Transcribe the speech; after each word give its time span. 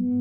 Welkom 0.00 0.16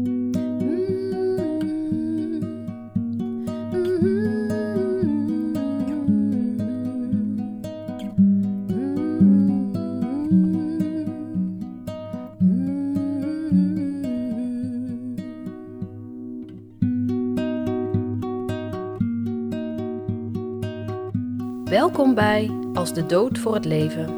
bij 22.15 22.51
Als 22.73 22.93
de 22.93 23.05
dood 23.07 23.37
voor 23.37 23.53
het 23.53 23.65
leven. 23.65 24.09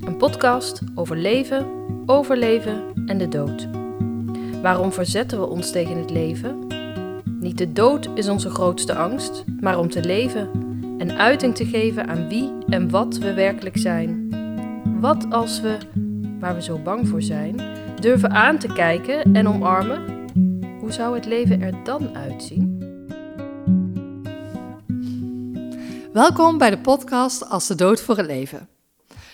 Een 0.00 0.16
podcast 0.16 0.80
over 0.94 1.16
leven, 1.16 1.66
overleven 2.06 2.92
en 3.06 3.18
de 3.18 3.28
dood. 3.28 3.77
Waarom 4.62 4.92
verzetten 4.92 5.40
we 5.40 5.46
ons 5.46 5.70
tegen 5.70 5.96
het 5.96 6.10
leven? 6.10 6.66
Niet 7.24 7.58
de 7.58 7.72
dood 7.72 8.08
is 8.14 8.28
onze 8.28 8.50
grootste 8.50 8.94
angst, 8.94 9.44
maar 9.60 9.78
om 9.78 9.90
te 9.90 10.00
leven 10.00 10.50
en 10.98 11.18
uiting 11.18 11.54
te 11.54 11.66
geven 11.66 12.08
aan 12.08 12.28
wie 12.28 12.52
en 12.68 12.90
wat 12.90 13.16
we 13.16 13.34
werkelijk 13.34 13.76
zijn. 13.76 14.28
Wat 15.00 15.26
als 15.30 15.60
we, 15.60 15.78
waar 16.40 16.54
we 16.54 16.62
zo 16.62 16.78
bang 16.78 17.08
voor 17.08 17.22
zijn, 17.22 17.60
durven 18.00 18.30
aan 18.30 18.58
te 18.58 18.72
kijken 18.72 19.34
en 19.34 19.48
omarmen? 19.48 20.26
Hoe 20.80 20.92
zou 20.92 21.14
het 21.14 21.26
leven 21.26 21.62
er 21.62 21.84
dan 21.84 22.16
uitzien? 22.16 22.76
Welkom 26.12 26.58
bij 26.58 26.70
de 26.70 26.78
podcast 26.78 27.48
Als 27.48 27.66
de 27.66 27.74
dood 27.74 28.00
voor 28.00 28.16
het 28.16 28.26
leven. 28.26 28.68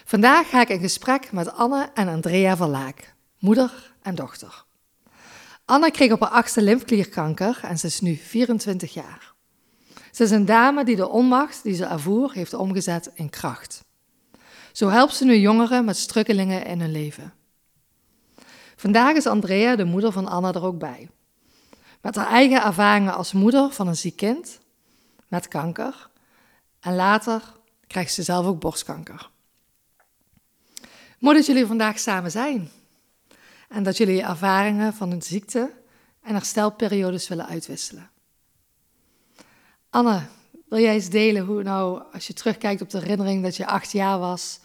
Vandaag 0.05 0.49
ga 0.49 0.61
ik 0.61 0.69
in 0.69 0.81
gesprek 0.81 1.33
met 1.33 1.53
Anne 1.53 1.91
en 1.95 2.09
Andrea 2.09 2.57
van 2.57 2.71
Laak, 2.71 3.15
moeder 3.39 3.93
en 4.03 4.15
dochter. 4.15 4.65
Anne 5.65 5.91
kreeg 5.91 6.13
op 6.13 6.21
haar 6.21 6.31
achtste 6.31 6.63
lymfklierkanker 6.63 7.61
en 7.63 7.79
ze 7.79 7.87
is 7.87 8.01
nu 8.01 8.15
24 8.15 8.95
jaar. 8.95 9.35
Ze 10.11 10.23
is 10.23 10.31
een 10.31 10.45
dame 10.45 10.85
die 10.85 10.97
de 10.97 11.09
onmacht 11.09 11.63
die 11.63 11.75
ze 11.75 11.85
ervoer 11.85 12.33
heeft 12.33 12.55
omgezet 12.55 13.11
in 13.15 13.31
kracht. 13.31 13.85
Zo 14.73 14.89
helpt 14.89 15.15
ze 15.15 15.25
nu 15.25 15.37
jongeren 15.37 15.85
met 15.85 15.97
strukkelingen 15.97 16.65
in 16.65 16.81
hun 16.81 16.91
leven. 16.91 17.33
Vandaag 18.77 19.17
is 19.17 19.27
Andrea, 19.27 19.77
de 19.77 19.85
moeder 19.85 20.13
van 20.13 20.29
Anne, 20.29 20.53
er 20.53 20.65
ook 20.65 20.79
bij. 20.79 21.09
Met 22.01 22.17
haar 22.17 22.29
eigen 22.29 22.63
ervaringen 22.63 23.15
als 23.15 23.33
moeder 23.33 23.71
van 23.71 23.89
een 23.89 23.97
ziek 23.97 24.17
kind, 24.17 24.61
met 25.29 25.49
kanker 25.49 26.11
en 26.81 26.95
later 26.95 27.43
krijgt 27.87 28.13
ze 28.13 28.23
zelf 28.23 28.47
ook 28.47 28.61
borstkanker. 28.61 29.31
Mooi 31.19 31.37
dat 31.37 31.47
jullie 31.47 31.67
vandaag 31.67 31.99
samen 31.99 32.31
zijn. 32.31 32.71
En 33.75 33.83
dat 33.83 33.97
jullie 33.97 34.23
ervaringen 34.23 34.95
van 34.95 35.11
een 35.11 35.23
ziekte 35.23 35.71
en 36.23 36.35
herstelperiodes 36.35 37.29
willen 37.29 37.47
uitwisselen. 37.47 38.11
Anne, 39.91 40.23
wil 40.69 40.79
jij 40.79 40.95
eens 40.95 41.09
delen 41.09 41.45
hoe 41.45 41.63
nou, 41.63 42.03
als 42.13 42.27
je 42.27 42.33
terugkijkt 42.33 42.83
op 42.83 42.91
de 42.91 42.99
herinnering 42.99 43.43
dat 43.43 43.57
je 43.57 43.67
acht 43.67 43.93
jaar 43.93 44.19
was, 44.19 44.61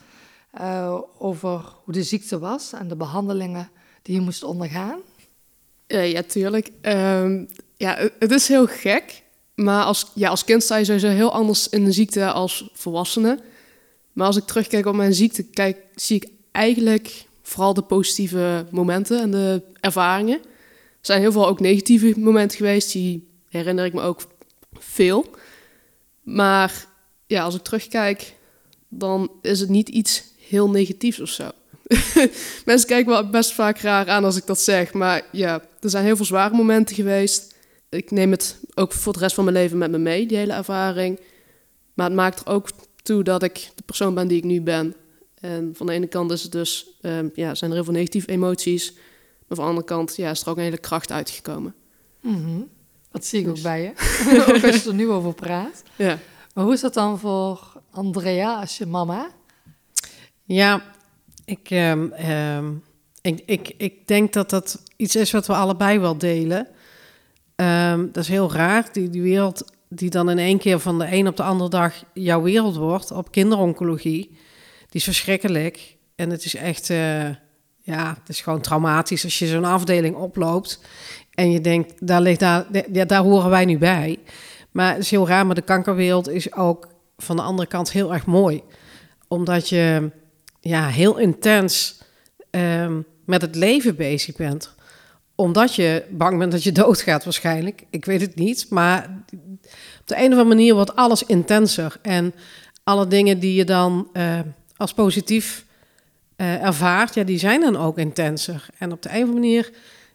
uh, 0.60 1.00
over 1.18 1.62
hoe 1.84 1.94
de 1.94 2.04
ziekte 2.04 2.40
was 2.40 2.74
en 2.74 2.88
de 2.88 2.96
behandelingen 2.96 3.70
die 4.02 4.16
je 4.16 4.22
moest 4.22 4.44
ondergaan? 4.44 5.00
Uh, 5.88 6.12
ja, 6.12 6.22
tuurlijk. 6.22 6.70
Uh, 6.82 7.46
ja, 7.78 8.10
het 8.20 8.32
is 8.32 8.48
heel 8.48 8.68
gek. 8.68 9.24
Maar 9.56 9.84
als, 9.84 10.12
ja, 10.14 10.30
als 10.30 10.44
kind 10.44 10.64
sta 10.64 10.76
je 10.76 10.86
sowieso 10.86 11.08
heel 11.08 11.34
anders 11.34 11.70
in 11.70 11.86
een 11.86 11.94
ziekte 11.94 12.32
als 12.32 12.70
volwassene. 12.74 13.40
Maar 14.14 14.26
als 14.26 14.38
ik 14.38 14.46
terugkijk 14.46 14.86
op 14.86 14.96
mijn 14.96 15.14
ziekte, 15.14 15.44
kijk, 15.44 15.78
zie 15.96 16.16
ik 16.16 16.30
eigenlijk 16.52 17.28
vooral 17.50 17.74
de 17.74 17.82
positieve 17.82 18.66
momenten 18.72 19.22
en 19.22 19.32
de 19.32 19.62
ervaringen. 19.80 20.40
Er 20.40 21.06
zijn 21.06 21.22
heel 21.22 21.32
veel 21.32 21.48
ook 21.48 21.60
negatieve 21.60 22.14
momenten 22.20 22.58
geweest, 22.58 22.92
die 22.92 23.28
herinner 23.50 23.86
ik 23.86 23.94
me 23.94 24.02
ook 24.02 24.22
veel. 24.74 25.26
Maar 26.24 26.88
ja, 27.28 27.44
als 27.44 27.56
ik 27.56 27.62
terugkijk, 27.62 28.36
dan 28.88 29.32
is 29.42 29.60
het 29.60 29.70
niet 29.70 29.90
iets 29.90 30.24
heel 30.38 30.70
negatiefs 30.70 31.20
of 31.20 31.30
zo. 31.30 31.50
Mensen 32.66 32.88
kijken 32.88 33.08
wel 33.08 33.30
best 33.30 33.54
vaak 33.54 33.78
raar 33.78 34.08
aan 34.10 34.24
als 34.24 34.36
ik 34.36 34.46
dat 34.46 34.60
zeg. 34.60 34.94
Maar 34.94 35.26
ja, 35.32 35.62
er 35.80 35.90
zijn 35.90 36.06
heel 36.06 36.16
veel 36.16 36.26
zware 36.26 36.56
momenten 36.56 36.96
geweest 36.96 37.58
ik 37.90 38.12
neem 38.12 38.32
het 38.32 38.60
ook 38.76 38.94
voor 38.94 39.14
de 39.14 39.20
rest 39.20 39.36
van 39.36 39.44
mijn 39.44 39.56
leven 39.56 39.78
met 39.78 39.92
me 39.92 39.98
mee, 39.98 40.26
die 40.26 40.38
hele 40.38 40.54
ervaring. 40.54 41.20
Maar 41.94 42.06
het 42.06 42.16
maakt 42.16 42.40
er 42.40 42.54
ook 42.54 42.70
toe 43.04 43.24
dat 43.24 43.44
ik 43.44 43.70
de 43.76 43.84
persoon 43.86 44.14
ben 44.14 44.28
die 44.28 44.38
ik 44.38 44.44
nu 44.44 44.62
ben. 44.62 44.96
En 45.40 45.72
van 45.76 45.86
de 45.86 45.92
ene 45.92 46.08
kant 46.08 46.32
is 46.32 46.44
het 46.44 46.52
dus, 46.52 46.88
um, 47.02 47.32
ja, 47.36 47.56
zijn 47.56 47.70
er 47.70 47.76
heel 47.76 47.86
veel 47.86 47.94
negatieve 47.94 48.28
emoties. 48.28 48.94
Maar 48.94 49.58
van 49.58 49.58
de 49.58 49.70
andere 49.70 49.88
kant 49.88 50.16
ja, 50.16 50.30
is 50.30 50.42
er 50.42 50.50
ook 50.50 50.58
een 50.58 50.64
hele 50.64 50.78
kracht 50.78 51.12
uitgekomen. 51.12 51.76
Mm 52.22 52.68
Dat 53.12 53.26
zie 53.26 53.42
ik 53.42 53.48
ook 53.48 53.54
dus- 53.54 53.64
bij 53.64 53.82
je. 53.82 53.92
ook 54.56 54.64
als 54.64 54.84
je 54.84 54.90
er 54.90 54.96
nu 54.96 55.10
over 55.10 55.34
praat. 55.34 55.84
Ja. 55.96 56.18
Maar 56.54 56.64
hoe 56.64 56.74
is 56.74 56.82
dat 56.82 56.94
dan 56.94 57.20
voor 57.20 57.82
Andrea 57.92 58.60
als 58.60 58.78
je 58.78 58.86
mama? 58.86 59.32
Ja, 60.44 60.84
ik, 61.46 61.72
um, 61.72 62.14
um, 62.14 62.84
ik, 63.22 63.42
ik, 63.46 63.74
ik 63.78 64.08
denk 64.08 64.34
dat 64.34 64.50
dat 64.50 64.84
iets 64.96 65.16
is 65.16 65.32
wat 65.32 65.48
we 65.48 65.54
allebei 65.54 66.00
wel 66.00 66.18
delen. 66.18 66.68
Ehm, 67.56 68.06
dat 68.12 68.24
is 68.24 68.30
heel 68.30 68.52
raar, 68.52 68.90
die, 68.92 69.10
die 69.10 69.22
wereld 69.22 69.64
die 69.90 70.10
dan 70.10 70.30
in 70.30 70.38
één 70.38 70.58
keer 70.58 70.80
van 70.80 71.00
de 71.00 71.12
een 71.12 71.28
op 71.28 71.38
de 71.38 71.44
andere 71.44 71.70
dag 71.70 72.04
jouw 72.14 72.42
wereld 72.42 72.76
wordt 72.76 73.12
op 73.12 73.32
kinderoncologie, 73.32 74.38
is 74.96 75.04
verschrikkelijk. 75.04 75.98
En 76.16 76.30
het 76.30 76.46
is 76.46 76.56
echt, 76.56 76.90
uh, 76.90 77.30
ja, 77.78 78.18
het 78.20 78.30
is 78.30 78.42
gewoon 78.42 78.62
traumatisch 78.62 79.24
als 79.24 79.40
je 79.40 79.48
zo'n 79.48 79.66
afdeling 79.66 80.16
oploopt 80.16 80.80
en 81.34 81.52
je 81.52 81.62
denkt, 81.62 82.08
daar, 82.08 82.22
ligt 82.22 82.40
daar, 82.40 82.66
ja, 82.92 83.06
daar 83.06 83.24
horen 83.24 83.50
wij 83.50 83.66
nu 83.66 83.78
bij. 83.78 84.18
Maar 84.72 84.94
het 84.94 85.04
is 85.04 85.12
heel 85.12 85.28
raar, 85.28 85.46
maar 85.46 85.56
de 85.56 85.62
kankerwereld 85.62 86.30
is 86.30 86.54
ook 86.54 86.88
van 87.18 87.36
de 87.36 87.42
andere 87.42 87.68
kant 87.68 87.92
heel 87.92 88.14
erg 88.14 88.26
mooi. 88.26 88.64
Omdat 89.28 89.70
je 89.70 90.12
ja, 90.60 90.88
heel 90.88 91.18
intens 91.18 92.02
um, 92.52 93.06
met 93.26 93.42
het 93.42 93.56
leven 93.56 93.96
bezig 93.96 94.36
bent 94.36 94.78
omdat 95.40 95.76
je 95.76 96.04
bang 96.10 96.38
bent 96.38 96.52
dat 96.52 96.64
je 96.64 96.72
doodgaat 96.72 97.24
waarschijnlijk. 97.24 97.84
Ik 97.90 98.06
weet 98.06 98.22
het 98.22 98.36
niet. 98.36 98.70
Maar 98.70 99.24
op 100.00 100.08
de 100.08 100.16
een 100.16 100.24
of 100.24 100.24
andere 100.24 100.44
manier 100.44 100.74
wordt 100.74 100.96
alles 100.96 101.24
intenser. 101.24 101.98
En 102.02 102.34
alle 102.84 103.08
dingen 103.08 103.40
die 103.40 103.54
je 103.54 103.66
dan 103.66 104.10
uh, 104.14 104.40
als 104.80 104.94
positief 104.94 105.66
uh, 106.38 106.64
ervaart, 106.64 107.14
ja, 107.14 107.24
die 107.24 107.40
zijn 107.40 107.62
dan 107.62 107.78
ook 107.78 107.98
intenser. 107.98 108.66
En 108.78 108.92
op 108.92 109.02
de 109.02 109.10
een 109.10 109.16
of 109.16 109.22
andere 109.22 109.40
manier, 109.40 109.72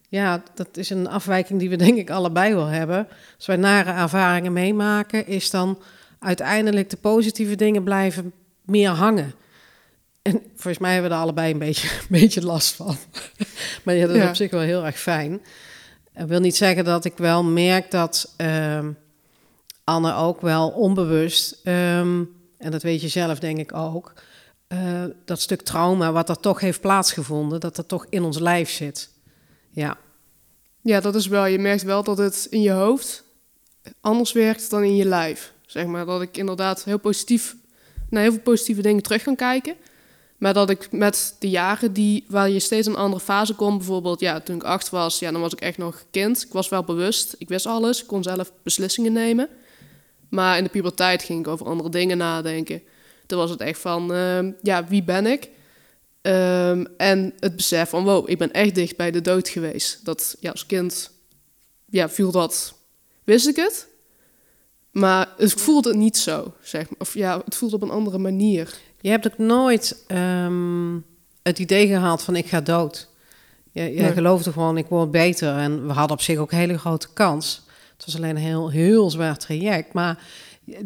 ja, 0.09 0.43
dat 0.55 0.77
is 0.77 0.91
een 0.91 1.09
afwijking 1.09 1.59
die 1.59 1.69
we 1.69 1.77
denk 1.87 1.99
ik 1.99 2.11
allebei 2.11 2.55
wel 2.55 2.67
hebben. 2.67 3.09
Als 3.37 3.47
wij 3.47 3.57
nare 3.57 3.91
ervaringen 3.93 4.53
meemaken, 4.53 5.27
is 5.27 5.51
dan 5.51 5.79
uiteindelijk 6.19 6.91
de 6.91 6.97
positieve 6.97 7.55
dingen 7.55 7.83
blijven 7.83 8.33
meer 8.63 8.91
hangen. 8.91 9.35
En 10.23 10.43
volgens 10.55 10.79
mij 10.79 10.93
hebben 10.93 11.11
we 11.11 11.17
er 11.17 11.23
allebei 11.23 11.53
een 11.53 11.59
beetje, 11.59 11.89
een 12.01 12.21
beetje 12.21 12.43
last 12.43 12.75
van. 12.75 12.97
maar 13.85 13.95
ja, 13.95 14.07
dat 14.07 14.17
is 14.17 14.29
op 14.29 14.35
zich 14.35 14.51
wel 14.51 14.61
heel 14.61 14.85
erg 14.85 14.99
fijn. 14.99 15.41
Ik 16.15 16.27
wil 16.27 16.41
niet 16.41 16.57
zeggen 16.57 16.85
dat 16.85 17.05
ik 17.05 17.17
wel 17.17 17.45
merk 17.45 17.91
dat 17.91 18.35
uh, 18.41 18.79
Anne 19.85 20.15
ook 20.15 20.41
wel 20.41 20.69
onbewust, 20.69 21.61
um, 21.65 22.31
en 22.59 22.71
dat 22.71 22.83
weet 22.83 23.01
je 23.01 23.09
zelf 23.09 23.39
denk 23.39 23.59
ik 23.59 23.75
ook, 23.75 24.13
uh, 24.75 25.05
dat 25.25 25.41
stuk 25.41 25.63
trauma 25.63 26.13
wat 26.13 26.29
er 26.29 26.41
toch 26.41 26.61
heeft 26.61 26.81
plaatsgevonden, 26.81 27.61
dat 27.61 27.77
dat 27.77 27.89
toch 27.89 28.07
in 28.09 28.23
ons 28.23 28.39
lijf 28.39 28.71
zit. 28.71 29.11
Ja. 29.71 29.97
Ja, 30.81 31.01
dat 31.01 31.15
is 31.15 31.27
wel. 31.27 31.47
Je 31.47 31.59
merkt 31.59 31.83
wel 31.83 32.03
dat 32.03 32.19
het 32.19 32.47
in 32.51 32.63
je 32.63 32.71
hoofd 32.71 33.25
anders 34.01 34.33
werkt 34.33 34.71
dan 34.71 34.83
in 34.83 34.97
je 34.97 35.05
lijf. 35.05 35.53
Zeg 35.67 35.87
maar 35.87 36.07
dat 36.07 36.23
ik 36.23 36.37
inderdaad 36.37 36.85
heel 36.85 36.99
positief 36.99 37.57
naar 38.11 38.23
heel 38.23 38.33
veel 38.33 38.41
positieve 38.41 38.83
dingen 38.83 39.03
terug 39.03 39.23
kan 39.23 39.37
kijken. 39.37 39.77
Maar 40.39 40.55
dat 40.55 40.71
ik 40.71 40.93
met 40.93 41.37
de 41.39 41.51
jaren 41.51 41.93
die, 41.93 42.25
waar 42.29 42.51
je 42.51 42.61
steeds 42.61 42.87
een 42.87 42.97
andere 42.97 43.23
fase 43.23 43.55
komt, 43.55 43.79
bijvoorbeeld 43.79 44.21
ja, 44.21 44.41
toen 44.41 44.57
ik 44.57 44.63
acht 44.63 44.91
was, 44.91 45.19
ja, 45.19 45.31
dan 45.31 45.41
was 45.41 45.53
ik 45.53 45.61
echt 45.61 45.79
nog 45.79 46.05
kind. 46.11 46.43
Ik 46.43 46.53
was 46.53 46.69
wel 46.69 46.85
bewust, 46.85 47.35
ik 47.39 47.49
wist 47.49 47.67
alles, 47.67 48.01
ik 48.01 48.07
kon 48.07 48.23
zelf 48.23 48.53
beslissingen 48.63 49.13
nemen. 49.13 49.49
Maar 50.29 50.59
in 50.59 50.65
de 50.65 50.71
puberteit 50.71 51.23
ging 51.23 51.41
ik 51.41 51.49
over 51.49 51.67
andere 51.67 51.89
dingen 51.89 52.17
nadenken. 52.17 52.83
Toen 53.27 53.39
was 53.39 53.51
het 53.51 53.61
echt 53.61 53.81
van, 53.81 54.13
uh, 54.13 54.53
ja, 54.63 54.87
wie 54.87 55.03
ben 55.03 55.27
ik? 55.27 55.49
Um, 56.23 56.87
en 56.97 57.33
het 57.41 57.57
besef 57.57 57.89
van, 57.89 58.05
wow, 58.05 58.31
ik 58.31 58.39
ben 58.39 58.53
echt 58.53 58.75
dicht 58.75 58.97
bij 58.97 59.11
de 59.11 59.21
dood 59.21 59.49
geweest. 59.49 60.05
Dat, 60.05 60.37
ja, 60.41 60.51
als 60.51 60.67
kind, 60.67 61.11
ja, 61.91 62.09
viel 62.09 62.31
dat, 62.31 62.75
wist 63.25 63.49
ik 63.49 63.57
het. 63.57 63.87
Maar 64.91 65.29
het 65.37 65.53
voelde 65.53 65.89
het 65.89 65.99
niet 65.99 66.17
zo, 66.17 66.55
zeg 66.63 66.91
maar. 66.91 66.99
Of 66.99 67.15
ja, 67.15 67.43
het 67.45 67.55
voelde 67.55 67.75
op 67.77 67.83
een 67.83 67.91
andere 67.91 68.19
manier. 68.19 68.75
Je 69.01 69.11
hebt 69.11 69.27
ook 69.27 69.39
nooit 69.39 70.05
um, 70.09 71.05
het 71.43 71.59
idee 71.59 71.87
gehad 71.87 72.23
van 72.23 72.37
ik 72.37 72.47
ga 72.47 72.61
dood. 72.61 73.09
Je, 73.73 73.81
nee. 73.81 74.13
geloofde 74.13 74.53
gewoon, 74.53 74.77
ik 74.77 74.87
word 74.87 75.11
beter. 75.11 75.57
En 75.57 75.87
we 75.87 75.93
hadden 75.93 76.17
op 76.17 76.23
zich 76.23 76.39
ook 76.39 76.53
een 76.53 76.59
hele 76.59 76.79
grote 76.79 77.09
kans. 77.13 77.63
Het 77.97 78.05
was 78.05 78.17
alleen 78.17 78.37
een 78.37 78.43
heel, 78.43 78.71
heel 78.71 79.11
zwaar 79.11 79.39
traject. 79.39 79.93
Maar 79.93 80.23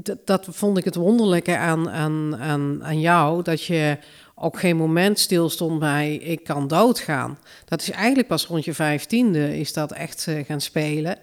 dat, 0.03 0.27
dat 0.27 0.47
vond 0.51 0.79
ik 0.79 0.85
het 0.85 0.95
wonderlijke 0.95 1.57
aan, 1.57 1.91
aan, 1.91 2.37
aan, 2.37 2.85
aan 2.85 3.01
jou. 3.01 3.43
Dat 3.43 3.65
je, 3.65 3.99
ook 4.41 4.59
geen 4.59 4.77
moment 4.77 5.19
stilstond 5.19 5.79
bij 5.79 6.15
ik 6.15 6.45
kan 6.45 6.69
doodgaan. 6.69 7.39
Dat 7.65 7.81
is 7.81 7.91
eigenlijk 7.91 8.29
pas 8.29 8.47
rond 8.47 8.65
je 8.65 8.75
vijftiende 8.75 9.59
is 9.59 9.73
dat 9.73 9.93
echt 9.93 10.27
uh, 10.29 10.45
gaan 10.45 10.61
spelen. 10.61 11.19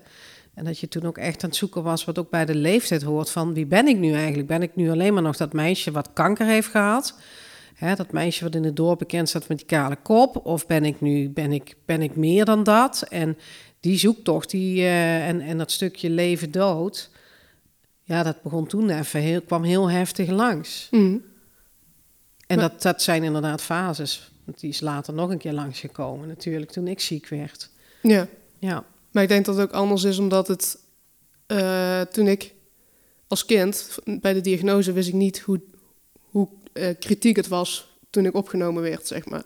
En 0.53 0.65
dat 0.65 0.79
je 0.79 0.87
toen 0.87 1.05
ook 1.05 1.17
echt 1.17 1.43
aan 1.43 1.49
het 1.49 1.57
zoeken 1.57 1.83
was 1.83 2.05
wat 2.05 2.19
ook 2.19 2.29
bij 2.29 2.45
de 2.45 2.55
leeftijd 2.55 3.01
hoort 3.01 3.29
van 3.29 3.53
wie 3.53 3.65
ben 3.65 3.87
ik 3.87 3.97
nu 3.97 4.13
eigenlijk? 4.13 4.47
Ben 4.47 4.61
ik 4.61 4.75
nu 4.75 4.89
alleen 4.89 5.13
maar 5.13 5.23
nog 5.23 5.37
dat 5.37 5.53
meisje 5.53 5.91
wat 5.91 6.09
kanker 6.13 6.45
heeft 6.45 6.67
gehad? 6.67 7.15
Hè, 7.75 7.95
dat 7.95 8.11
meisje 8.11 8.43
wat 8.43 8.55
in 8.55 8.63
het 8.63 8.75
dorp 8.75 8.99
bekend 8.99 9.29
staat 9.29 9.47
met 9.47 9.57
die 9.57 9.67
kale 9.67 9.97
kop? 10.03 10.45
Of 10.45 10.67
ben 10.67 10.85
ik 10.85 11.01
nu 11.01 11.29
ben 11.29 11.51
ik, 11.51 11.75
ben 11.85 12.01
ik 12.01 12.15
meer 12.15 12.45
dan 12.45 12.63
dat? 12.63 13.05
En 13.09 13.37
die 13.79 13.97
zoektocht 13.97 14.49
die, 14.49 14.77
uh, 14.77 15.27
en, 15.27 15.41
en 15.41 15.57
dat 15.57 15.71
stukje 15.71 16.09
leven-dood, 16.09 17.09
ja, 18.05 18.23
dat 18.23 18.41
begon 18.41 18.67
toen 18.67 18.89
even 18.89 19.19
heel, 19.19 19.41
kwam 19.41 19.63
heel 19.63 19.89
heftig 19.89 20.29
langs. 20.29 20.87
Mm. 20.91 21.23
En 22.47 22.59
dat, 22.59 22.81
dat 22.81 23.01
zijn 23.01 23.23
inderdaad 23.23 23.61
fases. 23.61 24.31
Want 24.43 24.59
die 24.59 24.69
is 24.69 24.79
later 24.79 25.13
nog 25.13 25.29
een 25.29 25.37
keer 25.37 25.53
langsgekomen, 25.53 26.27
natuurlijk, 26.27 26.71
toen 26.71 26.87
ik 26.87 26.99
ziek 26.99 27.27
werd. 27.27 27.69
Ja. 28.01 28.27
Ja. 28.59 28.85
Maar 29.11 29.23
ik 29.23 29.29
denk 29.29 29.45
dat 29.45 29.55
het 29.55 29.67
ook 29.67 29.75
anders 29.75 30.03
is 30.03 30.17
omdat 30.17 30.47
het... 30.47 30.77
Uh, 31.47 32.01
toen 32.01 32.27
ik 32.27 32.53
als 33.27 33.45
kind, 33.45 33.97
bij 34.21 34.33
de 34.33 34.41
diagnose, 34.41 34.91
wist 34.91 35.07
ik 35.07 35.13
niet 35.13 35.39
hoe, 35.39 35.61
hoe 36.29 36.47
uh, 36.73 36.89
kritiek 36.99 37.35
het 37.35 37.47
was 37.47 37.97
toen 38.09 38.25
ik 38.25 38.35
opgenomen 38.35 38.83
werd, 38.83 39.07
zeg 39.07 39.25
maar. 39.25 39.43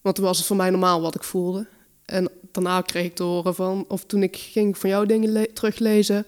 Want 0.00 0.16
toen 0.16 0.24
was 0.24 0.38
het 0.38 0.46
voor 0.46 0.56
mij 0.56 0.70
normaal 0.70 1.00
wat 1.00 1.14
ik 1.14 1.24
voelde. 1.24 1.66
En 2.04 2.30
daarna 2.52 2.80
kreeg 2.80 3.04
ik 3.04 3.14
te 3.14 3.22
horen 3.22 3.54
van... 3.54 3.84
Of 3.88 4.04
toen 4.04 4.22
ik 4.22 4.36
ging 4.36 4.78
van 4.78 4.90
jou 4.90 5.06
dingen 5.06 5.52
teruglezen... 5.52 6.26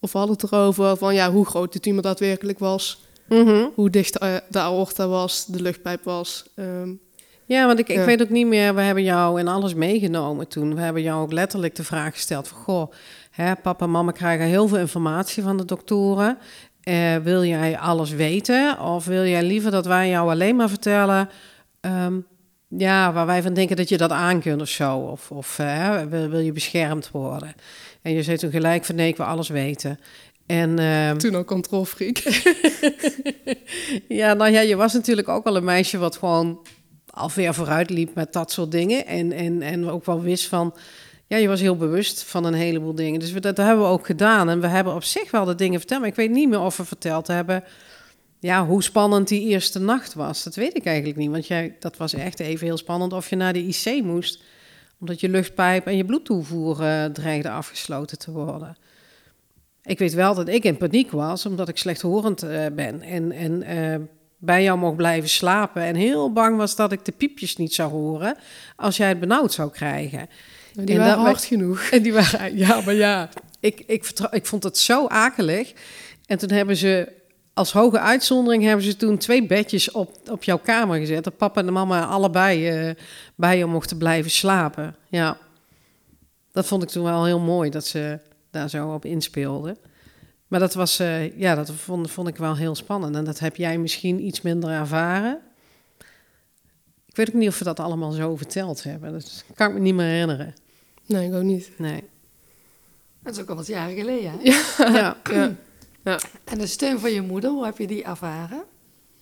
Of 0.00 0.12
we 0.12 0.18
hadden 0.18 0.36
het 0.40 0.52
erover 0.52 0.96
van 0.96 1.14
ja, 1.14 1.30
hoe 1.30 1.46
groot 1.46 1.72
de 1.72 1.80
tumor 1.80 2.02
daadwerkelijk 2.02 2.58
was... 2.58 3.06
Mm 3.28 3.46
-hmm. 3.46 3.72
Hoe 3.74 3.90
dicht 3.90 4.20
de, 4.20 4.42
de 4.48 4.58
aorta 4.58 5.08
was, 5.08 5.46
de 5.46 5.62
luchtpijp 5.62 6.04
was. 6.04 6.44
Um, 6.54 7.00
ja, 7.44 7.66
want 7.66 7.78
ik, 7.78 7.88
Ja. 7.88 8.00
ik 8.00 8.06
weet 8.06 8.22
ook 8.22 8.28
niet 8.28 8.46
meer, 8.46 8.74
we 8.74 8.80
hebben 8.80 9.02
jou 9.04 9.40
in 9.40 9.48
alles 9.48 9.74
meegenomen 9.74 10.48
toen. 10.48 10.74
We 10.74 10.80
hebben 10.80 11.02
jou 11.02 11.22
ook 11.22 11.32
letterlijk 11.32 11.74
de 11.74 11.84
vraag 11.84 12.12
gesteld 12.14 12.48
van... 12.48 12.58
Goh, 12.58 12.92
hè, 13.30 13.56
papa 13.56 13.84
en 13.84 13.90
mama 13.90 14.10
krijgen 14.10 14.46
heel 14.46 14.68
veel 14.68 14.78
informatie 14.78 15.42
van 15.42 15.56
de 15.56 15.64
doktoren. 15.64 16.38
Eh, 16.82 17.16
wil 17.16 17.44
jij 17.44 17.78
alles 17.78 18.10
weten? 18.10 18.80
Of 18.80 19.04
wil 19.04 19.24
jij 19.24 19.42
liever 19.42 19.70
dat 19.70 19.86
wij 19.86 20.08
jou 20.08 20.30
alleen 20.30 20.56
maar 20.56 20.68
vertellen... 20.68 21.28
ehm, 21.80 22.14
ja, 22.68 23.12
waar 23.12 23.26
wij 23.26 23.42
van 23.42 23.54
denken 23.54 23.76
dat 23.76 23.88
je 23.88 23.96
dat 23.96 24.10
aan 24.10 24.40
kunt 24.40 24.60
of 24.60 24.68
zo. 24.68 24.96
Of, 24.96 25.30
of 25.30 25.58
eh, 25.58 26.00
wil, 26.02 26.28
wil 26.28 26.40
je 26.40 26.52
beschermd 26.52 27.10
worden? 27.10 27.54
En 28.02 28.12
je 28.12 28.22
zei 28.22 28.36
toen 28.36 28.50
gelijk 28.50 28.84
van 28.84 28.94
nee, 28.94 29.08
ik 29.08 29.16
wil 29.16 29.26
alles 29.26 29.48
weten. 29.48 29.98
En, 30.46 30.78
ehm, 30.78 31.16
toen 31.16 31.34
al 31.34 31.44
controlfreak. 31.44 32.16
ja, 34.08 34.34
nou 34.34 34.50
ja, 34.50 34.60
je 34.60 34.76
was 34.76 34.92
natuurlijk 34.92 35.28
ook 35.28 35.46
al 35.46 35.56
een 35.56 35.64
meisje 35.64 35.98
wat 35.98 36.16
gewoon 36.16 36.66
al 37.10 37.28
ver 37.28 37.54
vooruit 37.54 37.90
liep 37.90 38.14
met 38.14 38.32
dat 38.32 38.52
soort 38.52 38.70
dingen. 38.70 39.06
En, 39.06 39.32
en, 39.32 39.62
en 39.62 39.88
ook 39.88 40.04
wel 40.04 40.20
wist 40.20 40.46
van, 40.46 40.74
ja, 41.26 41.36
je 41.36 41.48
was 41.48 41.60
heel 41.60 41.76
bewust 41.76 42.22
van 42.22 42.44
een 42.44 42.54
heleboel 42.54 42.94
dingen. 42.94 43.20
Dus 43.20 43.32
we, 43.32 43.40
dat 43.40 43.56
hebben 43.56 43.84
we 43.84 43.90
ook 43.90 44.06
gedaan. 44.06 44.48
En 44.48 44.60
we 44.60 44.66
hebben 44.66 44.94
op 44.94 45.04
zich 45.04 45.30
wel 45.30 45.44
de 45.44 45.54
dingen 45.54 45.78
verteld. 45.78 46.00
Maar 46.00 46.08
ik 46.08 46.14
weet 46.14 46.30
niet 46.30 46.48
meer 46.48 46.60
of 46.60 46.76
we 46.76 46.84
verteld 46.84 47.26
hebben, 47.26 47.64
ja, 48.40 48.66
hoe 48.66 48.82
spannend 48.82 49.28
die 49.28 49.48
eerste 49.48 49.78
nacht 49.78 50.14
was. 50.14 50.42
Dat 50.42 50.54
weet 50.54 50.76
ik 50.76 50.84
eigenlijk 50.84 51.16
niet. 51.16 51.30
Want 51.30 51.46
jij, 51.46 51.76
dat 51.78 51.96
was 51.96 52.14
echt 52.14 52.40
even 52.40 52.66
heel 52.66 52.76
spannend 52.76 53.12
of 53.12 53.30
je 53.30 53.36
naar 53.36 53.52
de 53.52 53.66
IC 53.66 54.02
moest. 54.04 54.42
Omdat 55.00 55.20
je 55.20 55.28
luchtpijp 55.28 55.86
en 55.86 55.96
je 55.96 56.04
bloedtoevoer 56.04 56.80
uh, 56.80 57.04
dreigde 57.04 57.50
afgesloten 57.50 58.18
te 58.18 58.30
worden. 58.30 58.76
Ik 59.82 59.98
weet 59.98 60.14
wel 60.14 60.34
dat 60.34 60.48
ik 60.48 60.64
in 60.64 60.76
paniek 60.76 61.10
was, 61.10 61.46
omdat 61.46 61.68
ik 61.68 61.78
slechthorend 61.78 62.44
uh, 62.44 62.66
ben. 62.72 63.02
En, 63.02 63.32
en 63.32 63.76
uh, 63.76 64.06
bij 64.38 64.62
jou 64.62 64.78
mocht 64.78 64.96
blijven 64.96 65.28
slapen. 65.28 65.82
En 65.82 65.94
heel 65.94 66.32
bang 66.32 66.56
was 66.56 66.76
dat 66.76 66.92
ik 66.92 67.04
de 67.04 67.12
piepjes 67.12 67.56
niet 67.56 67.74
zou 67.74 67.90
horen 67.90 68.36
als 68.76 68.96
jij 68.96 69.08
het 69.08 69.20
benauwd 69.20 69.52
zou 69.52 69.70
krijgen. 69.70 70.28
Maar 70.74 70.84
die 70.84 70.94
en 70.94 71.00
waren 71.00 71.24
hard 71.24 71.44
genoeg. 71.44 71.80
En 71.90 72.02
die 72.02 72.12
waren, 72.12 72.56
ja, 72.56 72.80
maar 72.80 72.94
ja, 72.94 73.28
ik, 73.60 73.82
ik, 73.86 74.12
ik 74.30 74.46
vond 74.46 74.62
het 74.62 74.78
zo 74.78 75.06
akelig. 75.06 75.72
En 76.26 76.38
toen 76.38 76.50
hebben 76.50 76.76
ze, 76.76 77.12
als 77.58 77.72
hoge 77.72 77.98
uitzondering, 77.98 78.62
hebben 78.62 78.84
ze 78.84 78.96
toen 78.96 79.18
twee 79.18 79.46
bedjes 79.46 79.90
op, 79.90 80.16
op 80.30 80.42
jouw 80.42 80.58
kamer 80.58 80.98
gezet. 80.98 81.24
Dat 81.24 81.36
papa 81.36 81.60
en 81.60 81.66
de 81.66 81.72
mama 81.72 82.06
allebei 82.06 82.88
uh, 82.88 82.94
bij 83.34 83.58
je 83.58 83.66
mochten 83.66 83.98
blijven 83.98 84.30
slapen. 84.30 84.96
Ja, 85.08 85.38
dat 86.52 86.66
vond 86.66 86.82
ik 86.82 86.88
toen 86.88 87.04
wel 87.04 87.24
heel 87.24 87.40
mooi, 87.40 87.70
dat 87.70 87.86
ze 87.86 88.18
daar 88.50 88.70
zo 88.70 88.92
op 88.92 89.04
inspeelden. 89.04 89.78
Maar 90.46 90.60
dat 90.60 90.74
was, 90.74 91.00
uh, 91.00 91.38
ja, 91.38 91.54
dat 91.54 91.70
vond, 91.70 92.10
vond 92.10 92.28
ik 92.28 92.36
wel 92.36 92.56
heel 92.56 92.74
spannend. 92.74 93.16
En 93.16 93.24
dat 93.24 93.38
heb 93.38 93.56
jij 93.56 93.78
misschien 93.78 94.24
iets 94.24 94.40
minder 94.40 94.70
ervaren. 94.70 95.38
Ik 97.06 97.16
weet 97.16 97.28
ook 97.28 97.34
niet 97.34 97.48
of 97.48 97.58
we 97.58 97.64
dat 97.64 97.80
allemaal 97.80 98.10
zo 98.10 98.36
verteld 98.36 98.82
hebben. 98.82 99.12
Dat 99.12 99.44
kan 99.54 99.68
ik 99.68 99.74
me 99.74 99.80
niet 99.80 99.94
meer 99.94 100.06
herinneren. 100.06 100.54
Nee, 101.06 101.28
ik 101.28 101.34
ook 101.34 101.42
niet. 101.42 101.70
Nee. 101.78 102.04
Dat 103.22 103.34
is 103.34 103.40
ook 103.40 103.48
al 103.48 103.56
wat 103.56 103.66
jaren 103.66 103.96
geleden. 103.96 104.30
Hè? 104.30 104.38
Ja. 104.42 104.92
Ja. 104.92 105.16
ja. 105.30 105.56
ja. 106.08 106.18
En 106.44 106.58
de 106.58 106.66
steun 106.66 106.98
van 106.98 107.12
je 107.12 107.20
moeder, 107.20 107.50
hoe 107.50 107.64
heb 107.64 107.78
je 107.78 107.86
die 107.86 108.04
ervaren? 108.04 108.64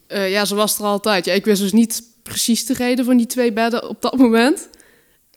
Uh, 0.08 0.30
ja, 0.30 0.44
ze 0.44 0.54
was 0.54 0.78
er 0.78 0.84
altijd. 0.84 1.24
Ja, 1.24 1.32
ik 1.32 1.44
wist 1.44 1.60
dus 1.60 1.72
niet 1.72 2.02
precies 2.22 2.66
de 2.66 2.74
reden 2.74 3.04
van 3.04 3.16
die 3.16 3.26
twee 3.26 3.52
bedden 3.52 3.88
op 3.88 4.02
dat 4.02 4.16
moment. 4.16 4.68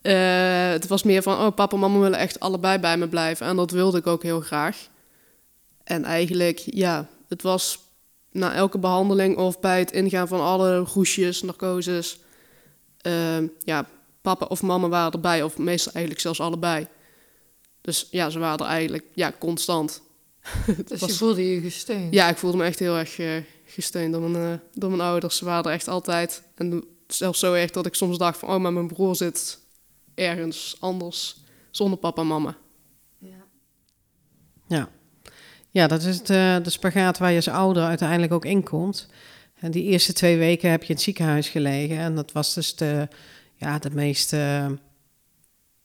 Uh, 0.02 0.70
het 0.70 0.86
was 0.86 1.02
meer 1.02 1.22
van, 1.22 1.46
oh, 1.46 1.54
papa 1.54 1.74
en 1.74 1.80
mama 1.80 1.98
willen 1.98 2.18
echt 2.18 2.40
allebei 2.40 2.78
bij 2.78 2.96
me 2.96 3.08
blijven. 3.08 3.46
En 3.46 3.56
dat 3.56 3.70
wilde 3.70 3.98
ik 3.98 4.06
ook 4.06 4.22
heel 4.22 4.40
graag. 4.40 4.88
En 5.84 6.04
eigenlijk, 6.04 6.58
ja, 6.58 7.08
het 7.28 7.42
was 7.42 7.78
na 8.32 8.54
elke 8.54 8.78
behandeling 8.78 9.36
of 9.36 9.60
bij 9.60 9.78
het 9.78 9.92
ingaan 9.92 10.28
van 10.28 10.40
alle 10.40 10.78
roesjes, 10.78 11.42
narcoses. 11.42 12.18
Uh, 13.06 13.48
ja, 13.58 13.86
papa 14.22 14.46
of 14.46 14.62
mama 14.62 14.88
waren 14.88 15.12
erbij, 15.12 15.42
of 15.42 15.58
meestal 15.58 15.92
eigenlijk 15.92 16.22
zelfs 16.22 16.40
allebei. 16.40 16.86
Dus 17.80 18.08
ja, 18.10 18.30
ze 18.30 18.38
waren 18.38 18.58
er 18.58 18.72
eigenlijk 18.72 19.04
ja, 19.14 19.32
constant. 19.38 20.02
dus 20.88 21.00
was, 21.00 21.10
je 21.10 21.16
voelde 21.16 21.54
je 21.54 21.60
gesteund? 21.60 22.14
Ja, 22.14 22.28
ik 22.28 22.36
voelde 22.36 22.56
me 22.56 22.64
echt 22.64 22.78
heel 22.78 22.96
erg 22.96 23.18
uh, 23.18 23.30
gesteund 23.64 24.12
door 24.12 24.30
mijn, 24.30 24.52
uh, 24.52 24.58
door 24.74 24.90
mijn 24.90 25.02
ouders. 25.02 25.36
Ze 25.36 25.44
waren 25.44 25.64
er 25.64 25.72
echt 25.72 25.88
altijd. 25.88 26.42
En 26.54 26.84
zelfs 27.06 27.38
zo 27.38 27.52
erg 27.52 27.70
dat 27.70 27.86
ik 27.86 27.94
soms 27.94 28.18
dacht 28.18 28.38
van, 28.38 28.48
oh, 28.48 28.60
maar 28.60 28.72
mijn 28.72 28.86
broer 28.86 29.16
zit 29.16 29.58
ergens 30.14 30.76
anders 30.78 31.36
zonder 31.70 31.98
papa 31.98 32.20
en 32.20 32.26
mama. 32.26 32.56
Ja. 33.18 33.44
Ja. 34.66 34.88
Ja, 35.70 35.86
dat 35.86 36.02
is 36.02 36.18
het, 36.18 36.30
uh, 36.30 36.56
de 36.62 36.70
spagaat 36.70 37.18
waar 37.18 37.30
je 37.30 37.36
als 37.36 37.48
ouder 37.48 37.82
uiteindelijk 37.82 38.32
ook 38.32 38.44
in 38.44 38.62
komt. 38.62 39.08
En 39.54 39.70
die 39.70 39.84
eerste 39.84 40.12
twee 40.12 40.38
weken 40.38 40.70
heb 40.70 40.82
je 40.82 40.88
in 40.88 40.94
het 40.94 41.04
ziekenhuis 41.04 41.48
gelegen. 41.48 41.98
En 41.98 42.14
dat 42.14 42.32
was 42.32 42.54
dus 42.54 42.76
de, 42.76 43.08
ja, 43.54 43.78
de 43.78 43.90
meest 43.90 44.32
uh, 44.32 44.66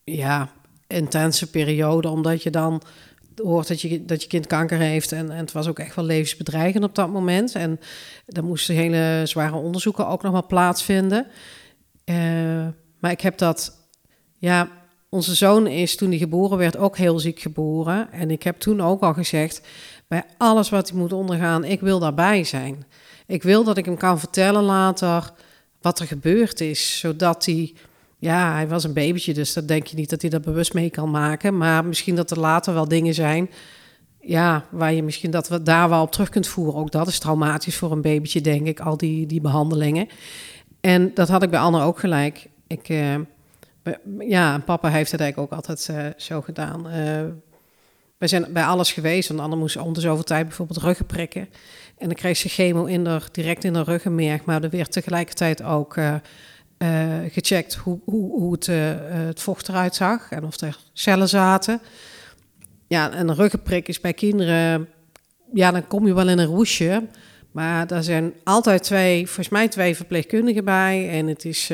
ja, 0.04 0.52
intense 0.88 1.50
periode. 1.50 2.10
Omdat 2.10 2.44
je 2.44 2.50
dan 2.50 2.82
hoort 3.44 3.68
dat 3.68 3.82
je, 3.82 4.06
dat 4.06 4.22
je 4.22 4.28
kind 4.28 4.48
kanker 4.48 4.78
heeft. 4.78 5.12
En, 5.12 5.32
en 5.32 5.38
het 5.38 5.52
was 5.52 5.68
ook 5.68 5.80
echt 5.80 5.96
wel 5.96 6.06
levensbedreigend 6.06 6.84
op 6.84 6.96
dat 6.96 7.10
moment. 7.10 7.56
En 7.56 7.80
dan 8.26 8.46
moesten 8.46 8.76
hele 8.76 9.22
zware 9.24 9.56
onderzoeken 9.56 10.08
ook 10.08 10.22
nog 10.22 10.32
wel 10.32 10.46
plaatsvinden. 10.46 11.28
Uh, 12.06 12.16
maar 13.00 13.12
ik 13.12 13.22
heb 13.22 13.38
dat... 13.38 13.84
Ja, 14.38 14.70
onze 15.10 15.36
zoon 15.36 15.68
is 15.68 15.96
toen 15.96 16.10
hij 16.10 16.18
geboren 16.18 16.58
werd 16.58 16.78
ook 16.78 16.98
heel 16.98 17.20
ziek 17.20 17.40
geboren. 17.40 18.12
En 18.12 18.32
ik 18.32 18.44
heb 18.44 18.60
toen 18.60 18.82
ook 18.82 19.02
al 19.02 19.14
gezegd, 19.14 19.62
bij 20.08 20.24
alles 20.38 20.70
wat 20.70 20.90
hij 20.90 20.98
moet 20.98 21.14
ondergaan, 21.14 21.64
ik 21.64 21.80
wil 21.80 22.00
daarbij 22.00 22.44
zijn. 22.44 22.86
Ik 23.28 23.44
wil 23.44 23.64
dat 23.64 23.78
ik 23.78 23.86
hem 23.86 23.98
kan 23.98 24.20
vertellen 24.20 24.64
later 24.64 25.32
wat 25.82 26.00
er 26.00 26.08
gebeurd 26.08 26.62
is, 26.62 27.00
zodat 27.00 27.46
hij... 27.46 27.74
Ja, 28.18 28.54
hij 28.54 28.68
was 28.68 28.84
een 28.84 28.94
babytje, 28.94 29.34
dus 29.34 29.54
dat 29.54 29.68
denk 29.68 29.88
je 29.88 29.96
niet 29.96 30.10
dat 30.10 30.22
hij 30.22 30.30
dat 30.30 30.42
bewust 30.42 30.74
mee 30.74 30.90
kan 30.90 31.12
maken. 31.12 31.58
Maar 31.58 31.86
misschien 31.86 32.16
dat 32.16 32.32
er 32.32 32.40
later 32.40 32.74
wel 32.74 32.88
dingen 32.88 33.14
zijn... 33.14 33.50
Ja, 34.28 34.66
waar 34.72 34.94
je 34.94 35.04
misschien 35.04 35.32
dat 35.32 35.48
we 35.48 35.64
daar 35.64 35.90
wel 35.90 36.02
op 36.02 36.12
terug 36.12 36.30
kunt 36.30 36.48
voeren. 36.48 36.76
Ook 36.76 36.92
dat 36.92 37.08
is 37.08 37.20
traumatisch 37.20 37.78
voor 37.78 37.92
een 37.92 38.02
babytje, 38.02 38.42
denk 38.42 38.68
ik, 38.68 38.80
al 38.80 38.98
die, 38.98 39.26
die 39.26 39.42
behandelingen. 39.42 40.08
En 40.82 41.12
dat 41.14 41.28
had 41.28 41.44
ik 41.44 41.50
bij 41.50 41.60
Anne 41.60 41.82
ook 41.82 42.00
gelijk. 42.00 42.48
Ik... 42.68 42.90
Uh, 42.90 43.16
ja, 44.20 44.60
papa 44.60 44.90
heeft 44.90 45.12
het 45.12 45.22
eigenlijk 45.22 45.52
ook 45.52 45.58
altijd 45.58 45.88
uh, 45.92 46.06
zo 46.18 46.42
gedaan. 46.42 46.88
Uh, 46.88 46.94
we 48.18 48.28
zijn 48.28 48.46
bij 48.54 48.64
alles 48.64 48.94
geweest, 48.94 49.30
want 49.30 49.40
Anne 49.40 49.56
moest 49.56 49.78
om 49.78 49.96
zoveel 49.96 50.24
tijd 50.24 50.48
bijvoorbeeld 50.48 50.82
ruggen 50.82 51.06
prikken. 51.06 51.50
En 51.98 52.08
dan 52.08 52.16
kreeg 52.16 52.38
ze 52.38 52.50
chemo 52.50 52.86
in 52.86 53.22
direct 53.32 53.64
in 53.64 53.74
de 53.74 53.84
ruggenmerg, 53.84 54.46
maar 54.46 54.64
er 54.64 54.70
werd 54.70 54.92
tegelijkertijd 54.92 55.64
ook 55.64 55.98
gecheckt 57.30 57.74
hoe, 57.74 58.00
hoe, 58.06 58.32
hoe 58.32 58.52
het, 58.52 58.66
het 59.26 59.42
vocht 59.42 59.70
eruit 59.70 59.96
zag 59.96 60.32
en 60.32 60.44
of 60.44 60.62
er 60.62 60.78
cellen 60.94 61.30
zaten. 61.30 61.82
Ja, 62.88 63.12
en 63.12 63.28
een 63.28 63.36
ruggenprik 63.36 63.88
is 63.88 64.00
bij 64.00 64.14
kinderen, 64.14 64.88
ja, 65.54 65.72
dan 65.72 65.88
kom 65.88 66.08
je 66.08 66.14
wel 66.14 66.30
in 66.30 66.38
een 66.38 66.46
roesje. 66.46 67.08
Maar 67.52 67.88
daar 67.88 68.04
zijn 68.04 68.34
altijd 68.44 68.84
twee, 68.84 69.26
volgens 69.26 69.50
mij 69.50 69.68
twee 69.68 69.96
verpleegkundigen 69.96 70.66
bij. 70.66 71.10
En 71.10 71.28
het 71.28 71.46
is 71.46 71.72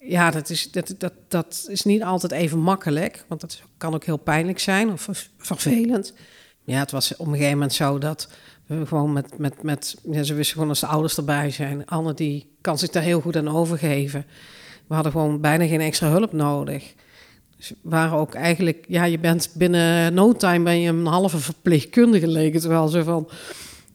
ja, 0.00 0.30
dat 0.30 0.50
is, 0.50 0.70
dat, 0.70 0.94
dat, 0.98 1.12
dat 1.28 1.66
is 1.68 1.82
niet 1.82 2.02
altijd 2.02 2.32
even 2.32 2.58
makkelijk, 2.58 3.24
want 3.28 3.40
dat 3.40 3.62
kan 3.76 3.94
ook 3.94 4.04
heel 4.04 4.16
pijnlijk 4.16 4.58
zijn 4.58 4.92
of 4.92 5.08
vervelend. 5.38 6.14
Ja, 6.64 6.78
het 6.78 6.90
was 6.90 7.16
op 7.16 7.26
een 7.26 7.32
gegeven 7.32 7.52
moment 7.52 7.72
zo 7.72 7.98
dat 7.98 8.28
We 8.78 8.86
gewoon 8.86 9.12
met, 9.12 9.38
met, 9.38 9.62
met 9.62 9.96
ja, 10.10 10.22
ze 10.22 10.34
wisten 10.34 10.54
gewoon 10.54 10.68
als 10.68 10.80
de 10.80 10.86
ouders 10.86 11.16
erbij 11.16 11.50
zijn. 11.50 11.86
Anne 11.86 12.14
die 12.14 12.46
kan 12.60 12.78
zich 12.78 12.90
daar 12.90 13.02
heel 13.02 13.20
goed 13.20 13.36
aan 13.36 13.48
overgeven. 13.48 14.26
We 14.86 14.94
hadden 14.94 15.12
gewoon 15.12 15.40
bijna 15.40 15.66
geen 15.66 15.80
extra 15.80 16.08
hulp 16.08 16.32
nodig. 16.32 16.94
Dus 17.56 17.68
we 17.68 17.76
waren 17.82 18.18
ook 18.18 18.34
eigenlijk, 18.34 18.84
ja, 18.88 19.04
je 19.04 19.18
bent 19.18 19.50
binnen 19.54 20.14
no 20.14 20.32
time 20.32 20.64
ben 20.64 20.80
je 20.80 20.88
een 20.88 21.06
halve 21.06 21.38
verpleegkundige 21.38 22.26
leek 22.26 22.60
wel 22.60 22.88
zo 22.88 23.02
van. 23.02 23.28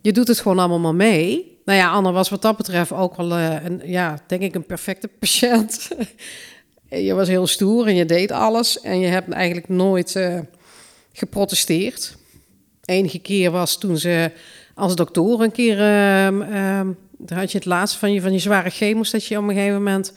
Je 0.01 0.13
doet 0.13 0.27
het 0.27 0.39
gewoon 0.39 0.59
allemaal 0.59 0.79
maar 0.79 0.95
mee. 0.95 1.59
Nou 1.65 1.79
ja, 1.79 1.91
Anne 1.91 2.11
was 2.11 2.29
wat 2.29 2.41
dat 2.41 2.57
betreft 2.57 2.91
ook 2.91 3.15
wel 3.15 3.31
uh, 3.31 3.63
een, 3.63 3.81
ja, 3.83 4.21
denk 4.27 4.41
ik 4.41 4.55
een 4.55 4.65
perfecte 4.65 5.07
patiënt. 5.19 5.89
je 6.89 7.13
was 7.13 7.27
heel 7.27 7.47
stoer 7.47 7.87
en 7.87 7.95
je 7.95 8.05
deed 8.05 8.31
alles 8.31 8.81
en 8.81 8.99
je 8.99 9.07
hebt 9.07 9.31
eigenlijk 9.31 9.69
nooit 9.69 10.15
uh, 10.15 10.39
geprotesteerd. 11.13 12.17
Enige 12.85 13.19
keer 13.19 13.51
was 13.51 13.77
toen 13.77 13.97
ze 13.97 14.31
als 14.75 14.95
dokter 14.95 15.41
een 15.41 15.51
keer, 15.51 15.77
uh, 15.77 16.27
uh, 16.27 16.87
daar 17.17 17.39
had 17.39 17.51
je 17.51 17.57
het 17.57 17.67
laatste 17.67 17.99
van 17.99 18.13
je, 18.13 18.21
van 18.21 18.33
je 18.33 18.39
zware 18.39 18.69
chemo's, 18.69 19.11
dat 19.11 19.25
je 19.25 19.37
op 19.37 19.43
een 19.43 19.55
gegeven 19.55 19.73
moment, 19.73 20.13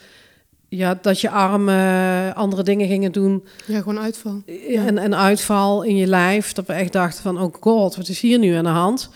ja, 0.69 0.99
dat 1.03 1.21
je 1.21 1.31
armen 1.31 2.35
andere 2.35 2.63
dingen 2.63 2.89
gingen 2.89 3.13
doen. 3.13 3.45
Ja, 3.67 3.79
gewoon 3.79 3.99
uitval. 3.99 4.43
Ja. 4.47 4.87
En, 4.87 4.99
en 4.99 5.17
uitval 5.17 5.83
in 5.83 5.97
je 5.97 6.07
lijf, 6.07 6.53
dat 6.53 6.67
we 6.67 6.73
echt 6.73 6.93
dachten 6.93 7.23
van, 7.23 7.41
oh 7.41 7.55
god, 7.61 7.97
wat 7.97 8.09
is 8.09 8.21
hier 8.21 8.39
nu 8.39 8.55
aan 8.55 8.65
de 8.65 8.71
hand? 8.71 9.11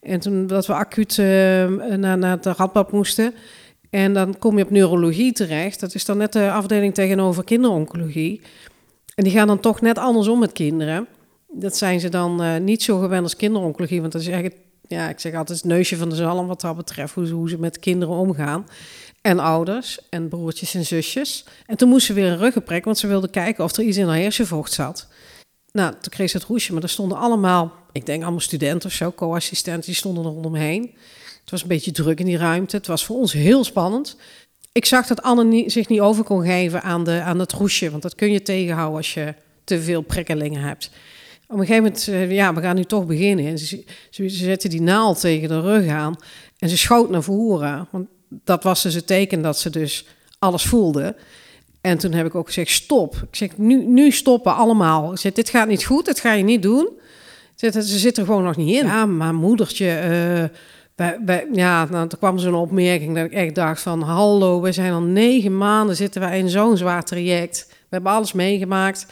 En 0.00 0.20
toen 0.20 0.46
dat 0.46 0.66
we 0.66 0.72
acuut 0.72 1.16
uh, 1.16 1.26
naar, 1.96 2.18
naar 2.18 2.40
de 2.40 2.52
radbad 2.56 2.92
moesten. 2.92 3.34
En 3.90 4.12
dan 4.12 4.38
kom 4.38 4.58
je 4.58 4.64
op 4.64 4.70
neurologie 4.70 5.32
terecht. 5.32 5.80
Dat 5.80 5.94
is 5.94 6.04
dan 6.04 6.16
net 6.16 6.32
de 6.32 6.50
afdeling 6.50 6.94
tegenover 6.94 7.44
kinderoncologie. 7.44 8.40
En 9.14 9.24
die 9.24 9.32
gaan 9.32 9.46
dan 9.46 9.60
toch 9.60 9.80
net 9.80 9.98
andersom 9.98 10.38
met 10.38 10.52
kinderen. 10.52 11.06
Dat 11.52 11.76
zijn 11.76 12.00
ze 12.00 12.08
dan 12.08 12.42
uh, 12.42 12.56
niet 12.56 12.82
zo 12.82 12.98
gewend 12.98 13.22
als 13.22 13.36
kinderoncologie. 13.36 14.00
Want 14.00 14.12
dat 14.12 14.20
is 14.20 14.28
eigenlijk, 14.28 14.60
ja, 14.88 15.08
ik 15.08 15.20
zeg 15.20 15.34
altijd 15.34 15.58
het 15.58 15.66
neusje 15.66 15.96
van 15.96 16.08
de 16.08 16.16
zalm 16.16 16.46
wat 16.46 16.60
dat 16.60 16.76
betreft. 16.76 17.14
Hoe, 17.14 17.28
hoe 17.28 17.48
ze 17.48 17.58
met 17.58 17.78
kinderen 17.78 18.14
omgaan. 18.14 18.66
En 19.20 19.38
ouders 19.38 19.98
en 20.10 20.28
broertjes 20.28 20.74
en 20.74 20.86
zusjes. 20.86 21.44
En 21.66 21.76
toen 21.76 21.88
moesten 21.88 22.14
ze 22.14 22.20
weer 22.20 22.30
een 22.30 22.38
ruggenprik, 22.38 22.84
want 22.84 22.98
ze 22.98 23.06
wilden 23.06 23.30
kijken 23.30 23.64
of 23.64 23.76
er 23.76 23.84
iets 23.84 23.96
in 23.96 24.06
haar 24.06 24.16
hersenvocht 24.16 24.72
zat. 24.72 25.08
Nou, 25.72 25.92
toen 26.00 26.12
kreeg 26.12 26.30
ze 26.30 26.36
het 26.36 26.46
roesje, 26.46 26.72
maar 26.72 26.82
er 26.82 26.88
stonden 26.88 27.18
allemaal, 27.18 27.72
ik 27.92 28.06
denk 28.06 28.22
allemaal 28.22 28.40
studenten 28.40 28.88
of 28.88 28.94
zo, 28.94 29.12
co-assistenten, 29.12 29.84
die 29.84 29.94
stonden 29.94 30.24
er 30.24 30.30
rondomheen. 30.30 30.94
Het 31.40 31.50
was 31.50 31.62
een 31.62 31.68
beetje 31.68 31.92
druk 31.92 32.20
in 32.20 32.26
die 32.26 32.36
ruimte. 32.36 32.76
Het 32.76 32.86
was 32.86 33.04
voor 33.04 33.16
ons 33.16 33.32
heel 33.32 33.64
spannend. 33.64 34.16
Ik 34.72 34.84
zag 34.84 35.06
dat 35.06 35.22
Anne 35.22 35.70
zich 35.70 35.88
niet 35.88 36.00
over 36.00 36.24
kon 36.24 36.44
geven 36.44 36.82
aan, 36.82 37.04
de, 37.04 37.20
aan 37.20 37.38
het 37.38 37.52
roesje, 37.52 37.90
want 37.90 38.02
dat 38.02 38.14
kun 38.14 38.32
je 38.32 38.42
tegenhouden 38.42 38.96
als 38.96 39.14
je 39.14 39.34
te 39.64 39.82
veel 39.82 40.02
prikkelingen 40.02 40.62
hebt. 40.62 40.90
Op 41.48 41.58
een 41.58 41.66
gegeven 41.66 41.82
moment, 41.82 42.06
uh, 42.08 42.30
ja, 42.30 42.54
we 42.54 42.60
gaan 42.60 42.76
nu 42.76 42.84
toch 42.84 43.06
beginnen. 43.06 43.46
En 43.46 43.58
ze, 43.58 43.84
ze, 44.10 44.28
ze 44.28 44.44
zette 44.44 44.68
die 44.68 44.82
naald 44.82 45.20
tegen 45.20 45.48
de 45.48 45.60
rug 45.60 45.88
aan 45.88 46.16
en 46.58 46.68
ze 46.68 46.76
schoot 46.76 47.10
naar 47.10 47.22
voren. 47.22 47.88
Want 47.90 48.08
dat 48.28 48.62
was 48.62 48.82
dus 48.82 48.94
het 48.94 49.06
teken 49.06 49.42
dat 49.42 49.58
ze 49.58 49.70
dus 49.70 50.06
alles 50.38 50.64
voelde. 50.64 51.16
En 51.80 51.98
toen 51.98 52.12
heb 52.12 52.26
ik 52.26 52.34
ook 52.34 52.46
gezegd, 52.46 52.70
stop. 52.70 53.14
Ik 53.14 53.36
zeg, 53.36 53.56
nu, 53.56 53.84
nu 53.84 54.10
stoppen 54.10 54.54
allemaal. 54.54 55.12
Ik 55.12 55.18
zeg, 55.18 55.32
dit 55.32 55.50
gaat 55.50 55.68
niet 55.68 55.84
goed, 55.84 56.04
dit 56.04 56.20
ga 56.20 56.32
je 56.32 56.44
niet 56.44 56.62
doen. 56.62 56.88
Zeg, 57.54 57.72
ze 57.72 57.98
zit 57.98 58.18
er 58.18 58.24
gewoon 58.24 58.44
nog 58.44 58.56
niet 58.56 58.76
in. 58.80 58.86
Ja, 58.86 59.06
maar 59.06 59.34
moedertje... 59.34 60.48
Uh, 60.98 61.46
ja, 61.52 61.84
nou, 61.84 62.08
toen 62.08 62.18
kwam 62.18 62.38
zo'n 62.38 62.54
opmerking 62.54 63.14
dat 63.14 63.24
ik 63.24 63.32
echt 63.32 63.54
dacht 63.54 63.82
van... 63.82 64.02
hallo, 64.02 64.60
we 64.60 64.72
zijn 64.72 64.92
al 64.92 65.00
negen 65.00 65.58
maanden 65.58 65.96
zitten 65.96 66.20
wij 66.20 66.38
in 66.38 66.48
zo'n 66.48 66.76
zwaar 66.76 67.04
traject. 67.04 67.66
We 67.68 67.74
hebben 67.88 68.12
alles 68.12 68.32
meegemaakt. 68.32 69.06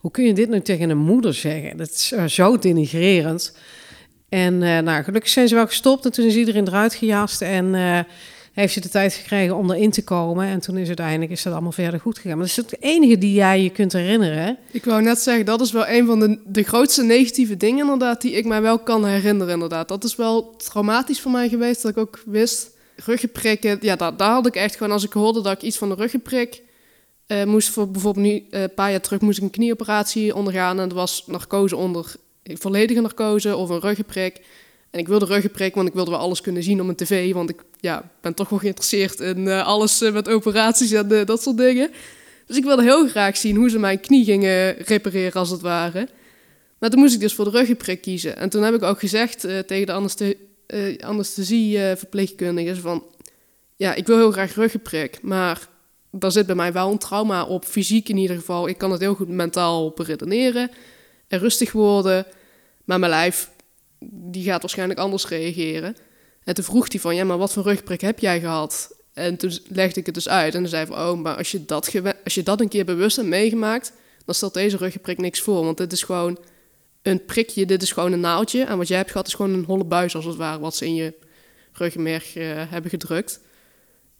Hoe 0.00 0.10
kun 0.10 0.24
je 0.24 0.32
dit 0.32 0.48
nu 0.48 0.60
tegen 0.60 0.90
een 0.90 0.98
moeder 0.98 1.34
zeggen? 1.34 1.76
Dat 1.76 1.90
is 1.90 2.12
uh, 2.12 2.24
zo 2.24 2.58
denigrerend. 2.58 3.56
En 4.28 4.54
uh, 4.54 4.78
nou, 4.78 5.02
gelukkig 5.02 5.30
zijn 5.30 5.48
ze 5.48 5.54
wel 5.54 5.66
gestopt 5.66 6.04
en 6.04 6.12
toen 6.12 6.26
is 6.26 6.36
iedereen 6.36 6.68
eruit 6.68 6.94
gejast 6.94 7.42
en 7.42 7.74
heeft 8.52 8.72
ze 8.72 8.80
de 8.80 8.88
tijd 8.88 9.12
gekregen 9.12 9.56
om 9.56 9.70
erin 9.70 9.90
te 9.90 10.04
komen. 10.04 10.46
En 10.46 10.60
toen 10.60 10.76
is 10.76 10.86
uiteindelijk 10.86 11.30
is 11.30 11.42
dat 11.42 11.52
allemaal 11.52 11.72
verder 11.72 12.00
goed 12.00 12.18
gegaan. 12.18 12.38
Maar 12.38 12.46
dat 12.46 12.58
is 12.58 12.70
het 12.70 12.82
enige 12.82 13.18
die 13.18 13.32
jij 13.32 13.62
je 13.62 13.70
kunt 13.70 13.92
herinneren. 13.92 14.58
Ik 14.70 14.84
wou 14.84 15.02
net 15.02 15.18
zeggen, 15.18 15.44
dat 15.44 15.60
is 15.60 15.72
wel 15.72 15.88
een 15.88 16.06
van 16.06 16.20
de, 16.20 16.38
de 16.46 16.62
grootste 16.62 17.02
negatieve 17.02 17.56
dingen 17.56 17.78
inderdaad... 17.78 18.20
die 18.20 18.32
ik 18.32 18.44
mij 18.44 18.62
wel 18.62 18.78
kan 18.78 19.06
herinneren 19.06 19.54
inderdaad. 19.54 19.88
Dat 19.88 20.04
is 20.04 20.16
wel 20.16 20.56
traumatisch 20.56 21.20
voor 21.20 21.30
mij 21.30 21.48
geweest, 21.48 21.82
dat 21.82 21.90
ik 21.90 21.98
ook 21.98 22.22
wist... 22.26 22.78
Ruggenprikken, 23.04 23.78
ja, 23.80 23.96
daar, 23.96 24.16
daar 24.16 24.32
had 24.32 24.46
ik 24.46 24.54
echt 24.54 24.76
gewoon... 24.76 24.92
Als 24.92 25.04
ik 25.04 25.12
hoorde 25.12 25.42
dat 25.42 25.52
ik 25.52 25.62
iets 25.62 25.78
van 25.78 25.88
de 25.88 25.94
ruggenprik 25.94 26.62
uh, 27.32 27.44
moest... 27.44 27.68
voor 27.68 27.90
bijvoorbeeld 27.90 28.26
nu, 28.26 28.32
uh, 28.32 28.62
een 28.62 28.74
paar 28.74 28.90
jaar 28.90 29.00
terug 29.00 29.20
moest 29.20 29.38
ik 29.38 29.44
een 29.44 29.50
knieoperatie 29.50 30.34
ondergaan... 30.34 30.80
en 30.80 30.88
er 30.88 30.94
was 30.94 31.24
narcose 31.26 31.76
onder, 31.76 32.14
volledige 32.44 33.00
narcose 33.00 33.56
of 33.56 33.68
een 33.68 33.80
ruggenprik... 33.80 34.40
En 34.90 34.98
ik 34.98 35.08
wilde 35.08 35.24
ruggenprik, 35.24 35.74
want 35.74 35.88
ik 35.88 35.94
wilde 35.94 36.10
wel 36.10 36.20
alles 36.20 36.40
kunnen 36.40 36.62
zien 36.62 36.78
op 36.78 36.84
mijn 36.84 36.96
tv. 36.96 37.32
Want 37.32 37.50
ik 37.50 37.62
ja, 37.80 38.10
ben 38.20 38.34
toch 38.34 38.48
wel 38.48 38.58
geïnteresseerd 38.58 39.20
in 39.20 39.48
alles 39.48 40.00
met 40.00 40.28
operaties 40.28 40.92
en 40.92 41.24
dat 41.24 41.42
soort 41.42 41.56
dingen. 41.56 41.90
Dus 42.46 42.56
ik 42.56 42.64
wilde 42.64 42.82
heel 42.82 43.08
graag 43.08 43.36
zien 43.36 43.56
hoe 43.56 43.70
ze 43.70 43.78
mijn 43.78 44.00
knie 44.00 44.24
gingen 44.24 44.76
repareren, 44.76 45.40
als 45.40 45.50
het 45.50 45.60
ware. 45.60 46.08
Maar 46.78 46.90
toen 46.90 47.00
moest 47.00 47.14
ik 47.14 47.20
dus 47.20 47.34
voor 47.34 47.44
de 47.44 47.50
ruggenprik 47.50 48.00
kiezen. 48.00 48.36
En 48.36 48.48
toen 48.48 48.62
heb 48.62 48.74
ik 48.74 48.82
ook 48.82 48.98
gezegd 48.98 49.40
tegen 49.40 49.86
de 49.86 49.92
anesthesie, 49.92 50.36
anesthesieverpleegkundige 51.04 52.76
van... 52.76 53.04
Ja, 53.76 53.94
ik 53.94 54.06
wil 54.06 54.16
heel 54.16 54.32
graag 54.32 54.54
ruggenprik, 54.54 55.18
maar 55.22 55.68
daar 56.10 56.32
zit 56.32 56.46
bij 56.46 56.54
mij 56.54 56.72
wel 56.72 56.90
een 56.90 56.98
trauma 56.98 57.44
op. 57.44 57.64
Fysiek 57.64 58.08
in 58.08 58.16
ieder 58.16 58.36
geval. 58.36 58.68
Ik 58.68 58.78
kan 58.78 58.90
het 58.90 59.00
heel 59.00 59.14
goed 59.14 59.28
mentaal 59.28 59.90
beredeneren 59.90 60.70
en 61.28 61.38
rustig 61.38 61.72
worden. 61.72 62.26
Maar 62.84 62.98
mijn 62.98 63.12
lijf 63.12 63.50
die 64.08 64.44
gaat 64.44 64.60
waarschijnlijk 64.60 65.00
anders 65.00 65.28
reageren. 65.28 65.96
En 66.44 66.54
toen 66.54 66.64
vroeg 66.64 66.92
hij 66.92 67.00
van, 67.00 67.14
ja, 67.14 67.24
maar 67.24 67.38
wat 67.38 67.52
voor 67.52 67.62
rugprik 67.62 68.00
heb 68.00 68.18
jij 68.18 68.40
gehad? 68.40 68.96
En 69.12 69.36
toen 69.36 69.52
legde 69.68 70.00
ik 70.00 70.06
het 70.06 70.14
dus 70.14 70.28
uit. 70.28 70.54
En 70.54 70.60
dan 70.60 70.70
zei 70.70 70.86
van, 70.86 70.96
oh, 70.96 71.20
maar 71.20 71.36
als 71.36 71.50
je 71.50 71.64
dat, 71.64 71.90
als 72.24 72.34
je 72.34 72.42
dat 72.42 72.60
een 72.60 72.68
keer 72.68 72.84
bewust 72.84 73.16
hebt 73.16 73.28
meegemaakt... 73.28 73.92
dan 74.24 74.34
stelt 74.34 74.54
deze 74.54 74.76
ruggenprik 74.76 75.18
niks 75.18 75.40
voor. 75.40 75.64
Want 75.64 75.76
dit 75.76 75.92
is 75.92 76.02
gewoon 76.02 76.38
een 77.02 77.24
prikje, 77.24 77.66
dit 77.66 77.82
is 77.82 77.92
gewoon 77.92 78.12
een 78.12 78.20
naaldje. 78.20 78.64
En 78.64 78.78
wat 78.78 78.88
jij 78.88 78.96
hebt 78.96 79.10
gehad 79.10 79.26
is 79.26 79.34
gewoon 79.34 79.52
een 79.52 79.64
holle 79.64 79.84
buis, 79.84 80.14
als 80.14 80.24
het 80.24 80.36
ware... 80.36 80.58
wat 80.58 80.76
ze 80.76 80.86
in 80.86 80.94
je 80.94 81.14
ruggenmerg 81.72 82.36
uh, 82.36 82.44
hebben 82.68 82.90
gedrukt. 82.90 83.40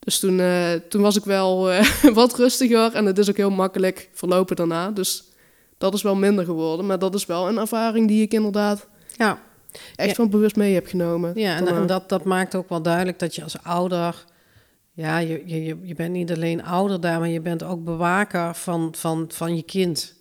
Dus 0.00 0.18
toen, 0.18 0.38
uh, 0.38 0.72
toen 0.72 1.02
was 1.02 1.16
ik 1.16 1.24
wel 1.24 1.72
uh, 1.72 1.84
wat 2.12 2.34
rustiger. 2.34 2.94
En 2.94 3.06
het 3.06 3.18
is 3.18 3.28
ook 3.28 3.36
heel 3.36 3.50
makkelijk 3.50 4.08
verlopen 4.12 4.56
daarna. 4.56 4.90
Dus 4.90 5.24
dat 5.78 5.94
is 5.94 6.02
wel 6.02 6.16
minder 6.16 6.44
geworden. 6.44 6.86
Maar 6.86 6.98
dat 6.98 7.14
is 7.14 7.26
wel 7.26 7.48
een 7.48 7.58
ervaring 7.58 8.08
die 8.08 8.22
ik 8.22 8.32
inderdaad... 8.32 8.86
Ja 9.16 9.38
echt 9.96 10.08
ja. 10.08 10.14
van 10.14 10.30
bewust 10.30 10.56
mee 10.56 10.74
heb 10.74 10.86
genomen. 10.86 11.32
Ja, 11.34 11.56
en, 11.56 11.66
en, 11.66 11.86
dat, 11.86 12.08
dat 12.08 12.24
maakt 12.24 12.54
ook 12.54 12.68
wel 12.68 12.82
duidelijk 12.82 13.18
dat 13.18 13.34
je 13.34 13.42
als 13.42 13.62
ouder... 13.62 14.24
Ja, 14.92 15.18
je, 15.18 15.42
je, 15.46 15.78
je 15.82 15.94
bent 15.94 16.12
niet 16.12 16.32
alleen 16.32 16.64
ouder 16.64 17.00
daar, 17.00 17.18
maar 17.18 17.28
je 17.28 17.40
bent 17.40 17.62
ook 17.62 17.84
bewaker 17.84 18.54
van, 18.54 18.94
van, 18.96 19.24
van 19.28 19.56
je 19.56 19.62
kind. 19.62 20.14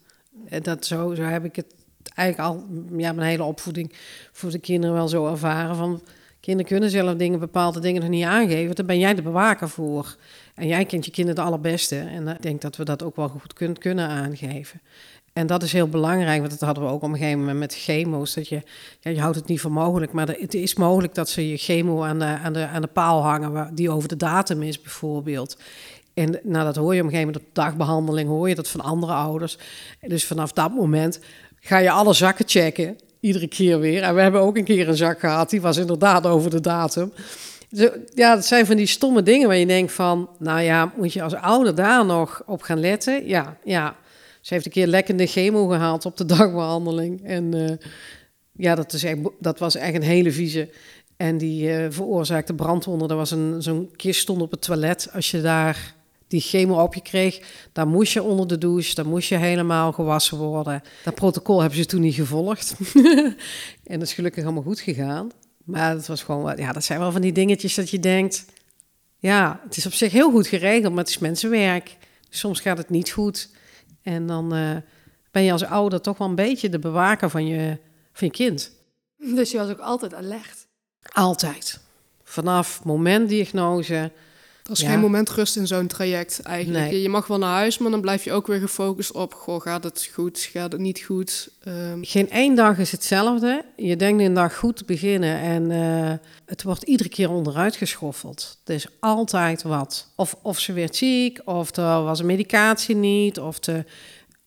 En 0.46 0.64
dat 0.64 0.86
zo, 0.86 1.16
zo 1.16 1.22
heb 1.22 1.46
ik 1.46 1.56
het 1.56 1.76
eigenlijk 2.14 2.50
al, 2.50 2.66
ja, 2.98 3.12
mijn 3.12 3.30
hele 3.30 3.44
opvoeding 3.44 3.94
voor 4.32 4.52
de 4.52 4.60
kinderen 4.60 4.96
wel 4.96 5.08
zo 5.08 5.28
ervaren. 5.28 5.76
Van, 5.76 6.02
kinderen 6.40 6.72
kunnen 6.72 6.90
zelf 6.90 7.16
dingen, 7.16 7.40
bepaalde 7.40 7.80
dingen 7.80 8.02
nog 8.02 8.10
niet 8.10 8.26
aangeven. 8.26 8.76
Daar 8.76 8.86
ben 8.86 9.00
jij 9.00 9.16
de 9.16 9.22
bewaker 9.22 9.70
voor. 9.70 10.16
En 10.56 10.68
jij 10.68 10.86
kent 10.86 11.06
je 11.06 11.12
kinderen 11.12 11.40
het 11.40 11.50
allerbeste. 11.50 11.98
En 11.98 12.28
ik 12.28 12.42
denk 12.42 12.62
dat 12.62 12.76
we 12.76 12.84
dat 12.84 13.04
ook 13.04 13.16
wel 13.16 13.28
goed 13.28 13.54
kun, 13.54 13.78
kunnen 13.78 14.08
aangeven. 14.08 14.82
En 15.34 15.48
dat 15.48 15.64
is 15.64 15.74
heel 15.74 15.88
belangrijk, 15.88 16.40
want 16.40 16.52
dat 16.52 16.60
hadden 16.60 16.84
we 16.84 16.90
ook 16.90 17.04
op 17.04 17.10
een 17.10 17.18
gegeven 17.18 17.40
moment 17.40 17.60
met 17.60 17.76
chemo's. 17.76 18.34
Dat 18.34 18.48
je, 18.48 18.62
ja, 19.00 19.12
je 19.12 19.20
houdt 19.20 19.36
het 19.36 19.48
niet 19.48 19.62
voor 19.62 19.72
mogelijk, 19.72 20.12
maar 20.12 20.28
het 20.28 20.54
is 20.54 20.76
mogelijk 20.76 21.16
dat 21.16 21.30
ze 21.30 21.50
je 21.50 21.58
chemo 21.58 22.04
aan 22.04 22.20
de, 22.20 22.26
aan 22.26 22.54
de, 22.54 22.68
aan 22.68 22.82
de 22.82 22.88
paal 22.88 23.22
hangen, 23.22 23.76
die 23.76 23.90
over 23.90 24.10
de 24.10 24.16
datum 24.16 24.64
is 24.64 24.82
bijvoorbeeld. 24.82 25.58
En 26.14 26.40
nou, 26.44 26.66
dat 26.66 26.76
hoor 26.76 26.96
je 26.96 27.00
op 27.00 27.06
een 27.06 27.12
gegeven 27.12 27.34
moment 27.34 27.38
op 27.38 27.56
dagbehandeling, 27.56 28.30
hoor 28.30 28.50
je 28.50 28.56
dat 28.56 28.68
van 28.68 28.82
andere 28.82 29.14
ouders. 29.14 29.58
Dus 30.02 30.26
vanaf 30.26 30.52
dat 30.52 30.72
moment 30.72 31.20
ga 31.60 31.78
je 31.78 31.92
alle 31.92 32.14
zakken 32.14 32.48
checken, 32.48 32.98
iedere 33.20 33.48
keer 33.48 33.80
weer. 33.80 34.04
En 34.04 34.16
we 34.16 34.22
hebben 34.22 34.42
ook 34.42 34.58
een 34.58 34.64
keer 34.64 34.88
een 34.88 34.98
zak 34.98 35.20
gehad, 35.20 35.50
die 35.50 35.62
was 35.62 35.78
inderdaad 35.78 36.26
over 36.26 36.50
de 36.50 36.62
datum. 36.62 37.14
Ja, 38.14 38.36
dat 38.36 38.46
zijn 38.46 38.66
van 38.66 38.76
die 38.76 38.86
stomme 38.86 39.24
dingen 39.24 39.48
waar 39.48 39.58
je 39.58 39.66
denkt 39.66 39.92
van, 39.92 40.30
nou 40.40 40.62
ja, 40.62 40.94
moet 40.98 41.14
je 41.14 41.22
als 41.22 41.34
ouder 41.34 41.76
daar 41.76 42.06
nog 42.06 42.42
op 42.46 42.62
gaan 42.62 42.80
letten? 42.80 43.28
Ja, 43.28 43.58
ja. 43.64 43.96
Ze 44.42 44.54
heeft 44.54 44.66
een 44.66 44.72
keer 44.72 44.88
lekkende 44.88 45.26
chemo 45.26 45.68
gehaald 45.68 46.06
op 46.06 46.18
de 46.18 46.26
dagbehandeling. 46.26 47.26
En 47.26 47.56
uh, 47.56 47.70
ja, 48.52 48.76
dat, 48.76 48.94
is 48.94 49.04
echt, 49.04 49.18
dat 49.40 49.60
was 49.60 49.76
echt 49.76 49.96
een 49.96 50.02
hele 50.02 50.32
vieze. 50.32 50.70
En 51.18 51.38
die 51.38 51.70
uh, 51.70 51.86
veroorzaakte 51.90 52.54
brandwonden. 52.54 53.10
Er 53.10 53.16
was 53.16 53.32
een, 53.32 53.62
zo'n 53.62 53.92
kist 53.96 54.22
stond 54.22 54.42
op 54.42 54.52
het 54.52 54.62
toilet. 54.62 55.10
Als 55.14 55.32
je 55.32 55.42
daar 55.42 55.94
die 56.30 56.42
chemo 56.42 56.84
op 56.84 56.94
je 56.94 57.02
kreeg, 57.02 57.42
dan 57.74 57.88
moest 57.88 58.14
je 58.14 58.24
onder 58.24 58.48
de 58.48 58.58
douche, 58.58 58.96
dan 58.96 59.08
moest 59.08 59.30
je 59.30 59.36
helemaal 59.36 59.92
gewassen 59.92 60.38
worden. 60.38 60.82
Dat 61.04 61.16
protocol 61.16 61.60
hebben 61.60 61.78
ze 61.78 61.86
toen 61.86 62.02
niet 62.02 62.16
gevolgd. 62.16 62.76
en 63.84 64.00
dat 64.00 64.02
is 64.02 64.14
gelukkig 64.14 64.44
allemaal 64.44 64.64
goed 64.64 64.80
gegaan. 64.80 65.32
Maar 65.64 65.96
dat 65.96 66.08
was 66.08 66.24
gewoon, 66.24 66.58
ja, 66.58 66.72
dat 66.72 66.84
zijn 66.84 67.00
wel 67.00 67.12
van 67.12 67.22
die 67.22 67.32
dingetjes 67.32 67.76
dat 67.76 67.90
je 67.90 68.00
denkt, 68.00 68.46
ja, 69.18 69.62
het 69.64 69.78
is 69.78 69.86
op 69.86 69.94
zich 69.94 70.12
heel 70.12 70.32
goed 70.32 70.48
geregeld, 70.48 70.94
maar 70.94 71.04
het 71.04 71.10
is 71.10 71.18
mensenwerk. 71.18 71.98
Soms 72.30 72.60
gaat 72.60 72.78
het 72.78 72.90
niet 72.90 73.12
goed. 73.12 73.50
En 74.02 74.28
dan 74.28 74.56
uh, 74.56 74.76
ben 75.32 75.44
je 75.44 75.52
als 75.52 75.66
ouder 75.66 76.02
toch 76.02 76.18
wel 76.18 76.28
een 76.28 76.36
beetje 76.36 76.70
de 76.70 76.80
bewaker 76.80 77.30
van 77.30 77.48
je, 77.48 77.78
van 78.14 78.28
je 78.28 78.34
kind. 78.34 78.72
Dus 79.18 79.52
je 79.52 79.58
was 79.58 79.70
ook 79.70 79.80
altijd 79.80 80.14
alert. 80.14 80.68
Altijd. 81.14 81.80
Vanaf 82.24 82.84
moment 82.84 83.30
diagnose. 83.30 84.12
Er 84.70 84.76
is 84.76 84.82
Ja. 84.82 84.90
geen 84.90 85.00
moment 85.00 85.30
rust 85.30 85.56
in 85.56 85.68
zo'n 85.68 85.88
traject 85.88 86.42
eigenlijk. 86.42 86.90
Nee. 86.92 87.02
Je, 87.02 87.10
mag 87.10 87.28
wel 87.28 87.38
naar 87.38 87.54
huis, 87.56 87.78
maar 87.78 87.92
dan 87.92 88.02
blijf 88.02 88.24
je 88.24 88.32
ook 88.32 88.48
weer 88.48 88.60
gefocust 88.60 89.12
op... 89.12 89.34
Goh, 89.34 89.62
gaat 89.62 89.84
het 89.84 90.10
goed? 90.14 90.40
Gaat 90.40 90.72
het 90.72 90.82
niet 90.82 91.00
goed? 91.00 91.50
Ehm, 91.64 91.98
Geen 92.02 92.30
één 92.30 92.56
dag 92.56 92.78
is 92.78 92.92
hetzelfde. 92.92 93.66
Je 93.76 93.96
denkt 93.96 94.24
een 94.24 94.34
dag 94.34 94.56
goed 94.56 94.78
te 94.78 94.84
beginnen 94.86 95.40
en 95.40 95.72
eh, 95.72 96.14
het 96.46 96.64
wordt 96.64 96.84
iedere 96.84 97.10
keer 97.10 97.30
onderuit 97.32 97.76
geschoffeld. 97.76 98.58
Er 98.66 98.74
is 98.74 98.88
altijd 99.00 99.62
wat. 99.62 100.08
Of, 100.16 100.36
of 100.42 100.60
ze 100.60 100.74
werd 100.74 100.96
ziek, 100.96 101.42
of 101.46 101.76
er 101.76 102.04
was 102.04 102.20
een 102.20 102.26
medicatie 102.26 102.96
niet, 102.96 103.40
of 103.40 103.60
de... 103.60 103.84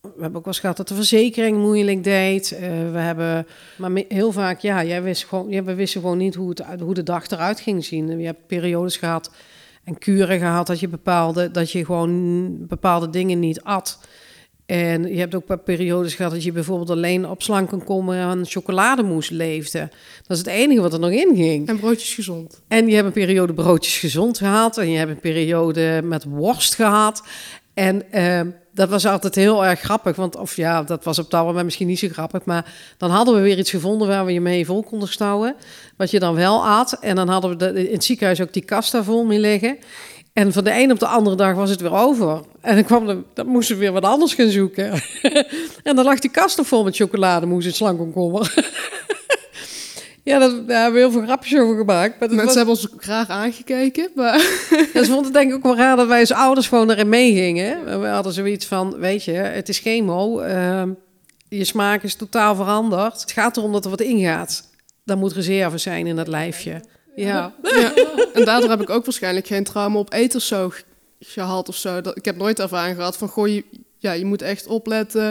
We 0.01 0.09
hebben 0.21 0.35
ook 0.35 0.45
wel 0.45 0.53
eens 0.53 0.59
gehad 0.59 0.77
dat 0.77 0.87
de 0.87 0.95
verzekering 0.95 1.57
moeilijk 1.57 2.03
deed. 2.03 2.51
Eh, 2.51 2.59
we 2.91 2.97
hebben, 2.99 3.47
maar 3.77 3.91
heel 4.07 4.31
vaak, 4.31 4.59
ja, 4.59 4.83
jij 4.83 5.01
wist 5.03 5.25
gewoon, 5.25 5.49
ja, 5.49 5.63
we 5.63 5.73
wisten 5.73 6.01
gewoon 6.01 6.17
niet 6.17 6.35
hoe, 6.35 6.49
het, 6.49 6.79
hoe 6.81 6.93
de 6.93 7.03
dag 7.03 7.29
eruit 7.29 7.59
ging 7.59 7.85
zien. 7.85 8.19
Je 8.19 8.25
hebt 8.25 8.47
periodes 8.47 8.97
gehad 8.97 9.31
en 9.83 9.97
kuren 9.97 10.39
gehad 10.39 10.67
dat 10.67 10.79
je 10.79 10.87
bepaalde, 10.87 11.51
dat 11.51 11.71
je 11.71 11.85
gewoon 11.85 12.67
bepaalde 12.67 13.09
dingen 13.09 13.39
niet 13.39 13.61
at. 13.61 13.99
En 14.65 15.07
je 15.07 15.19
hebt 15.19 15.35
ook 15.35 15.45
paar 15.45 15.59
periodes 15.59 16.15
gehad 16.15 16.31
dat 16.31 16.43
je 16.43 16.51
bijvoorbeeld 16.51 16.89
alleen 16.89 17.29
op 17.29 17.41
slank 17.41 17.69
kon 17.69 17.83
komen 17.83 18.17
en 18.17 18.45
chocolademousse 18.45 19.33
leefde. 19.33 19.79
Dat 20.27 20.37
is 20.37 20.37
het 20.37 20.47
enige 20.47 20.81
wat 20.81 20.93
er 20.93 20.99
nog 20.99 21.11
in 21.11 21.35
ging. 21.35 21.67
en 21.67 21.79
broodjes 21.79 22.13
gezond. 22.13 22.61
En 22.67 22.87
je 22.87 22.93
hebt 22.93 23.07
een 23.07 23.13
periode 23.13 23.53
broodjes 23.53 23.97
gezond 23.97 24.37
gehad. 24.37 24.77
En 24.77 24.89
je 24.89 24.97
hebt 24.97 25.11
een 25.11 25.19
periode 25.19 26.01
met 26.03 26.23
worst 26.23 26.75
gehad. 26.75 27.23
En 27.73 28.11
eh, 28.11 28.41
dat 28.73 28.89
was 28.89 29.05
altijd 29.05 29.35
heel 29.35 29.65
erg 29.65 29.79
grappig. 29.79 30.15
Want, 30.15 30.35
of 30.35 30.55
ja, 30.55 30.83
dat 30.83 31.03
was 31.03 31.19
op 31.19 31.31
dat 31.31 31.45
moment 31.45 31.65
misschien 31.65 31.87
niet 31.87 31.99
zo 31.99 32.07
grappig. 32.11 32.45
Maar 32.45 32.73
dan 32.97 33.09
hadden 33.09 33.35
we 33.35 33.41
weer 33.41 33.57
iets 33.57 33.69
gevonden 33.69 34.07
waar 34.07 34.25
we 34.25 34.33
je 34.33 34.41
mee 34.41 34.65
vol 34.65 34.83
konden 34.83 35.07
stouwen. 35.07 35.55
Wat 35.97 36.11
je 36.11 36.19
dan 36.19 36.35
wel 36.35 36.65
at. 36.65 36.97
En 37.01 37.15
dan 37.15 37.27
hadden 37.27 37.57
we 37.57 37.87
in 37.87 37.93
het 37.93 38.03
ziekenhuis 38.03 38.41
ook 38.41 38.53
die 38.53 38.65
kast 38.65 38.91
daar 38.91 39.03
vol 39.03 39.25
mee 39.25 39.39
liggen. 39.39 39.77
En 40.33 40.53
van 40.53 40.63
de 40.63 40.71
een 40.71 40.91
op 40.91 40.99
de 40.99 41.07
andere 41.07 41.35
dag 41.35 41.55
was 41.55 41.69
het 41.69 41.81
weer 41.81 41.93
over. 41.93 42.41
En 42.61 42.75
dan, 42.75 42.83
kwam 42.83 43.07
de, 43.07 43.21
dan 43.33 43.47
moesten 43.47 43.75
we 43.75 43.81
weer 43.81 43.91
wat 43.91 44.03
anders 44.03 44.33
gaan 44.33 44.49
zoeken. 44.49 44.91
en 45.83 45.95
dan 45.95 46.05
lag 46.05 46.19
die 46.19 46.31
kast 46.31 46.57
er 46.57 46.65
vol 46.65 46.83
met 46.83 46.95
chocolademousse 46.95 47.69
en 47.69 47.75
slankkomkommer. 47.75 48.53
ja, 50.23 50.39
dat, 50.39 50.67
daar 50.67 50.81
hebben 50.81 50.93
we 50.93 51.07
heel 51.07 51.11
veel 51.11 51.21
grapjes 51.25 51.59
over 51.59 51.77
gemaakt. 51.77 52.19
Maar 52.19 52.27
Mensen 52.29 52.45
was- 52.45 52.55
hebben 52.55 52.73
ons 52.73 52.87
graag 52.97 53.27
aangekeken, 53.29 54.09
maar... 54.15 54.37
ja, 54.93 55.03
ze 55.03 55.05
vonden 55.05 55.23
het 55.23 55.33
denk 55.33 55.49
ik 55.49 55.55
ook 55.55 55.63
wel 55.63 55.75
raar 55.77 55.95
dat 55.95 56.07
wij 56.07 56.19
als 56.19 56.31
ouders 56.31 56.67
gewoon 56.67 56.89
erin 56.91 57.09
meegingen. 57.09 57.99
We 58.01 58.07
hadden 58.07 58.33
zoiets 58.33 58.65
van, 58.65 58.97
weet 58.99 59.23
je, 59.23 59.31
het 59.31 59.69
is 59.69 59.79
chemo. 59.79 60.39
ehm, 60.39 60.89
je 61.49 61.63
smaak 61.65 62.03
is 62.03 62.15
totaal 62.15 62.55
veranderd. 62.55 63.21
Het 63.21 63.31
gaat 63.31 63.57
erom 63.57 63.71
dat 63.71 63.83
er 63.83 63.89
wat 63.89 64.01
ingaat. 64.01 64.69
Dan 65.05 65.17
moet 65.19 65.33
reserve 65.33 65.77
zijn 65.77 66.07
in 66.07 66.15
dat 66.15 66.27
lijfje. 66.27 66.81
Ja. 67.15 67.53
Ja, 67.63 67.93
en 68.33 68.45
daardoor 68.45 68.69
heb 68.69 68.81
ik 68.81 68.89
ook 68.89 69.05
waarschijnlijk 69.05 69.47
geen 69.47 69.63
trauma 69.63 69.97
op 69.99 70.13
eten 70.13 70.37
of 70.39 70.45
zo 70.45 70.69
g- 70.69 70.83
gehad 71.19 71.69
of 71.69 71.75
zo. 71.75 72.01
Dat, 72.01 72.17
ik 72.17 72.25
heb 72.25 72.37
nooit 72.37 72.59
ervaring 72.59 72.95
gehad 72.95 73.17
van, 73.17 73.27
goh, 73.27 73.47
je, 73.47 73.63
ja, 73.97 74.11
je 74.11 74.25
moet 74.25 74.41
echt 74.41 74.67
opletten. 74.67 75.25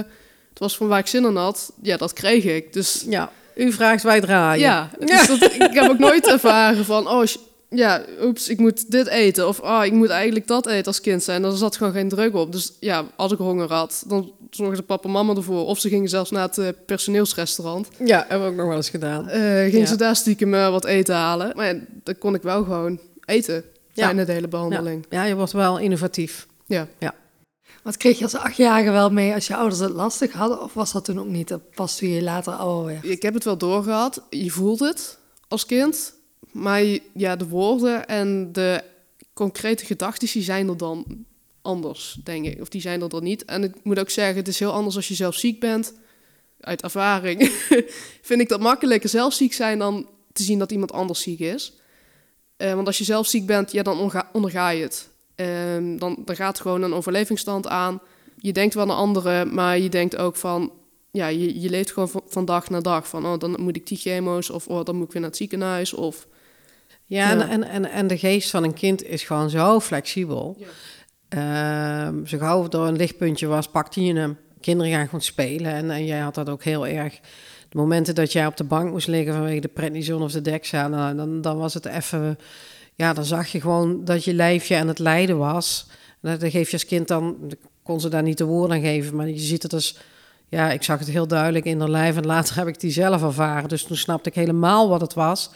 Het 0.48 0.58
was 0.58 0.76
van 0.76 0.88
waar 0.88 0.98
ik 0.98 1.06
zin 1.06 1.24
in 1.24 1.36
had. 1.36 1.72
Ja, 1.82 1.96
dat 1.96 2.12
kreeg 2.12 2.44
ik. 2.44 2.72
Dus 2.72 3.04
ja, 3.08 3.30
u 3.54 3.72
vraagt, 3.72 4.02
wij 4.02 4.20
draaien. 4.20 4.60
ja, 4.62 4.90
dus 5.00 5.26
dat, 5.26 5.42
ik 5.54 5.70
heb 5.72 5.90
ook 5.90 5.98
nooit 5.98 6.26
ervaren 6.30 6.84
van, 6.84 7.08
oh, 7.08 7.24
ja, 7.68 8.02
oeps, 8.22 8.48
ik 8.48 8.58
moet 8.58 8.90
dit 8.90 9.06
eten. 9.06 9.48
Of, 9.48 9.60
ah, 9.60 9.84
ik 9.84 9.92
moet 9.92 10.08
eigenlijk 10.08 10.46
dat 10.46 10.66
eten 10.66 10.86
als 10.86 11.00
kind 11.00 11.22
zijn. 11.22 11.42
Daar 11.42 11.52
zat 11.52 11.76
gewoon 11.76 11.92
geen 11.92 12.08
druk 12.08 12.34
op. 12.34 12.52
Dus 12.52 12.72
ja, 12.80 13.04
als 13.16 13.32
ik 13.32 13.38
honger 13.38 13.72
had, 13.72 14.04
dan 14.06 14.32
zorgde 14.50 14.82
papa 14.82 15.04
en 15.04 15.10
mama 15.10 15.34
ervoor. 15.34 15.66
Of 15.66 15.78
ze 15.78 15.88
gingen 15.88 16.08
zelfs 16.08 16.30
naar 16.30 16.42
het 16.42 16.58
eh, 16.58 16.68
personeelsrestaurant. 16.86 17.88
Ja, 18.04 18.24
hebben 18.28 18.46
we 18.46 18.52
ook 18.52 18.58
nog 18.58 18.66
wel 18.66 18.76
eens 18.76 18.90
gedaan. 18.90 19.28
Eh 19.28 19.40
gingen 19.40 19.78
Ja. 19.80 19.86
ze 19.86 19.96
daar 19.96 20.16
stiekem 20.16 20.54
eh, 20.54 20.70
wat 20.70 20.84
eten 20.84 21.14
halen. 21.14 21.52
Maar 21.56 21.74
ja, 21.74 21.80
dan 22.04 22.18
kon 22.18 22.34
ik 22.34 22.42
wel 22.42 22.62
gewoon 22.64 22.98
eten 23.24 23.64
Ja. 23.92 24.04
tijdens 24.06 24.26
de 24.26 24.32
hele 24.32 24.48
behandeling. 24.48 25.06
Ja, 25.10 25.24
je 25.24 25.34
wordt 25.36 25.52
wel 25.52 25.78
innovatief. 25.78 26.46
Ja. 26.66 26.86
Wat 27.82 27.96
kreeg 27.96 28.18
je 28.18 28.24
als 28.24 28.34
achtjarige 28.34 28.90
wel 28.90 29.10
mee 29.10 29.34
als 29.34 29.46
je 29.46 29.56
ouders 29.56 29.80
het 29.80 29.90
lastig 29.90 30.32
hadden? 30.32 30.62
Of 30.62 30.74
was 30.74 30.92
dat 30.92 31.04
toen 31.04 31.20
ook 31.20 31.26
niet? 31.26 31.48
Dat 31.48 31.70
pas 31.70 31.96
toen 31.96 32.08
je 32.08 32.22
later 32.22 32.84
werd? 32.84 33.04
Ik 33.04 33.22
heb 33.22 33.34
het 33.34 33.44
wel 33.44 33.58
doorgehad. 33.58 34.22
Je 34.30 34.50
voelt 34.50 34.80
het 34.80 35.18
als 35.48 35.66
kind. 35.66 36.14
Maar 36.52 36.82
ja, 37.14 37.36
de 37.36 37.48
woorden 37.48 38.06
en 38.06 38.52
de 38.52 38.82
concrete 39.34 39.84
gedachten 39.84 40.28
die 40.32 40.42
zijn 40.42 40.68
er 40.68 40.76
dan 40.76 41.24
anders, 41.62 42.18
denk 42.24 42.46
ik. 42.46 42.60
Of 42.60 42.68
die 42.68 42.80
zijn 42.80 43.02
er 43.02 43.08
dan 43.08 43.22
niet. 43.22 43.44
En 43.44 43.62
ik 43.62 43.74
moet 43.82 43.98
ook 43.98 44.10
zeggen, 44.10 44.36
het 44.36 44.48
is 44.48 44.58
heel 44.58 44.72
anders 44.72 44.96
als 44.96 45.08
je 45.08 45.14
zelf 45.14 45.34
ziek 45.34 45.60
bent. 45.60 45.92
Uit 46.60 46.82
ervaring 46.82 47.50
vind 48.28 48.40
ik 48.40 48.48
dat 48.48 48.60
makkelijker 48.60 49.08
zelf 49.08 49.32
ziek 49.32 49.52
zijn 49.52 49.78
dan 49.78 50.08
te 50.32 50.42
zien 50.42 50.58
dat 50.58 50.72
iemand 50.72 50.92
anders 50.92 51.20
ziek 51.20 51.38
is. 51.38 51.72
Eh, 52.56 52.74
want 52.74 52.86
als 52.86 52.98
je 52.98 53.04
zelf 53.04 53.26
ziek 53.26 53.46
bent, 53.46 53.72
ja, 53.72 53.82
dan 53.82 54.24
onderga 54.32 54.68
je 54.68 54.82
het. 54.82 55.08
Ehm, 55.34 55.96
dan, 55.96 56.16
dan 56.24 56.36
gaat 56.36 56.60
gewoon 56.60 56.82
een 56.82 56.94
overlevingsstand 56.94 57.66
aan. 57.66 58.00
Je 58.38 58.52
denkt 58.52 58.74
wel 58.74 58.82
aan 58.90 58.96
anderen, 58.96 59.54
maar 59.54 59.78
je 59.78 59.88
denkt 59.88 60.16
ook 60.16 60.36
van... 60.36 60.72
Ja, 61.10 61.26
je, 61.26 61.60
je 61.60 61.70
leeft 61.70 61.92
gewoon 61.92 62.08
van, 62.08 62.22
van 62.26 62.44
dag 62.44 62.70
naar 62.70 62.82
dag. 62.82 63.08
Van, 63.08 63.26
oh, 63.26 63.38
dan 63.38 63.56
moet 63.60 63.76
ik 63.76 63.86
die 63.86 63.98
chemo's 63.98 64.50
of 64.50 64.66
oh, 64.66 64.84
dan 64.84 64.96
moet 64.96 65.06
ik 65.06 65.12
weer 65.12 65.20
naar 65.20 65.30
het 65.30 65.38
ziekenhuis. 65.38 65.94
Of, 65.94 66.26
Ja, 67.06 67.30
En, 67.30 67.38
Ja. 67.38 67.48
en, 67.48 67.62
en, 67.64 67.90
en 67.90 68.06
de 68.06 68.18
geest 68.18 68.50
van 68.50 68.64
een 68.64 68.74
kind 68.74 69.04
is 69.04 69.22
gewoon 69.22 69.50
zo 69.50 69.80
flexibel. 69.80 70.56
Ja. 70.58 70.66
Ehm, 71.28 72.26
zo 72.26 72.38
gauw 72.38 72.68
er 72.68 72.80
een 72.80 72.96
lichtpuntje 72.96 73.46
was, 73.46 73.68
pakte 73.68 74.04
je 74.04 74.14
hem. 74.14 74.38
Kinderen 74.60 74.92
gaan 74.92 75.04
gewoon 75.04 75.20
spelen. 75.20 75.72
En, 75.72 75.90
en 75.90 76.04
jij 76.04 76.18
had 76.18 76.34
dat 76.34 76.48
ook 76.48 76.64
heel 76.64 76.86
erg. 76.86 77.20
De 77.68 77.78
momenten 77.78 78.14
dat 78.14 78.32
jij 78.32 78.46
op 78.46 78.56
de 78.56 78.64
bank 78.64 78.90
moest 78.90 79.08
liggen 79.08 79.34
vanwege 79.34 79.60
de 79.60 79.68
prednison 79.68 80.22
of 80.22 80.32
de 80.32 80.60
nou, 80.70 81.16
dan, 81.16 81.40
dan 81.40 81.58
was 81.58 81.74
het 81.74 81.84
even... 81.84 82.38
Ja, 83.02 83.12
dan 83.12 83.24
zag 83.24 83.48
je 83.48 83.60
gewoon 83.60 84.04
dat 84.04 84.24
je 84.24 84.34
lijfje 84.34 84.76
aan 84.76 84.88
het 84.88 84.98
lijden 84.98 85.38
was. 85.38 85.86
En 86.20 86.38
dat- 86.38 86.50
geef 86.50 86.66
je 86.66 86.72
als 86.72 86.86
kind 86.86 87.08
dan... 87.08 87.36
kon 87.82 88.00
ze 88.00 88.08
daar 88.08 88.22
niet 88.22 88.38
de 88.38 88.44
woorden 88.44 88.76
aan 88.76 88.82
geven, 88.82 89.16
maar 89.16 89.28
je 89.28 89.38
ziet 89.38 89.62
het 89.62 89.72
als... 89.72 89.98
Ja, 90.48 90.70
ik 90.70 90.82
zag 90.82 90.98
het 90.98 91.08
heel 91.08 91.26
duidelijk 91.26 91.64
in 91.64 91.80
haar 91.80 91.88
lijf 91.88 92.16
en 92.16 92.26
later 92.26 92.56
heb 92.58 92.66
ik 92.66 92.80
die 92.80 92.90
zelf 92.90 93.22
ervaren. 93.22 93.68
Dus 93.68 93.82
toen 93.84 93.96
snapte 93.96 94.28
ik 94.28 94.34
helemaal 94.34 94.88
wat 94.88 95.00
het 95.00 95.14
was. 95.14 95.50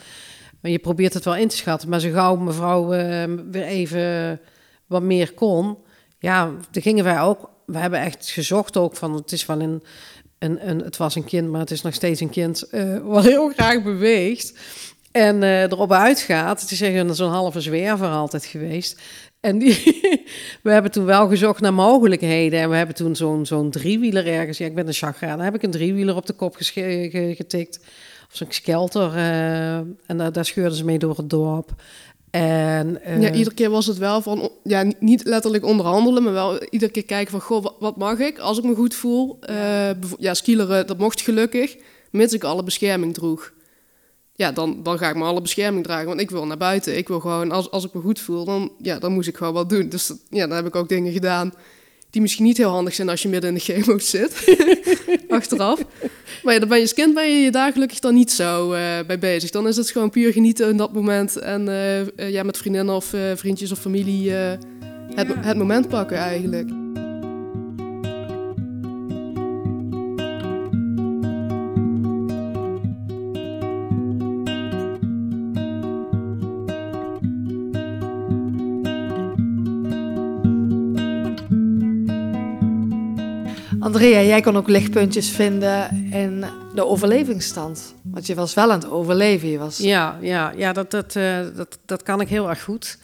Maar 0.61 0.71
je 0.71 0.79
probeert 0.79 1.15
het 1.15 1.25
wel 1.25 1.37
in 1.37 1.49
te 1.49 1.57
schatten. 1.57 1.89
Maar 1.89 2.01
zo 2.01 2.11
gauw 2.11 2.37
mevrouw 2.37 2.93
eh, 2.93 3.25
weer 3.51 3.63
even 3.65 4.41
wat 4.87 5.03
meer 5.03 5.33
kon, 5.33 5.77
ja, 6.19 6.45
daar 6.71 6.83
gingen 6.83 7.05
wij 7.05 7.21
ook. 7.21 7.51
We 7.67 7.79
hebben 7.79 8.01
echt 8.01 8.29
gezocht 8.29 8.77
ook 8.77 8.97
van, 8.97 9.15
het 9.15 9.33
is 9.33 9.47
wel 9.47 9.61
een, 9.61 9.83
een, 10.39 10.69
een 10.69 10.79
het 10.81 10.97
was 10.97 11.15
een 11.15 11.25
kind, 11.25 11.51
maar 11.51 11.61
het 11.61 11.71
is 11.71 11.83
nog 11.83 11.95
steeds 11.95 12.21
een 12.21 12.31
kind 12.31 12.63
eh, 12.63 12.99
wat 13.03 13.25
heel 13.25 13.49
graag 13.49 13.83
beweegt. 13.83 14.59
En 15.17 15.43
eh, 15.43 15.63
erop 15.63 15.93
uitgaat. 15.93 16.61
Het 16.61 16.71
is 16.71 16.81
echt 16.81 17.17
zo'n 17.17 17.31
halve 17.31 17.61
zwerver 17.61 18.09
altijd 18.09 18.45
geweest. 18.45 19.01
En 19.41 19.59
die, 19.59 20.01
we 20.63 20.71
hebben 20.71 20.91
toen 20.91 21.05
wel 21.05 21.29
gezocht 21.29 21.61
naar 21.61 21.75
mogelijkheden. 21.75 22.61
En 22.61 22.71
we 22.71 22.77
hebben 22.77 22.95
toen 22.95 23.17
zo'n 23.17 23.47
zo'n 23.47 23.71
driewieler 23.71 24.27
ergens. 24.27 24.59
Ja, 24.59 24.67
ik 24.67 24.75
ben 24.75 24.87
een 24.87 24.93
chagraan. 24.93 25.37
Dan 25.37 25.45
heb 25.45 25.55
ik 25.55 25.63
een 25.63 25.71
driewieler 25.71 26.17
op 26.17 26.27
de 26.27 26.33
kop 26.33 26.57
getikt. 26.57 27.79
Of 28.29 28.37
zo'n 28.37 28.47
skelter. 28.51 29.15
eh, 29.15 29.75
en 29.77 30.17
daar, 30.17 30.33
daar 30.33 30.45
scheurden 30.45 30.77
ze 30.77 30.85
mee 30.85 30.99
door 30.99 31.17
het 31.17 31.31
dorp. 31.31 31.71
En, 32.31 33.03
eh, 33.03 33.23
ja, 33.23 33.33
iedere 33.33 33.55
keer 33.55 33.71
was 33.71 33.87
het 33.87 33.99
wel 33.99 34.21
van... 34.23 34.51
Ja, 34.63 34.83
ni- 34.83 34.95
niet 35.01 35.25
letterlijk 35.25 35.65
onderhandelen, 35.65 36.23
maar 36.23 36.33
wel 36.33 36.63
iedere 36.65 36.93
keer 36.93 37.05
kijken 37.05 37.31
van... 37.31 37.41
Goh, 37.41 37.67
wat, 37.79 37.97
mag 37.97 38.19
ik 38.19 38.39
als 38.39 38.59
ik 38.59 38.65
me 38.65 38.75
goed 38.75 38.95
voel? 38.95 39.39
Ja, 40.19 40.35
skileren, 40.35 40.87
dat 40.87 40.99
mocht 40.99 41.21
gelukkig. 41.21 41.77
Mits 42.11 42.35
ik 42.35 42.45
alle 42.45 42.63
bescherming 42.63 43.15
droeg. 43.15 43.55
Ja, 44.37 44.53
dan, 44.53 44.83
dan 44.83 44.99
ga 44.99 45.09
ik 45.09 45.15
me 45.17 45.25
alle 45.25 45.41
bescherming 45.41 45.85
dragen. 45.85 46.07
Want 46.07 46.21
ik 46.21 46.31
wil 46.31 46.47
naar 46.47 46.57
buiten. 46.57 46.97
Ik 46.97 47.09
wil 47.09 47.21
gewoon, 47.21 47.51
als, 47.51 47.71
als 47.71 47.85
ik 47.85 47.93
me 47.95 48.01
goed 48.01 48.21
voel, 48.21 48.45
dan, 48.45 48.73
ja, 48.83 48.99
dan 48.99 49.13
moest 49.13 49.29
ik 49.29 49.37
gewoon 49.37 49.53
wat 49.53 49.69
doen. 49.69 49.89
Dus 49.89 50.07
dat- 50.07 50.19
ja, 50.31 50.47
dan 50.47 50.57
heb 50.57 50.67
ik 50.67 50.77
ook 50.77 50.89
dingen 50.89 51.13
gedaan... 51.13 51.53
die 52.11 52.21
misschien 52.21 52.45
niet 52.45 52.57
heel 52.57 52.71
handig 52.71 52.95
zijn 52.95 53.09
als 53.09 53.23
je 53.23 53.29
midden 53.29 53.51
in 53.51 53.57
de 53.57 53.63
chemo 53.73 53.99
zit. 53.99 54.57
Achteraf. 55.29 55.81
Maar 56.43 56.53
ja, 56.55 56.59
dan 56.61 56.69
ben 56.69 56.77
je 56.79 56.83
als 56.83 56.95
kind 56.95 57.15
ben 57.15 57.31
je 57.33 57.39
je 57.45 57.51
daar 57.51 57.73
gelukkig 57.73 57.99
dan 57.99 58.15
niet 58.15 58.33
zo 58.33 58.73
eh, 58.73 58.81
bij 59.07 59.19
bezig. 59.19 59.51
Dan 59.51 59.69
is 59.69 59.77
het 59.77 59.91
gewoon 59.91 60.11
puur 60.11 60.33
genieten 60.33 60.71
in 60.71 60.77
dat 60.77 60.93
moment. 60.93 61.37
En 61.37 61.69
eh, 61.69 62.01
eh, 62.01 62.09
ja, 62.31 62.43
met 62.43 62.57
vriendinnen 62.59 62.95
of 62.95 63.15
vriendjes 63.35 63.73
of 63.73 63.79
familie 63.79 64.31
het, 64.31 65.29
het 65.39 65.57
moment 65.57 65.89
pakken 65.89 66.17
eigenlijk. 66.17 66.86
Andrea, 83.97 84.23
jij 84.23 84.41
kon 84.41 84.57
ook 84.57 84.69
lichtpuntjes 84.69 85.31
vinden 85.31 86.09
in 86.13 86.45
de 86.75 86.87
overlevingsstand. 86.87 87.95
Want 88.03 88.27
je 88.27 88.35
was 88.35 88.55
wel 88.55 88.71
aan 88.73 88.79
het 88.79 88.91
overleven. 88.91 89.49
Je 89.49 89.59
was... 89.59 89.79
Ja, 89.79 90.19
ja, 90.21 90.53
ja 90.57 90.73
dat, 90.73 90.91
dat, 90.91 91.17
eh, 91.17 91.39
dat, 91.55 91.79
dat 91.85 92.03
kan 92.03 92.21
ik 92.21 92.29
heel 92.29 92.49
erg 92.49 92.63
goed. 92.63 92.99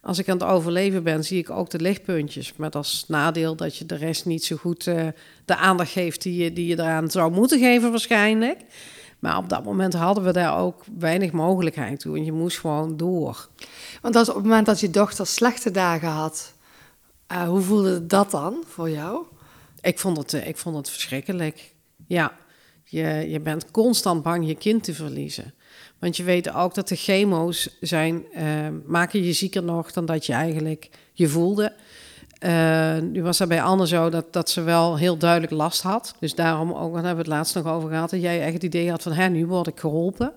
Als 0.00 0.18
ik 0.18 0.28
aan 0.28 0.38
het 0.38 0.46
overleven 0.46 1.02
ben, 1.02 1.24
zie 1.24 1.38
ik 1.38 1.50
ook 1.50 1.70
de 1.70 1.80
lichtpuntjes. 1.80 2.52
Met 2.56 2.76
als 2.76 3.04
nadeel 3.08 3.56
dat 3.56 3.76
je 3.76 3.86
de 3.86 3.94
rest 3.94 4.24
niet 4.24 4.44
zo 4.44 4.56
goed 4.56 4.86
eh, 4.86 5.06
de 5.44 5.56
aandacht 5.56 5.90
geeft 5.90 6.22
die 6.22 6.44
je, 6.44 6.52
die 6.52 6.66
je 6.66 6.78
eraan 6.78 7.10
zou 7.10 7.32
moeten 7.32 7.58
geven 7.58 7.90
waarschijnlijk. 7.90 8.60
Maar 9.18 9.36
op 9.36 9.48
dat 9.48 9.64
moment 9.64 9.94
hadden 9.94 10.24
we 10.24 10.32
daar 10.32 10.58
ook 10.58 10.82
weinig 10.98 11.32
mogelijkheid 11.32 12.00
toe. 12.00 12.16
En 12.16 12.24
je 12.24 12.32
moest 12.32 12.58
gewoon 12.58 12.96
door. 12.96 13.48
Want 14.02 14.16
als 14.16 14.28
op 14.28 14.34
het 14.34 14.44
moment 14.44 14.66
dat 14.66 14.80
je 14.80 14.90
dochter 14.90 15.26
slechte 15.26 15.70
dagen 15.70 16.08
had, 16.08 16.52
uh, 17.32 17.48
hoe 17.48 17.60
voelde 17.60 18.06
dat 18.06 18.30
dan 18.30 18.62
voor 18.66 18.90
jou? 18.90 19.24
Ik 19.84 19.98
vond 19.98 20.16
het, 20.16 20.32
uh, 20.32 20.46
ik 20.46 20.56
vond 20.56 20.76
het 20.76 20.90
verschrikkelijk. 20.90 21.74
Ja, 22.06 22.32
je, 22.84 23.26
je 23.28 23.40
bent 23.40 23.70
constant 23.70 24.22
bang 24.22 24.46
je 24.46 24.54
kind 24.54 24.84
te 24.84 24.94
verliezen. 24.94 25.54
Want 25.98 26.16
je 26.16 26.22
weet 26.22 26.52
ook 26.52 26.74
dat 26.74 26.88
de 26.88 26.96
chemo's 26.96 27.76
zijn, 27.80 28.24
uh, 28.36 28.68
maken 28.86 29.22
je 29.22 29.32
zieker 29.32 29.62
nog 29.62 29.92
dan 29.92 30.04
dat 30.04 30.26
je 30.26 30.32
eigenlijk 30.32 30.90
je 31.12 31.28
voelde. 31.28 31.72
Uh, 32.40 32.98
nu 32.98 33.22
was 33.22 33.40
er 33.40 33.46
bij 33.46 33.62
Anne 33.62 33.86
zo 33.86 34.10
dat, 34.10 34.32
dat 34.32 34.50
ze 34.50 34.62
wel 34.62 34.96
heel 34.96 35.16
duidelijk 35.16 35.52
last 35.52 35.82
had. 35.82 36.14
Dus 36.18 36.34
daarom 36.34 36.72
ook, 36.72 36.94
daar 36.94 37.04
hebben 37.04 37.24
we 37.24 37.30
het 37.30 37.38
laatst 37.38 37.54
nog 37.54 37.66
over 37.66 37.88
gehad, 37.88 38.10
dat 38.10 38.20
jij 38.20 38.42
echt 38.42 38.52
het 38.52 38.62
idee 38.62 38.90
had 38.90 39.02
van, 39.02 39.12
hè, 39.12 39.28
nu 39.28 39.46
word 39.46 39.66
ik 39.66 39.80
geholpen. 39.80 40.32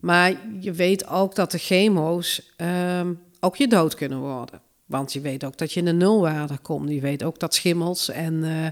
Maar 0.00 0.32
je 0.60 0.72
weet 0.72 1.08
ook 1.08 1.34
dat 1.34 1.50
de 1.50 1.58
chemo's 1.58 2.52
uh, 2.56 3.00
ook 3.40 3.56
je 3.56 3.68
dood 3.68 3.94
kunnen 3.94 4.18
worden. 4.18 4.60
Want 4.86 5.12
je 5.12 5.20
weet 5.20 5.44
ook 5.44 5.58
dat 5.58 5.72
je 5.72 5.80
in 5.80 5.86
een 5.86 5.96
nulwaarde 5.96 6.58
komt. 6.58 6.90
Je 6.90 7.00
weet 7.00 7.22
ook 7.22 7.38
dat 7.38 7.54
schimmels 7.54 8.08
en 8.08 8.34
uh, 8.34 8.66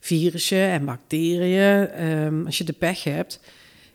virussen 0.00 0.68
en 0.68 0.84
bacteriën, 0.84 2.04
um, 2.04 2.46
als 2.46 2.58
je 2.58 2.64
de 2.64 2.72
pech 2.72 3.04
hebt, 3.04 3.40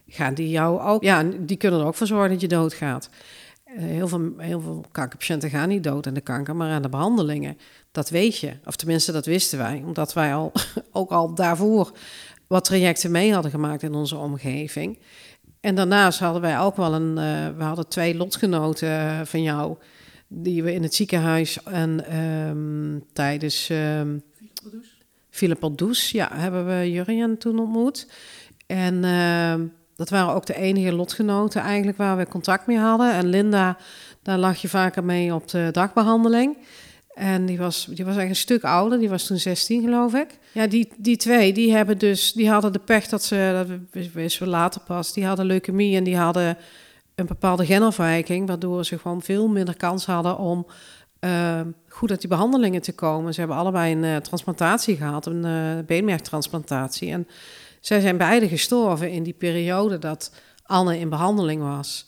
gaan 0.07 0.33
die 0.33 0.49
jou 0.49 0.81
ook, 0.81 1.03
ja, 1.03 1.23
die 1.39 1.57
kunnen 1.57 1.79
er 1.79 1.85
ook 1.85 1.95
voor 1.95 2.07
zorgen 2.07 2.31
dat 2.31 2.41
je 2.41 2.47
doodgaat. 2.47 3.09
Uh, 3.67 3.81
heel, 3.83 4.07
veel, 4.07 4.33
heel 4.37 4.61
veel 4.61 4.85
kankerpatiënten 4.91 5.49
gaan 5.49 5.69
niet 5.69 5.83
dood 5.83 6.07
aan 6.07 6.13
de 6.13 6.21
kanker, 6.21 6.55
maar 6.55 6.71
aan 6.71 6.81
de 6.81 6.89
behandelingen. 6.89 7.57
Dat 7.91 8.09
weet 8.09 8.37
je. 8.37 8.53
Of 8.65 8.75
tenminste, 8.75 9.11
dat 9.11 9.25
wisten 9.25 9.57
wij, 9.57 9.83
omdat 9.85 10.13
wij 10.13 10.35
al, 10.35 10.51
ook 10.91 11.11
al 11.11 11.33
daarvoor 11.33 11.91
wat 12.47 12.65
trajecten 12.65 13.11
mee 13.11 13.33
hadden 13.33 13.51
gemaakt 13.51 13.83
in 13.83 13.93
onze 13.93 14.17
omgeving. 14.17 14.99
En 15.59 15.75
daarnaast 15.75 16.19
hadden 16.19 16.41
wij 16.41 16.59
ook 16.59 16.75
wel 16.75 16.93
een, 16.93 17.17
uh, 17.17 17.57
we 17.57 17.63
hadden 17.63 17.87
twee 17.87 18.15
lotgenoten 18.15 19.27
van 19.27 19.41
jou, 19.41 19.77
die 20.35 20.63
we 20.63 20.73
in 20.73 20.83
het 20.83 20.95
ziekenhuis 20.95 21.63
en 21.63 22.17
um, 22.19 23.03
tijdens 23.13 23.69
um, 23.69 24.23
Philip 25.29 25.69
Does, 25.75 26.11
ja, 26.11 26.29
hebben 26.33 26.67
we 26.67 26.91
Jurien 26.91 27.37
toen 27.37 27.59
ontmoet. 27.59 28.07
En 28.65 29.03
uh, 29.03 29.53
dat 29.95 30.09
waren 30.09 30.33
ook 30.33 30.45
de 30.45 30.55
enige 30.55 30.93
lotgenoten 30.93 31.61
eigenlijk 31.61 31.97
waar 31.97 32.17
we 32.17 32.27
contact 32.27 32.67
mee 32.67 32.77
hadden. 32.77 33.13
En 33.13 33.25
Linda, 33.25 33.77
daar 34.21 34.37
lag 34.37 34.61
je 34.61 34.67
vaker 34.67 35.03
mee 35.03 35.33
op 35.33 35.47
de 35.47 35.69
dagbehandeling. 35.71 36.57
En 37.13 37.45
die 37.45 37.57
was, 37.57 37.87
die 37.89 38.05
was 38.05 38.17
echt 38.17 38.29
een 38.29 38.35
stuk 38.35 38.63
ouder, 38.63 38.99
die 38.99 39.09
was 39.09 39.25
toen 39.25 39.37
16 39.37 39.81
geloof 39.81 40.13
ik. 40.13 40.27
Ja, 40.51 40.67
die, 40.67 40.89
die 40.97 41.17
twee, 41.17 41.53
die, 41.53 41.73
hebben 41.73 41.97
dus, 41.97 42.33
die 42.33 42.49
hadden 42.49 42.71
de 42.71 42.79
pech 42.79 43.07
dat 43.07 43.23
ze, 43.23 43.65
dat 43.91 44.01
wisten 44.13 44.43
we 44.43 44.49
later 44.49 44.81
pas, 44.81 45.13
die 45.13 45.25
hadden 45.25 45.45
leukemie 45.45 45.97
en 45.97 46.03
die 46.03 46.17
hadden 46.17 46.57
een 47.15 47.25
bepaalde 47.25 47.65
genafwijking, 47.65 48.47
waardoor 48.47 48.85
ze 48.85 48.99
gewoon 48.99 49.21
veel 49.21 49.47
minder 49.47 49.77
kans 49.77 50.05
hadden 50.05 50.37
om 50.37 50.65
uh, 51.19 51.61
goed 51.87 52.09
uit 52.09 52.19
die 52.19 52.29
behandelingen 52.29 52.81
te 52.81 52.95
komen. 52.95 53.33
Ze 53.33 53.39
hebben 53.39 53.57
allebei 53.57 53.91
een 53.91 54.03
uh, 54.03 54.15
transplantatie 54.15 54.95
gehad, 54.95 55.25
een 55.25 55.45
uh, 55.45 55.85
beenmergtransplantatie. 55.85 57.11
En 57.11 57.27
zij 57.79 57.99
zijn 58.01 58.17
beide 58.17 58.47
gestorven 58.47 59.11
in 59.11 59.23
die 59.23 59.33
periode 59.33 59.99
dat 59.99 60.31
Anne 60.63 60.99
in 60.99 61.09
behandeling 61.09 61.61
was. 61.61 62.05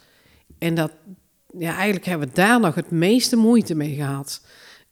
En 0.57 0.75
dat, 0.75 0.91
ja, 1.57 1.75
eigenlijk 1.75 2.05
hebben 2.05 2.27
we 2.27 2.33
daar 2.33 2.59
nog 2.59 2.75
het 2.75 2.91
meeste 2.91 3.35
moeite 3.35 3.75
mee 3.75 3.95
gehad. 3.95 4.41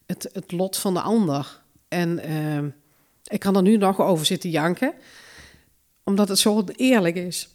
Het, 0.05 0.29
het 0.33 0.51
lot 0.51 0.77
van 0.77 0.93
de 0.93 1.01
ander. 1.01 1.61
En 1.87 2.29
uh, 2.29 2.71
ik 3.23 3.39
kan 3.39 3.55
er 3.55 3.61
nu 3.61 3.77
nog 3.77 4.01
over 4.01 4.25
zitten 4.25 4.49
janken, 4.49 4.93
omdat 6.03 6.27
het 6.27 6.39
zo 6.39 6.63
eerlijk 6.75 7.15
is. 7.15 7.49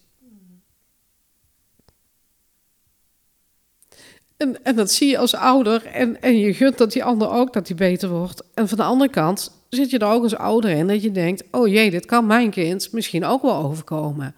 En, 4.38 4.64
en 4.64 4.76
dat 4.76 4.90
zie 4.90 5.08
je 5.08 5.18
als 5.18 5.34
ouder 5.34 5.86
en, 5.86 6.22
en 6.22 6.38
je 6.38 6.54
gunt 6.54 6.78
dat 6.78 6.92
die 6.92 7.04
ander 7.04 7.30
ook 7.30 7.52
dat 7.52 7.66
die 7.66 7.76
beter 7.76 8.08
wordt. 8.08 8.42
En 8.54 8.68
van 8.68 8.78
de 8.78 8.84
andere 8.84 9.10
kant 9.10 9.52
zit 9.68 9.90
je 9.90 9.98
er 9.98 10.06
ook 10.06 10.22
als 10.22 10.36
ouder 10.36 10.70
in 10.70 10.86
dat 10.86 11.02
je 11.02 11.10
denkt: 11.10 11.44
oh 11.50 11.68
jee, 11.68 11.90
dit 11.90 12.06
kan 12.06 12.26
mijn 12.26 12.50
kind 12.50 12.92
misschien 12.92 13.24
ook 13.24 13.42
wel 13.42 13.56
overkomen. 13.56 14.34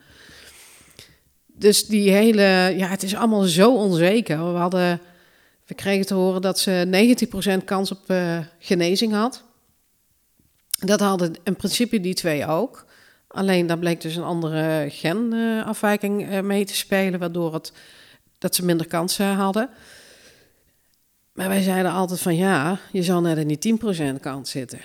Dus 1.46 1.86
die 1.86 2.10
hele, 2.10 2.74
ja, 2.76 2.86
het 2.86 3.02
is 3.02 3.14
allemaal 3.14 3.42
zo 3.42 3.74
onzeker. 3.74 4.52
We 4.52 4.58
hadden, 4.58 5.00
we 5.66 5.74
kregen 5.74 6.06
te 6.06 6.14
horen 6.14 6.42
dat 6.42 6.58
ze 6.58 7.56
90% 7.60 7.64
kans 7.64 7.92
op 7.92 8.00
uh, 8.06 8.38
genezing 8.58 9.12
had. 9.12 9.42
Dat 10.78 11.00
hadden 11.00 11.34
in 11.44 11.56
principe 11.56 12.00
die 12.00 12.14
twee 12.14 12.46
ook. 12.46 12.86
Alleen 13.28 13.66
daar 13.66 13.78
bleek 13.78 14.00
dus 14.00 14.16
een 14.16 14.22
andere 14.22 14.86
genafwijking 14.90 16.30
uh, 16.30 16.40
mee 16.40 16.64
te 16.64 16.74
spelen, 16.74 17.20
waardoor 17.20 17.54
het, 17.54 17.72
dat 18.40 18.54
ze 18.54 18.64
minder 18.64 18.86
kansen 18.86 19.34
hadden. 19.34 19.70
Maar 21.32 21.48
wij 21.48 21.62
zeiden 21.62 21.92
altijd 21.92 22.20
van 22.20 22.36
ja, 22.36 22.80
je 22.92 23.02
zal 23.02 23.20
net 23.20 23.38
in 23.38 23.48
die 23.48 23.78
10% 24.16 24.20
kant 24.20 24.48
zitten. 24.48 24.78
50-50. 24.78 24.82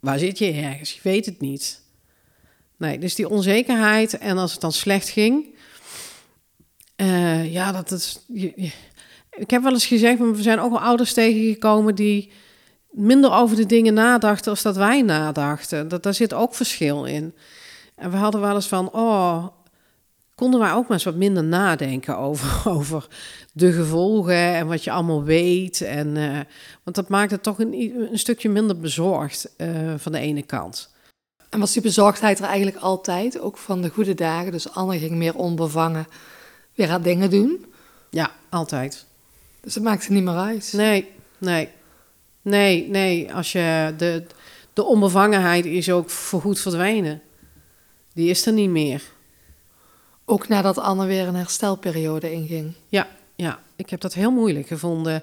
Waar 0.00 0.18
zit 0.18 0.38
je 0.38 0.52
ergens? 0.52 0.92
Je 0.92 1.00
weet 1.02 1.26
het 1.26 1.40
niet. 1.40 1.82
Nee, 2.76 2.98
dus 2.98 3.14
die 3.14 3.28
onzekerheid 3.28 4.18
en 4.18 4.38
als 4.38 4.52
het 4.52 4.60
dan 4.60 4.72
slecht 4.72 5.08
ging, 5.08 5.56
uh, 6.96 7.52
ja, 7.52 7.72
dat 7.72 7.90
is. 7.90 8.20
Ik 9.30 9.50
heb 9.50 9.62
wel 9.62 9.72
eens 9.72 9.86
gezegd, 9.86 10.18
maar 10.18 10.34
we 10.34 10.42
zijn 10.42 10.60
ook 10.60 10.70
wel 10.70 10.80
ouders 10.80 11.12
tegengekomen 11.12 11.94
die 11.94 12.32
minder 12.90 13.32
over 13.32 13.56
de 13.56 13.66
dingen 13.66 13.94
nadachten 13.94 14.50
als 14.50 14.62
dat 14.62 14.76
wij 14.76 15.02
nadachten. 15.02 15.88
Dat, 15.88 16.02
daar 16.02 16.14
zit 16.14 16.34
ook 16.34 16.54
verschil 16.54 17.04
in. 17.04 17.34
En 17.94 18.10
we 18.10 18.16
hadden 18.16 18.40
wel 18.40 18.54
eens 18.54 18.66
van, 18.66 18.92
oh, 18.92 19.46
konden 20.38 20.60
wij 20.60 20.72
ook 20.72 20.82
maar 20.82 20.96
eens 20.96 21.04
wat 21.04 21.14
minder 21.14 21.44
nadenken 21.44 22.16
over, 22.16 22.62
over 22.76 23.06
de 23.52 23.72
gevolgen 23.72 24.54
en 24.54 24.66
wat 24.66 24.84
je 24.84 24.90
allemaal 24.90 25.24
weet. 25.24 25.80
En, 25.80 26.16
uh, 26.16 26.38
want 26.84 26.96
dat 26.96 27.08
maakt 27.08 27.30
het 27.30 27.42
toch 27.42 27.58
een, 27.58 27.72
een 28.10 28.18
stukje 28.18 28.48
minder 28.48 28.78
bezorgd 28.78 29.50
uh, 29.56 29.94
van 29.96 30.12
de 30.12 30.18
ene 30.18 30.42
kant. 30.42 30.90
En 31.48 31.60
was 31.60 31.72
die 31.72 31.82
bezorgdheid 31.82 32.38
er 32.38 32.44
eigenlijk 32.44 32.76
altijd, 32.76 33.40
ook 33.40 33.56
van 33.56 33.82
de 33.82 33.88
goede 33.88 34.14
dagen? 34.14 34.52
Dus 34.52 34.70
Anne 34.70 34.98
ging 34.98 35.10
meer 35.10 35.34
onbevangen 35.34 36.06
weer 36.74 36.88
haar 36.88 37.02
dingen 37.02 37.30
doen? 37.30 37.66
Ja, 38.10 38.30
altijd. 38.48 39.06
Dus 39.60 39.74
het 39.74 39.84
maakte 39.84 40.12
niet 40.12 40.24
meer 40.24 40.36
uit? 40.36 40.72
Nee, 40.76 41.08
nee. 41.38 41.68
Nee, 42.42 42.88
nee. 42.88 43.34
Als 43.34 43.52
je 43.52 43.94
de, 43.96 44.26
de 44.72 44.84
onbevangenheid 44.84 45.64
is 45.64 45.90
ook 45.90 46.10
voorgoed 46.10 46.60
verdwenen. 46.60 47.22
Die 48.12 48.30
is 48.30 48.46
er 48.46 48.52
niet 48.52 48.70
meer. 48.70 49.02
Ook 50.30 50.48
nadat 50.48 50.78
Anne 50.78 51.06
weer 51.06 51.26
een 51.26 51.34
herstelperiode 51.34 52.32
inging? 52.32 52.72
Ja, 52.88 53.06
ja. 53.36 53.58
Ik 53.76 53.90
heb 53.90 54.00
dat 54.00 54.14
heel 54.14 54.30
moeilijk 54.30 54.66
gevonden. 54.66 55.22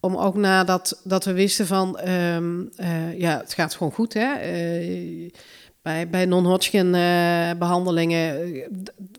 Om 0.00 0.16
ook 0.16 0.34
nadat 0.34 1.00
dat 1.04 1.24
we 1.24 1.32
wisten 1.32 1.66
van, 1.66 2.08
um, 2.08 2.70
uh, 2.76 3.18
ja, 3.18 3.38
het 3.38 3.54
gaat 3.54 3.74
gewoon 3.74 3.92
goed, 3.92 4.14
hè. 4.14 4.52
Uh, 4.52 5.30
bij, 5.82 6.08
bij 6.08 6.24
non-Hodgkin 6.24 6.86
uh, 6.86 7.50
behandelingen 7.58 8.52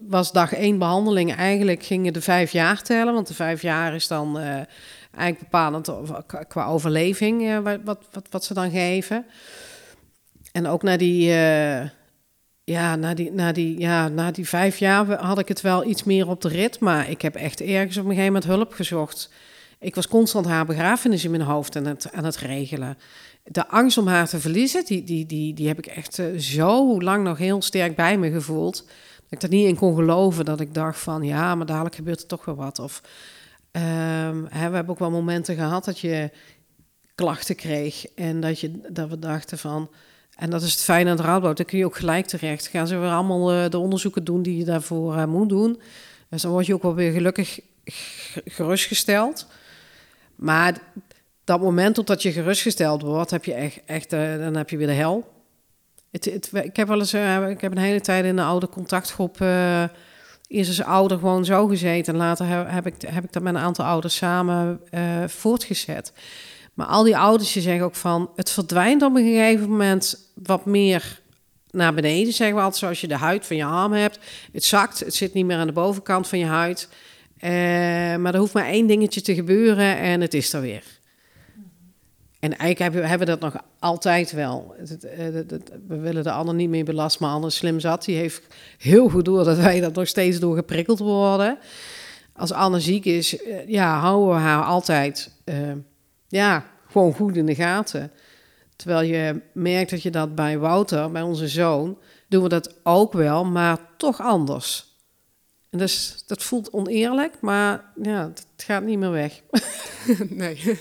was 0.02 0.32
dag 0.32 0.54
één 0.54 0.78
behandeling 0.78 1.36
eigenlijk 1.36 1.84
gingen 1.84 2.14
de 2.14 2.22
vijf 2.22 2.52
jaar 2.52 2.82
tellen. 2.82 3.14
Want 3.14 3.28
de 3.28 3.34
vijf 3.34 3.62
jaar 3.62 3.96
is 3.96 4.08
dan 4.08 4.38
eigenlijk 4.38 5.40
bepalend 5.40 5.90
qua 6.48 6.66
overleving 6.66 7.64
wat, 7.64 7.80
wat, 8.12 8.28
wat, 8.30 8.44
ze 8.44 8.54
dan 8.54 8.72
geven. 8.72 9.26
En 10.52 10.68
ook 10.68 10.84
na 10.84 10.98
die 10.98 11.34
ja, 12.70 12.96
na 12.96 13.14
die, 13.14 13.32
na, 13.32 13.52
die, 13.52 13.80
ja, 13.80 14.08
na 14.08 14.32
die 14.32 14.48
vijf 14.48 14.78
jaar 14.78 15.12
had 15.12 15.40
ik 15.40 15.48
het 15.48 15.62
wel 15.62 15.86
iets 15.86 16.04
meer 16.04 16.28
op 16.28 16.42
de 16.42 16.48
rit. 16.48 16.80
Maar 16.80 17.10
ik 17.10 17.22
heb 17.22 17.36
echt 17.36 17.62
ergens 17.62 17.98
op 17.98 18.04
een 18.04 18.10
gegeven 18.10 18.34
moment 18.34 18.52
hulp 18.52 18.74
gezocht. 18.74 19.30
Ik 19.80 19.96
was 19.96 20.08
constant 20.08 20.46
haar 20.46 20.66
begrafenis 20.66 21.24
in 21.24 21.32
mijn 21.32 21.44
hoofd 21.44 21.76
aan 21.76 21.86
het, 21.86 22.12
aan 22.12 22.24
het 22.24 22.38
regelen. 22.38 22.98
De 23.44 23.68
angst 23.68 23.98
om 23.98 24.08
haar 24.08 24.28
te 24.28 24.40
verliezen, 24.40 24.86
die, 24.86 25.04
die, 25.04 25.26
die, 25.26 25.54
die 25.54 25.68
heb 25.68 25.78
ik 25.78 25.86
echt 25.86 26.18
uh, 26.18 26.38
zo 26.38 27.02
lang 27.02 27.24
nog 27.24 27.38
heel 27.38 27.62
sterk 27.62 27.96
bij 27.96 28.18
me 28.18 28.32
gevoeld. 28.32 28.86
Dat 29.30 29.30
ik 29.30 29.42
er 29.42 29.50
niet 29.50 29.68
in 29.68 29.76
kon 29.76 29.96
geloven. 29.96 30.46
Dat 30.46 30.60
ik 30.60 30.74
dacht 30.74 31.00
van, 31.00 31.24
ja, 31.24 31.56
maar 31.56 31.66
dadelijk 31.66 31.96
gebeurt 31.96 32.22
er 32.22 32.28
toch 32.28 32.46
wel 32.46 32.56
wat. 32.56 32.80
Of 32.80 33.02
um, 33.72 34.48
hè, 34.50 34.70
we 34.70 34.76
hebben 34.76 34.90
ook 34.90 35.00
wel 35.00 35.12
momenten 35.12 35.56
gehad 35.56 35.86
dat 35.86 36.00
je 36.00 36.32
klachten 37.16 37.56
kreeg. 37.56 38.06
En 38.16 38.40
dat, 38.40 38.60
je, 38.60 38.72
dat 38.90 39.10
we 39.10 39.20
dachten 39.20 39.58
van 39.58 39.90
en 40.40 40.50
dat 40.50 40.62
is 40.62 40.72
het 40.72 40.84
fijne 40.84 41.10
aan 41.10 41.18
het 41.18 41.26
Radboud. 41.26 41.58
Dan 41.58 41.66
kun 41.66 41.78
je 41.78 41.86
ook 41.86 41.96
gelijk 41.96 42.26
terecht. 42.26 42.68
Gaan 42.68 42.88
ze 42.88 42.98
weer 42.98 43.10
allemaal 43.10 43.54
uh, 43.54 43.70
de 43.70 43.78
onderzoeken 43.78 44.24
doen 44.24 44.42
die 44.42 44.58
je 44.58 44.66
daarvoor 44.66 45.16
uh, 45.16 45.26
moet 45.26 45.50
doen. 45.50 45.82
Dus 46.30 46.42
dan 46.42 46.52
word 46.52 46.66
je 46.66 46.74
ook 46.74 46.82
wel 46.82 46.96
weer 46.96 47.12
gelukkig 47.12 47.60
gerustgesteld. 48.46 49.48
Maar 50.36 50.78
dat 51.44 51.62
moment 51.62 51.96
totdat 51.96 52.22
je 52.22 52.32
gerustgesteld 52.32 53.02
wordt, 53.02 53.32
heb 53.32 53.46
je 53.46 53.54
echt, 53.54 53.80
echt 53.86 54.14
uh, 54.14 54.38
dan 54.38 54.56
heb 54.56 54.70
je 54.70 54.78
weer 54.78 54.88
de 54.88 54.94
hel. 54.94 55.28
Het, 56.12 56.26
het, 56.26 56.52
ik 56.54 56.76
heb 56.76 56.88
wel 56.88 57.00
eens, 57.00 57.14
ik 57.50 57.62
heb 57.62 57.72
een 57.72 57.78
hele 57.78 58.02
tijd 58.02 58.24
in 58.24 58.38
een 58.38 58.46
oude 58.46 58.70
contactgroep 58.70 59.42
eerst 60.48 60.70
als 60.70 60.84
ouder 60.84 61.18
gewoon 61.18 61.46
zo 61.46 61.68
gezeten. 61.68 62.14
En 62.14 62.20
later 62.20 62.72
heb, 62.72 62.86
ik, 62.86 62.96
heb 63.08 63.24
ik 63.24 63.34
dat 63.34 63.44
met 63.44 63.56
een 63.56 63.62
aantal 63.62 63.86
ouders 63.86 64.16
samen 64.16 64.82
voortgezet. 65.28 66.14
Maar 66.80 66.88
al 66.88 67.04
die 67.04 67.18
ouders 67.18 67.52
zeggen 67.52 67.86
ook 67.86 67.96
van, 67.96 68.30
het 68.36 68.52
verdwijnt 68.52 69.02
op 69.02 69.16
een 69.16 69.24
gegeven 69.24 69.70
moment 69.70 70.32
wat 70.44 70.66
meer 70.66 71.22
naar 71.72 71.94
beneden, 71.94 72.34
zeggen 72.34 72.56
we 72.56 72.62
altijd, 72.62 72.80
zoals 72.80 73.02
je 73.02 73.08
de 73.08 73.16
huid 73.16 73.46
van 73.46 73.56
je 73.56 73.66
arm 73.66 73.94
hebt. 73.94 74.20
Het 74.52 74.64
zakt, 74.64 75.00
het 75.00 75.16
zit 75.16 75.34
niet 75.34 75.46
meer 75.46 75.58
aan 75.58 75.68
de 75.68 75.74
bovenkant 75.74 76.28
van 76.28 76.40
je 76.40 76.46
huid. 76.46 76.90
Eh, 77.38 77.50
maar 78.16 78.34
er 78.34 78.40
hoeft 78.40 78.54
maar 78.54 78.66
één 78.66 78.88
dingetje 78.88 79.22
te 79.22 79.36
gebeuren 79.36 79.98
en 79.98 80.22
het 80.22 80.34
is 80.34 80.54
er 80.54 80.62
weer. 80.62 80.84
En 82.40 82.58
eigenlijk 82.58 82.96
hebben, 82.96 83.20
we 83.20 83.26
dat 83.26 83.40
nog 83.40 83.56
altijd 83.80 84.32
wel. 84.32 84.76
Eh, 84.78 85.28
we 85.88 85.98
willen 85.98 86.24
de 86.24 86.32
ander 86.32 86.56
niet 86.56 86.70
meer 86.70 86.86
belasten, 86.86 87.26
maar 87.26 87.36
Anne 87.36 87.50
slim 87.50 87.80
zat. 87.80 88.06
Die 88.06 88.16
heeft 88.16 88.42
heel 88.78 89.10
goed 89.10 89.26
door 89.26 89.44
dat 89.44 89.58
wij 89.58 89.80
dat 89.80 89.96
nog 89.96 90.08
steeds 90.08 90.40
door 90.40 90.56
geprikkeld 90.56 91.00
worden. 91.00 91.58
Als 92.34 92.52
Anne 92.52 92.80
ziek 92.80 93.06
is, 93.06 93.44
eh, 93.44 93.68
ja, 93.68 94.00
houden 94.00 94.36
we 94.36 94.42
haar 94.42 94.64
altijd 94.64 95.32
ja, 96.30 96.66
gewoon 96.88 97.14
goed 97.14 97.36
in 97.36 97.46
de 97.46 97.56
gaten. 97.56 98.12
Terwijl 98.76 99.02
je 99.02 99.42
merkt 99.54 99.90
dat 99.90 100.02
je 100.02 100.12
dat 100.12 100.36
bij 100.36 100.58
Wouter, 100.58 101.12
bij 101.12 101.22
onze 101.22 101.48
zoon, 101.48 101.98
doen 102.28 102.44
we 102.44 102.50
dat 102.50 102.76
ook 102.84 103.14
wel, 103.14 103.46
maar 103.46 103.78
toch 103.98 104.22
anders. 104.22 104.90
En 105.70 105.78
dus 105.78 106.24
dat 106.28 106.44
voelt 106.44 106.74
oneerlijk, 106.74 107.34
maar 107.42 107.84
ja, 108.02 108.32
het 108.56 108.64
gaat 108.64 108.84
niet 108.84 109.00
meer 109.00 109.12
weg. 109.12 109.42
nee. 110.30 110.78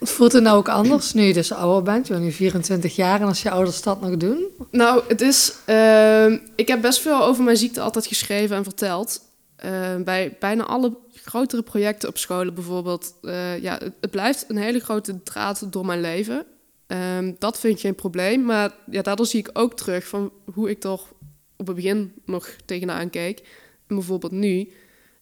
Voelt 0.00 0.32
het 0.32 0.42
nou 0.42 0.56
ook 0.56 0.68
anders 0.68 1.12
nu 1.12 1.22
je 1.22 1.32
dus 1.32 1.52
ouder 1.52 1.82
bent? 1.82 2.06
Je 2.06 2.12
bent 2.12 2.24
nu 2.24 2.32
24 2.32 2.96
jaar 2.96 3.20
en 3.20 3.26
als 3.26 3.42
je 3.42 3.50
ouders 3.50 3.82
dat 3.82 4.00
nog 4.00 4.16
doen? 4.16 4.44
Nou, 4.70 5.02
het 5.08 5.20
is... 5.20 5.52
Uh, 5.66 6.32
ik 6.54 6.68
heb 6.68 6.80
best 6.80 7.00
veel 7.00 7.24
over 7.24 7.44
mijn 7.44 7.56
ziekte 7.56 7.80
altijd 7.80 8.06
geschreven 8.06 8.56
en 8.56 8.64
verteld. 8.64 9.20
Uh, 9.64 9.96
bij 10.04 10.36
bijna 10.38 10.64
alle 10.64 10.96
grotere 11.12 11.62
projecten 11.62 12.08
op 12.08 12.18
scholen 12.18 12.54
bijvoorbeeld. 12.54 13.14
Uh, 13.22 13.58
ja, 13.58 13.78
het, 14.00 14.10
blijft 14.10 14.44
een 14.48 14.56
hele 14.56 14.80
grote 14.80 15.22
draad 15.22 15.72
door 15.72 15.86
mijn 15.86 16.00
leven. 16.00 16.46
Um, 16.86 17.36
dat 17.38 17.60
vind 17.60 17.74
ik 17.74 17.80
geen 17.80 17.94
probleem. 17.94 18.44
Maar 18.44 18.74
ja, 18.90 19.02
daardoor 19.02 19.26
zie 19.26 19.40
ik 19.40 19.50
ook 19.52 19.74
terug 19.74 20.06
van 20.06 20.32
hoe 20.54 20.70
ik 20.70 20.80
toch 20.80 21.12
op 21.56 21.66
het 21.66 21.76
begin 21.76 22.12
nog 22.24 22.48
tegenaan 22.64 23.10
keek. 23.10 23.48
Bijvoorbeeld 23.86 24.32
nu. 24.32 24.72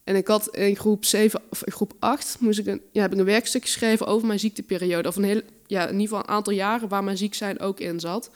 En 0.05 0.17
ik 0.17 0.27
had 0.27 0.57
in 0.57 0.77
groep 0.77 1.05
7 1.05 1.41
of 1.51 1.63
groep 1.67 1.93
8 1.99 2.37
moest 2.41 2.59
ik 2.59 2.67
een, 2.67 2.83
ja, 2.93 3.01
heb 3.01 3.13
ik 3.13 3.19
een 3.19 3.25
werkstuk 3.25 3.63
geschreven 3.63 4.07
over 4.07 4.27
mijn 4.27 4.39
ziekteperiode. 4.39 5.09
Of 5.09 5.17
een 5.17 5.25
heel, 5.25 5.41
ja, 5.67 5.83
in 5.83 5.93
ieder 5.93 6.09
geval 6.09 6.19
een 6.19 6.35
aantal 6.35 6.53
jaren 6.53 6.89
waar 6.89 7.05
mijn 7.05 7.17
ziek 7.17 7.35
zijn 7.35 7.61
ook 7.61 7.81
in 7.81 8.01
zat. 8.01 8.31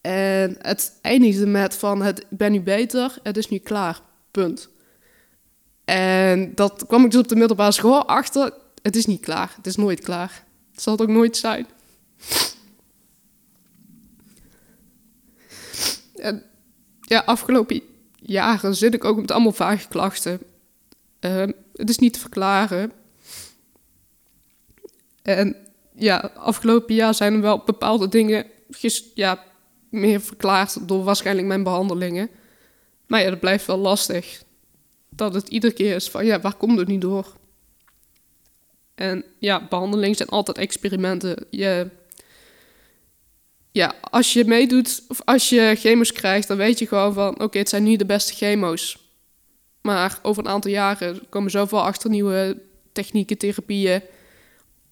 En 0.00 0.56
het 0.58 0.98
eindigde 1.02 1.46
met 1.46 1.74
van 1.74 2.02
het 2.02 2.18
ik 2.18 2.26
ben 2.38 2.52
nu 2.52 2.60
beter, 2.60 3.18
het 3.22 3.36
is 3.36 3.48
nu 3.48 3.58
klaar. 3.58 4.00
Punt. 4.30 4.68
En 5.86 6.54
dat 6.54 6.84
kwam 6.86 7.04
ik 7.04 7.10
dus 7.10 7.20
op 7.20 7.28
de 7.28 7.36
middelbare 7.36 7.72
school 7.72 8.06
achter. 8.06 8.52
Het 8.82 8.96
is 8.96 9.06
niet 9.06 9.20
klaar. 9.20 9.52
Het 9.56 9.66
is 9.66 9.76
nooit 9.76 10.00
klaar. 10.00 10.44
Het 10.72 10.82
zal 10.82 10.92
het 10.92 11.02
ook 11.02 11.08
nooit 11.08 11.36
zijn. 11.36 11.66
En 16.14 16.42
ja, 17.00 17.22
afgelopen 17.26 17.82
jaren 18.16 18.74
zit 18.74 18.94
ik 18.94 19.04
ook 19.04 19.16
met 19.20 19.30
allemaal 19.30 19.52
vage 19.52 19.88
klachten. 19.88 20.40
Uh, 21.20 21.44
het 21.72 21.88
is 21.88 21.98
niet 21.98 22.12
te 22.12 22.18
verklaren. 22.18 22.92
En 25.22 25.56
ja, 25.94 26.30
afgelopen 26.34 26.94
jaar 26.94 27.14
zijn 27.14 27.34
er 27.34 27.40
wel 27.40 27.62
bepaalde 27.64 28.08
dingen 28.08 28.46
ja, 29.14 29.44
meer 29.88 30.20
verklaard 30.20 30.88
door 30.88 31.04
waarschijnlijk 31.04 31.46
mijn 31.46 31.62
behandelingen. 31.62 32.30
Maar 33.06 33.22
ja, 33.22 33.30
dat 33.30 33.40
blijft 33.40 33.66
wel 33.66 33.78
lastig. 33.78 34.44
Dat 35.16 35.34
het 35.34 35.48
iedere 35.48 35.72
keer 35.72 35.94
is 35.94 36.08
van, 36.08 36.26
ja, 36.26 36.40
waar 36.40 36.54
komt 36.54 36.78
het 36.78 36.88
niet 36.88 37.00
door? 37.00 37.36
En 38.94 39.24
ja, 39.38 39.66
behandelingen 39.68 40.16
zijn 40.16 40.28
altijd 40.28 40.58
experimenten. 40.58 41.46
Je 41.50 41.90
ja, 43.76 43.94
als 44.00 44.32
je 44.32 44.44
meedoet 44.44 45.02
of 45.08 45.20
als 45.24 45.48
je 45.48 45.74
chemo's 45.78 46.12
krijgt, 46.12 46.48
dan 46.48 46.56
weet 46.56 46.78
je 46.78 46.86
gewoon 46.86 47.12
van 47.12 47.40
oké, 47.40 47.58
het 47.58 47.68
zijn 47.68 47.82
nu 47.82 47.96
de 47.96 48.06
beste 48.06 48.34
chemo's. 48.34 48.98
Maar 49.80 50.18
over 50.22 50.44
een 50.44 50.50
aantal 50.50 50.70
jaren 50.70 51.28
komen 51.28 51.50
zoveel 51.50 51.82
achter 51.82 52.10
nieuwe 52.10 52.62
technieken, 52.92 53.38
therapieën. 53.38 54.02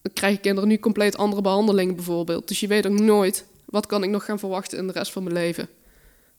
Dan 0.02 0.12
krijgen 0.12 0.40
kinderen 0.40 0.68
nu 0.68 0.78
compleet 0.78 1.16
andere 1.16 1.42
behandelingen 1.42 1.94
bijvoorbeeld. 1.94 2.48
Dus 2.48 2.60
je 2.60 2.66
weet 2.66 2.87
ook 2.87 2.98
nooit 2.98 3.44
wat 3.64 3.87
kan 3.87 4.02
ik 4.02 4.10
nog 4.10 4.24
gaan 4.24 4.38
verwachten 4.38 4.78
in 4.78 4.87
de 4.87 4.92
rest 4.92 5.12
van 5.12 5.22
mijn 5.22 5.34
leven. 5.34 5.68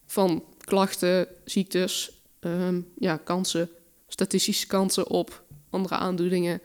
Van 0.06 0.44
klachten, 0.60 1.28
ziektes, 1.46 2.12
ehm, 2.46 2.82
ja, 2.98 3.18
kansen, 3.18 3.70
statistische 4.08 4.68
kansen 4.68 5.10
op 5.10 5.44
andere 5.70 5.96
aandoeningen. 5.96 6.62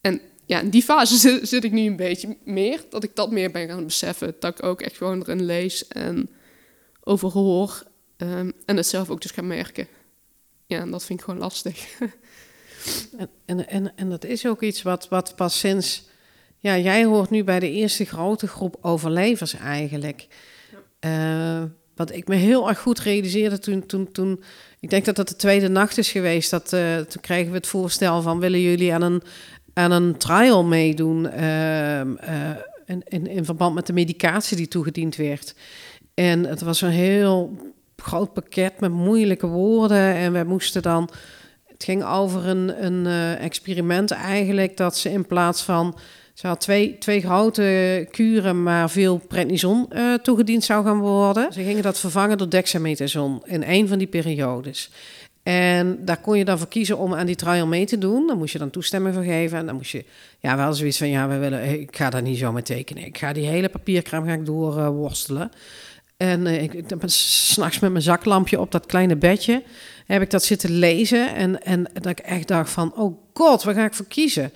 En 0.00 0.20
ja, 0.46 0.60
in 0.60 0.70
die 0.70 0.82
fase 0.82 1.16
zit, 1.16 1.48
zit, 1.48 1.64
ik 1.64 1.72
nu 1.72 1.86
een 1.86 1.96
beetje 1.96 2.36
meer. 2.44 2.84
Dat 2.88 3.04
ik 3.04 3.16
dat 3.16 3.30
meer 3.30 3.50
ben 3.50 3.68
gaan 3.68 3.84
beseffen. 3.84 4.34
Dat 4.38 4.58
ik 4.58 4.64
ook 4.64 4.80
echt 4.80 4.96
gewoon 4.96 5.20
erin 5.20 5.44
lees 5.44 5.88
en 5.88 6.30
over 7.00 7.30
hoor. 7.30 7.82
Um, 8.16 8.52
en 8.64 8.76
het 8.76 8.86
zelf 8.86 9.10
ook 9.10 9.20
dus 9.20 9.30
ga 9.30 9.42
merken. 9.42 9.88
Ja, 10.66 10.80
en 10.80 10.90
dat 10.90 11.04
vind 11.04 11.18
ik 11.18 11.24
gewoon 11.24 11.40
lastig. 11.40 11.98
en, 13.18 13.30
en, 13.44 13.68
en, 13.68 13.96
en 13.96 14.10
dat 14.10 14.24
is 14.24 14.46
ook 14.46 14.62
iets 14.62 14.82
wat, 14.82 15.08
wat 15.08 15.36
pas 15.36 15.58
sinds... 15.58 16.12
Ja, 16.58 16.78
jij 16.78 17.04
hoort 17.04 17.30
nu 17.30 17.44
bij 17.44 17.60
de 17.60 17.70
eerste 17.70 18.04
grote 18.04 18.48
groep 18.48 18.76
overlevers 18.80 19.54
eigenlijk. 19.54 20.26
Ja. 21.00 21.62
Uh, 21.62 21.70
wat 21.96 22.12
ik 22.12 22.28
me 22.28 22.34
heel 22.34 22.68
erg 22.68 22.78
goed 22.78 22.98
realiseerde 22.98 23.58
toen, 23.58 23.86
toen, 23.86 24.12
toen... 24.12 24.42
Ik 24.80 24.90
denk 24.90 25.04
dat 25.04 25.16
dat 25.16 25.28
de 25.28 25.36
tweede 25.36 25.68
nacht 25.68 25.98
is 25.98 26.10
geweest. 26.10 26.50
Dat, 26.50 26.72
uh, 26.72 26.96
toen 26.96 27.22
kregen 27.22 27.50
we 27.50 27.56
het 27.56 27.66
voorstel 27.66 28.22
van... 28.22 28.40
willen 28.40 28.60
jullie 28.60 28.94
aan 28.94 29.02
een 29.02 29.22
aan 29.74 29.90
een 29.90 30.16
trial 30.16 30.64
meedoen 30.64 31.26
uh, 31.26 32.00
in, 32.86 33.02
in, 33.04 33.26
in, 33.26 33.44
verband 33.44 33.74
met 33.74 33.86
de 33.86 33.92
medicatie 33.92 34.56
die 34.56 34.68
toegediend 34.68 35.16
werd. 35.16 35.54
En 36.14 36.44
het 36.44 36.60
was 36.60 36.80
een 36.80 36.90
heel 36.90 37.58
groot 37.96 38.32
pakket 38.32 38.80
met 38.80 38.90
moeilijke 38.90 39.46
woorden. 39.46 40.14
En 40.14 40.32
we 40.32 40.44
moesten 40.44 40.82
dan. 40.82 41.10
Het 41.66 41.84
ging 41.84 42.04
over 42.04 42.46
een, 42.46 42.84
een 42.84 43.04
uh, 43.04 43.42
experiment 43.44 44.10
eigenlijk. 44.10 44.76
Dat 44.76 44.96
ze 44.96 45.10
in 45.10 45.26
plaats 45.26 45.62
van. 45.62 45.98
Ze 46.34 46.46
had 46.46 46.60
twee, 46.60 46.98
twee 46.98 47.20
grote 47.20 48.08
kuren, 48.10 48.62
maar 48.62 48.90
veel 48.90 49.16
prednison 49.28 49.86
uh, 49.92 50.14
toegediend 50.14 50.64
zou 50.64 50.84
gaan 50.84 50.98
worden. 50.98 51.52
Ze 51.52 51.62
gingen 51.62 51.82
dat 51.82 51.98
vervangen 51.98 52.38
door 52.38 52.48
dexamethason 52.50 53.42
in 53.44 53.62
een 53.66 53.88
van 53.88 53.98
die 53.98 54.06
periodes. 54.06 54.90
En 55.42 55.98
daar 56.04 56.20
kon 56.20 56.38
je 56.38 56.44
dan 56.44 56.58
voor 56.58 56.68
kiezen 56.68 56.98
om 56.98 57.14
aan 57.14 57.26
die 57.26 57.36
trial 57.36 57.66
mee 57.66 57.86
te 57.86 57.98
doen. 57.98 58.26
Dan 58.26 58.38
moest 58.38 58.52
je 58.52 58.58
dan 58.58 58.70
toestemming 58.70 59.14
voor 59.14 59.24
geven. 59.24 59.58
En 59.58 59.66
dan 59.66 59.74
moest 59.74 59.90
je 59.90 60.04
ja, 60.38 60.56
wel 60.56 60.72
zoiets 60.72 60.98
van, 60.98 61.08
ja, 61.08 61.28
we 61.28 61.36
willen, 61.36 61.80
ik 61.80 61.96
ga 61.96 62.10
daar 62.10 62.22
niet 62.22 62.38
zo 62.38 62.52
mee 62.52 62.62
tekenen. 62.62 63.04
Ik 63.04 63.18
ga 63.18 63.32
die 63.32 63.46
hele 63.46 63.68
papierkraam 63.68 64.44
doorworstelen. 64.44 65.50
En 66.16 66.46
uh, 66.46 66.62
ik, 66.62 66.84
s'nachts 67.06 67.78
met 67.78 67.90
mijn 67.90 68.02
zaklampje 68.02 68.60
op 68.60 68.72
dat 68.72 68.86
kleine 68.86 69.16
bedje 69.16 69.62
heb 70.06 70.22
ik 70.22 70.30
dat 70.30 70.44
zitten 70.44 70.70
lezen. 70.70 71.34
En, 71.34 71.62
en 71.62 71.90
dat 71.92 72.06
ik 72.06 72.18
echt 72.18 72.48
dacht 72.48 72.70
van, 72.70 72.94
oh 72.96 73.18
god, 73.34 73.62
waar 73.62 73.74
ga 73.74 73.84
ik 73.84 73.94
voor 73.94 74.06
kiezen? 74.06 74.52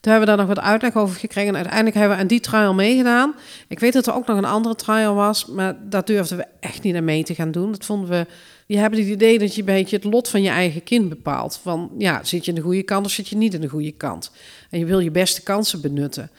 Toen 0.00 0.12
hebben 0.12 0.20
we 0.20 0.36
daar 0.36 0.46
nog 0.46 0.54
wat 0.54 0.64
uitleg 0.64 0.94
over 0.94 1.16
gekregen. 1.16 1.48
En 1.48 1.56
uiteindelijk 1.56 1.96
hebben 1.96 2.16
we 2.16 2.22
aan 2.22 2.28
die 2.28 2.40
trial 2.40 2.74
meegedaan. 2.74 3.34
Ik 3.68 3.78
weet 3.78 3.92
dat 3.92 4.06
er 4.06 4.14
ook 4.14 4.26
nog 4.26 4.36
een 4.36 4.44
andere 4.44 4.74
trial 4.74 5.14
was, 5.14 5.46
maar 5.46 5.76
dat 5.88 6.06
durfden 6.06 6.36
we 6.36 6.46
echt 6.60 6.82
niet 6.82 6.96
aan 6.96 7.04
mee 7.04 7.22
te 7.22 7.34
gaan 7.34 7.50
doen. 7.50 7.70
Dat 7.70 7.84
vonden 7.84 8.10
we 8.10 8.26
je 8.68 8.78
hebt 8.78 8.96
het 8.96 9.06
idee 9.06 9.38
dat 9.38 9.54
je 9.54 9.60
een 9.60 9.66
beetje 9.66 9.96
het 9.96 10.04
lot 10.04 10.28
van 10.28 10.42
je 10.42 10.48
eigen 10.48 10.82
kind 10.82 11.08
bepaalt. 11.08 11.58
Van 11.62 11.90
ja, 11.98 12.24
zit 12.24 12.44
je 12.44 12.50
in 12.50 12.56
de 12.56 12.62
goede 12.62 12.82
kant 12.82 13.06
of 13.06 13.12
zit 13.12 13.28
je 13.28 13.36
niet 13.36 13.54
in 13.54 13.60
de 13.60 13.68
goede 13.68 13.92
kant? 13.92 14.30
En 14.70 14.78
je 14.78 14.84
wil 14.84 14.98
je 14.98 15.10
beste 15.10 15.42
kansen 15.42 15.80
benutten. 15.80 16.30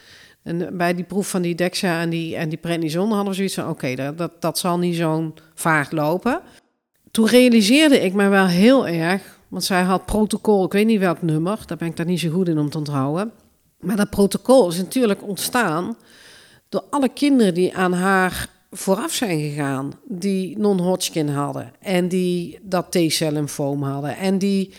En 0.44 0.78
bij 0.78 0.94
die 0.96 1.04
proef 1.04 1.30
van 1.30 1.42
die 1.42 1.56
Dexa 1.56 2.02
en 2.02 2.10
die, 2.10 2.36
en 2.36 2.50
die 2.50 2.58
prednison 2.58 3.12
hadden 3.12 3.28
we 3.28 3.34
zoiets 3.34 3.54
van... 3.54 3.70
oké, 3.70 3.96
dat, 4.16 4.32
dat 4.42 4.60
zal 4.60 4.78
niet 4.78 4.96
zo'n 4.96 5.34
vaart 5.54 5.92
lopen. 5.92 6.42
Toen 7.12 7.28
realiseerde 7.28 8.00
ik 8.00 8.14
me 8.14 8.28
wel 8.28 8.48
heel 8.48 8.88
erg... 8.88 9.40
want 9.48 9.64
zij 9.64 9.82
had 9.82 10.06
protocol, 10.06 10.66
ik 10.66 10.72
weet 10.72 10.86
niet 10.86 11.00
welk 11.00 11.22
nummer... 11.22 11.60
daar 11.66 11.78
ben 11.78 11.88
ik 11.88 11.96
daar 11.96 12.06
niet 12.06 12.20
zo 12.20 12.30
goed 12.30 12.48
in 12.48 12.58
om 12.58 12.70
te 12.70 12.78
onthouden. 12.78 13.32
Maar 13.80 13.96
dat 13.96 14.10
protocol 14.10 14.70
is 14.70 14.78
natuurlijk 14.78 15.24
ontstaan... 15.24 15.98
door 16.70 16.84
alle 16.90 17.10
kinderen 17.10 17.54
die 17.54 17.76
aan 17.76 17.94
haar 17.94 18.50
vooraf 18.72 19.14
zijn 19.14 19.40
gegaan 19.40 20.00
die 20.08 20.58
non-Hodgkin 20.58 21.30
hadden 21.30 21.72
en 21.80 22.08
die 22.08 22.60
dat 22.62 22.92
T-cell 22.92 23.32
lymfoom 23.32 23.84
hadden 23.84 24.18
en 24.18 24.38
die 24.38 24.74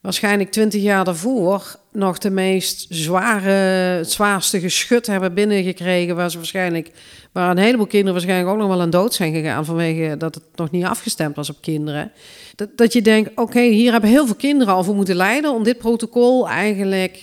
waarschijnlijk 0.00 0.50
twintig 0.50 0.82
jaar 0.82 1.04
daarvoor 1.04 1.76
nog 1.92 2.18
de 2.18 2.30
meest 2.30 2.86
zware, 2.88 3.50
het 3.50 4.10
zwaarste 4.10 4.60
geschut 4.60 5.06
hebben 5.06 5.34
binnengekregen, 5.34 6.16
waar 6.16 6.30
ze 6.30 6.36
waarschijnlijk, 6.36 6.90
waar 7.32 7.50
een 7.50 7.58
heleboel 7.58 7.86
kinderen 7.86 8.14
waarschijnlijk 8.14 8.50
ook 8.50 8.58
nog 8.58 8.68
wel 8.68 8.80
aan 8.80 8.90
dood 8.90 9.14
zijn 9.14 9.34
gegaan 9.34 9.64
vanwege 9.64 10.16
dat 10.16 10.34
het 10.34 10.44
nog 10.54 10.70
niet 10.70 10.84
afgestemd 10.84 11.36
was 11.36 11.50
op 11.50 11.56
kinderen. 11.60 12.12
Dat, 12.56 12.68
dat 12.76 12.92
je 12.92 13.02
denkt, 13.02 13.30
oké, 13.34 13.60
hier 13.60 13.92
hebben 13.92 14.10
heel 14.10 14.26
veel 14.26 14.34
kinderen 14.34 14.74
al 14.74 14.84
voor 14.84 14.94
moeten 14.94 15.16
lijden 15.16 15.52
om 15.52 15.62
dit 15.62 15.78
protocol 15.78 16.48
eigenlijk 16.48 17.20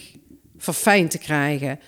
verfijnd 0.57 1.11
te 1.11 1.17
krijgen. 1.17 1.79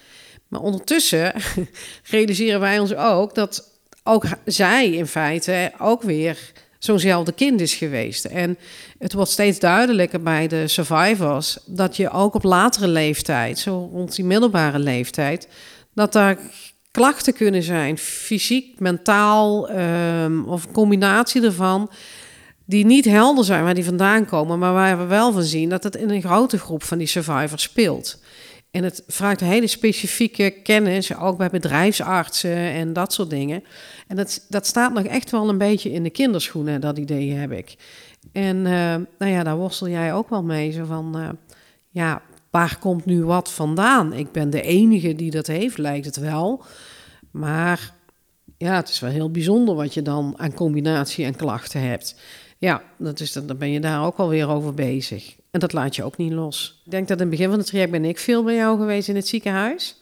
Maar 0.48 0.62
ondertussen 0.62 1.34
realiseren 2.12 2.60
wij 2.60 2.80
ons 2.80 2.96
ook 2.96 3.36
dat 3.36 3.80
ook 4.04 4.26
zij 4.46 4.90
in 4.90 5.08
feite 5.08 5.72
ook 5.80 6.02
weer 6.02 6.52
zo'nzelfde 6.80 7.32
kind 7.32 7.62
is 7.62 7.74
geweest. 7.74 8.26
En 8.26 8.58
het 9.00 9.14
wordt 9.14 9.32
steeds 9.32 9.60
duidelijker 9.60 10.22
bij 10.22 10.48
de 10.48 10.68
survivors 10.68 11.58
dat 11.66 11.96
je 11.96 12.10
ook 12.10 12.34
op 12.34 12.44
latere 12.44 12.88
leeftijd, 12.88 13.60
zo 13.60 13.90
rond 13.92 14.16
die 14.16 14.26
middelbare 14.26 14.80
leeftijd, 14.80 15.48
dat 15.94 16.14
daar 16.14 16.38
klachten 16.92 17.34
kunnen 17.34 17.64
zijn, 17.64 17.98
fysiek, 17.98 18.80
mentaal 18.80 19.70
ehm, 19.70 20.44
of 20.44 20.66
een 20.66 20.72
combinatie 20.72 21.44
ervan, 21.44 21.92
die 22.66 22.86
niet 22.86 23.06
helder 23.06 23.44
zijn 23.46 23.64
waar 23.64 23.74
die 23.74 23.84
vandaan 23.84 24.26
komen, 24.26 24.60
maar 24.60 24.74
waar 24.74 24.98
we 24.98 25.06
wel 25.06 25.32
van 25.32 25.44
zien 25.44 25.70
dat 25.70 25.84
het 25.84 25.96
in 25.96 26.10
een 26.10 26.22
grote 26.22 26.58
groep 26.58 26.84
van 26.84 26.98
die 26.98 27.08
survivors 27.08 27.64
speelt. 27.64 28.20
En 28.72 28.84
het 28.84 29.04
vraagt 29.08 29.40
hele 29.40 29.68
specifieke 29.68 30.50
kennis, 30.50 31.18
ook 31.18 31.38
bij 31.38 31.50
bedrijfsartsen 31.50 32.56
en 32.56 32.94
dat 32.94 33.14
soort 33.14 33.30
dingen. 33.30 33.64
En 34.08 34.16
dat, 34.16 34.46
dat 34.50 34.66
staat 34.68 34.94
nog 34.94 35.04
echt 35.04 35.32
wel 35.32 35.50
een 35.50 35.58
beetje 35.58 35.92
in 35.92 36.04
de 36.04 36.10
kinderschoenen, 36.10 36.82
dat 36.82 36.98
idee 36.98 37.32
heb 37.32 37.52
ik. 37.52 37.76
En 38.32 38.58
uh, 38.58 38.96
nou 39.18 39.32
ja, 39.32 39.44
daar 39.44 39.58
worstel 39.58 39.90
jij 39.90 40.14
ook 40.14 40.30
wel 40.30 40.44
mee. 40.44 40.72
Zo 40.72 40.86
van, 40.86 41.18
uh, 41.18 41.30
ja, 41.90 42.22
waar 42.50 42.78
komt 42.80 43.06
nu 43.06 43.24
wat 43.24 43.52
vandaan? 43.52 44.14
Ik 44.14 44.32
ben 44.32 44.50
de 44.50 44.62
enige 44.62 45.16
die 45.16 45.32
dat 45.32 45.48
heeft, 45.48 45.78
lijkt 45.78 46.06
het 46.06 46.18
wel. 46.18 46.64
Maar 47.32 47.94
ja, 48.58 48.76
het 48.76 48.90
is 48.90 49.00
wel 49.00 49.12
heel 49.12 49.32
bijzonder 49.32 49.76
wat 49.76 49.94
je 49.94 50.02
dan 50.02 50.34
aan 50.38 50.54
combinatie 50.54 51.26
en 51.26 51.36
klachten 51.36 51.82
hebt. 51.82 52.16
Ja, 52.60 52.82
dat 52.98 53.20
is, 53.20 53.32
dan 53.32 53.58
ben 53.58 53.72
je 53.72 53.80
daar 53.80 54.06
ook 54.06 54.18
alweer 54.18 54.50
over 54.50 54.74
bezig. 54.74 55.36
En 55.52 55.60
dat 55.60 55.74
laat 55.74 55.96
je 55.96 56.04
ook 56.04 56.18
niet 56.18 56.32
los. 56.32 56.82
Ik 56.86 56.92
denk 56.92 57.08
dat 57.08 57.18
in 57.18 57.28
het 57.28 57.32
begin 57.32 57.50
van 57.50 57.58
het 57.58 57.68
traject 57.68 57.92
ben 57.92 58.06
ik 58.06 58.18
veel 58.18 58.44
bij 58.44 58.56
jou 58.56 58.78
geweest 58.78 59.08
in 59.08 59.16
het 59.16 59.28
ziekenhuis. 59.28 59.98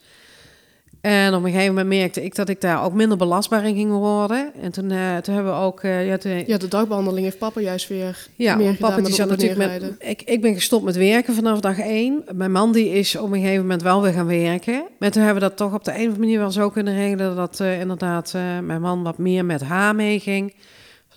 En 1.00 1.34
op 1.34 1.44
een 1.44 1.50
gegeven 1.50 1.74
moment 1.74 1.88
merkte 1.98 2.24
ik 2.24 2.34
dat 2.34 2.48
ik 2.48 2.60
daar 2.60 2.84
ook 2.84 2.92
minder 2.92 3.16
belastbaar 3.16 3.66
in 3.66 3.74
ging 3.74 3.90
worden. 3.90 4.52
En 4.62 4.72
toen, 4.72 4.90
uh, 4.90 5.16
toen 5.16 5.34
hebben 5.34 5.52
we 5.52 5.58
ook... 5.58 5.82
Uh, 5.82 6.06
ja, 6.06 6.16
toen, 6.16 6.44
ja, 6.46 6.58
de 6.58 6.68
dagbehandeling 6.68 7.24
heeft 7.24 7.38
papa 7.38 7.60
juist 7.60 7.88
weer 7.88 8.28
ja, 8.36 8.56
meer 8.56 8.74
papa 8.74 8.88
gedaan 8.88 9.04
die 9.04 9.14
zat 9.14 9.28
natuurlijk 9.28 9.80
met... 9.80 9.94
Ik, 9.98 10.22
ik 10.22 10.40
ben 10.40 10.54
gestopt 10.54 10.84
met 10.84 10.96
werken 10.96 11.34
vanaf 11.34 11.60
dag 11.60 11.78
één. 11.78 12.24
Mijn 12.32 12.52
man 12.52 12.72
die 12.72 12.88
is 12.88 13.16
op 13.16 13.32
een 13.32 13.40
gegeven 13.40 13.62
moment 13.62 13.82
wel 13.82 14.02
weer 14.02 14.12
gaan 14.12 14.26
werken. 14.26 14.84
Maar 14.98 15.10
toen 15.10 15.22
hebben 15.22 15.42
we 15.42 15.48
dat 15.48 15.56
toch 15.56 15.74
op 15.74 15.84
de 15.84 15.90
een 15.90 15.96
of 15.96 16.02
andere 16.02 16.20
manier 16.20 16.38
wel 16.38 16.50
zo 16.50 16.70
kunnen 16.70 16.94
regelen... 16.94 17.36
dat 17.36 17.60
uh, 17.60 17.80
inderdaad 17.80 18.32
mijn 18.62 18.80
man 18.80 19.02
wat 19.02 19.18
meer 19.18 19.44
met 19.44 19.60
haar 19.60 19.94
meeging. 19.94 20.54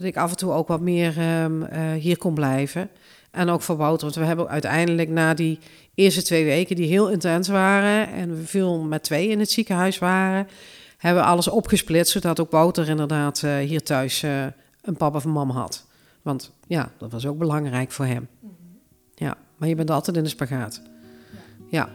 Dat 0.01 0.09
ik 0.09 0.17
af 0.17 0.29
en 0.29 0.37
toe 0.37 0.51
ook 0.51 0.67
wat 0.67 0.81
meer 0.81 1.41
um, 1.43 1.65
hier 1.93 2.17
kon 2.17 2.33
blijven. 2.33 2.89
En 3.31 3.49
ook 3.49 3.61
voor 3.61 3.75
Wouter, 3.77 4.01
want 4.01 4.15
we 4.15 4.25
hebben 4.25 4.47
uiteindelijk 4.47 5.09
na 5.09 5.33
die 5.33 5.59
eerste 5.95 6.21
twee 6.21 6.45
weken 6.45 6.75
die 6.75 6.87
heel 6.87 7.09
intens 7.09 7.47
waren 7.47 8.07
en 8.07 8.35
we 8.35 8.45
veel 8.45 8.79
met 8.79 9.03
twee 9.03 9.27
in 9.27 9.39
het 9.39 9.51
ziekenhuis 9.51 9.99
waren, 9.99 10.47
hebben 10.97 11.23
we 11.23 11.29
alles 11.29 11.47
opgesplitst, 11.47 12.11
zodat 12.11 12.39
ook 12.39 12.51
Wouter 12.51 12.89
inderdaad 12.89 13.41
uh, 13.45 13.57
hier 13.57 13.83
thuis 13.83 14.23
uh, 14.23 14.45
een 14.81 14.97
papa 14.97 15.17
of 15.17 15.25
mam 15.25 15.49
had. 15.49 15.85
Want 16.21 16.51
ja, 16.67 16.91
dat 16.97 17.11
was 17.11 17.25
ook 17.25 17.37
belangrijk 17.37 17.91
voor 17.91 18.05
hem. 18.05 18.27
-hmm. 18.39 18.49
Ja, 19.15 19.37
maar 19.57 19.69
je 19.69 19.75
bent 19.75 19.91
altijd 19.91 20.17
in 20.17 20.23
de 20.23 20.29
spagaat. 20.29 20.81
ja. 21.69 21.89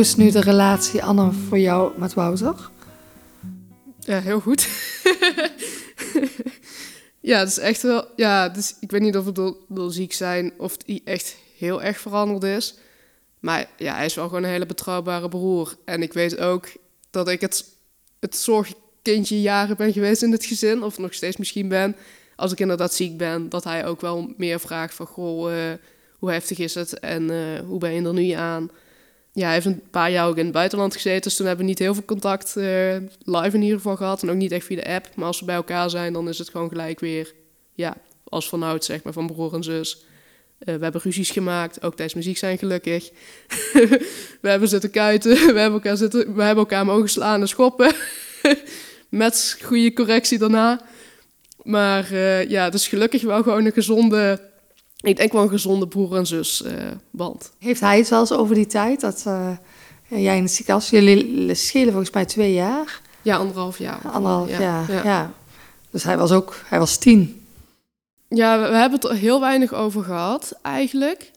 Is 0.00 0.16
nu 0.16 0.30
de 0.30 0.40
relatie, 0.40 1.02
Anne, 1.02 1.32
voor 1.32 1.58
jou 1.58 1.98
met 1.98 2.14
Wouter? 2.14 2.70
Ja, 3.98 4.20
heel 4.20 4.40
goed. 4.40 4.68
ja, 7.30 7.38
het 7.38 7.48
is 7.48 7.58
echt 7.58 7.82
wel... 7.82 8.04
Ja, 8.16 8.48
dus 8.48 8.76
ik 8.80 8.90
weet 8.90 9.00
niet 9.00 9.16
of 9.16 9.24
het 9.24 9.34
door, 9.68 9.92
ziek 9.92 10.12
zijn 10.12 10.52
of 10.58 10.76
hij 10.86 11.00
echt 11.04 11.36
heel 11.58 11.82
erg 11.82 11.98
veranderd 11.98 12.42
is. 12.42 12.74
Maar 13.40 13.70
ja, 13.76 13.94
hij 13.94 14.04
is 14.04 14.14
wel 14.14 14.28
gewoon 14.28 14.42
een 14.42 14.50
hele 14.50 14.66
betrouwbare 14.66 15.28
broer. 15.28 15.76
En 15.84 16.02
ik 16.02 16.12
weet 16.12 16.38
ook 16.38 16.68
dat 17.10 17.28
ik 17.28 17.40
het, 17.40 17.64
het 18.20 18.36
zorgkindje 18.36 19.40
jaren 19.40 19.76
ben 19.76 19.92
geweest 19.92 20.22
in 20.22 20.32
het 20.32 20.44
gezin. 20.44 20.82
Of 20.82 20.98
nog 20.98 21.14
steeds 21.14 21.36
misschien 21.36 21.68
ben. 21.68 21.96
Als 22.36 22.52
ik 22.52 22.60
inderdaad 22.60 22.94
ziek 22.94 23.16
ben, 23.16 23.48
dat 23.48 23.64
hij 23.64 23.86
ook 23.86 24.00
wel 24.00 24.34
meer 24.36 24.60
vraagt 24.60 24.94
van... 24.94 25.06
Goh, 25.06 25.52
uh, 25.52 25.72
hoe 26.18 26.30
heftig 26.30 26.58
is 26.58 26.74
het 26.74 26.98
en 26.98 27.22
uh, 27.22 27.58
hoe 27.66 27.78
ben 27.78 27.92
je 27.92 28.02
er 28.02 28.12
nu 28.12 28.30
aan 28.30 28.70
ja, 29.32 29.44
hij 29.44 29.54
heeft 29.54 29.66
een 29.66 29.82
paar 29.90 30.10
jaar 30.10 30.26
ook 30.26 30.36
in 30.36 30.44
het 30.44 30.52
buitenland 30.52 30.94
gezeten. 30.94 31.22
Dus 31.22 31.36
toen 31.36 31.46
hebben 31.46 31.64
we 31.64 31.70
niet 31.70 31.78
heel 31.78 31.94
veel 31.94 32.04
contact 32.04 32.54
uh, 32.56 32.64
live 33.24 33.56
in 33.56 33.62
ieder 33.62 33.76
geval 33.76 33.96
gehad. 33.96 34.22
En 34.22 34.30
ook 34.30 34.36
niet 34.36 34.52
echt 34.52 34.66
via 34.66 34.76
de 34.76 34.88
app. 34.88 35.08
Maar 35.14 35.26
als 35.26 35.40
we 35.40 35.46
bij 35.46 35.54
elkaar 35.54 35.90
zijn, 35.90 36.12
dan 36.12 36.28
is 36.28 36.38
het 36.38 36.48
gewoon 36.48 36.68
gelijk 36.68 37.00
weer... 37.00 37.34
Ja, 37.74 37.96
als 38.24 38.48
vanouds, 38.48 38.86
zeg 38.86 39.02
maar, 39.02 39.12
van 39.12 39.26
broer 39.26 39.54
en 39.54 39.62
zus. 39.62 40.04
Uh, 40.60 40.74
we 40.74 40.82
hebben 40.82 41.00
ruzies 41.00 41.30
gemaakt, 41.30 41.82
ook 41.82 41.94
tijdens 41.94 42.14
muziek 42.14 42.36
zijn 42.36 42.58
gelukkig. 42.58 43.10
we 44.42 44.48
hebben 44.48 44.68
zitten 44.68 44.90
kuiten, 44.90 45.30
we 45.54 45.60
hebben 45.60 45.72
elkaar, 45.72 45.96
zitten, 45.96 46.34
we 46.34 46.42
hebben 46.42 46.64
elkaar 46.64 46.84
mogen 46.84 47.08
slaan 47.08 47.40
en 47.40 47.48
schoppen. 47.48 47.92
Met 49.08 49.58
goede 49.62 49.92
correctie 49.92 50.38
daarna. 50.38 50.80
Maar 51.62 52.12
uh, 52.12 52.48
ja, 52.48 52.64
het 52.64 52.74
is 52.74 52.88
gelukkig 52.88 53.22
wel 53.22 53.42
gewoon 53.42 53.64
een 53.64 53.72
gezonde 53.72 54.49
ik 55.00 55.16
denk 55.16 55.32
wel 55.32 55.42
een 55.42 55.48
gezonde 55.48 55.88
broer- 55.88 56.16
en 56.16 56.26
zusband. 56.26 57.52
Uh, 57.52 57.66
Heeft 57.66 57.80
hij 57.80 57.98
het 57.98 58.08
wel 58.08 58.20
eens 58.20 58.32
over 58.32 58.54
die 58.54 58.66
tijd 58.66 59.00
dat 59.00 59.24
uh, 59.26 59.50
jij 60.08 60.36
in 60.36 60.42
het 60.42 60.52
ziekenhuis... 60.52 60.90
Jullie 60.90 61.54
schelen 61.54 61.92
volgens 61.92 62.10
mij 62.10 62.24
twee 62.24 62.52
jaar. 62.52 63.00
Ja, 63.22 63.36
anderhalf 63.36 63.78
jaar. 63.78 64.00
Anderhalf 64.12 64.48
ja, 64.48 64.60
jaar, 64.60 64.92
ja. 64.92 65.04
ja. 65.04 65.32
Dus 65.90 66.02
hij 66.02 66.18
was 66.18 66.32
ook... 66.32 66.56
Hij 66.64 66.78
was 66.78 66.96
tien. 66.96 67.46
Ja, 68.28 68.60
we, 68.60 68.68
we, 68.68 68.76
hebben 68.76 69.00
het 69.00 69.10
er 69.10 69.16
heel 69.16 69.40
weinig 69.40 69.74
over 69.74 70.04
gehad, 70.04 70.58
eigenlijk. 70.62 71.30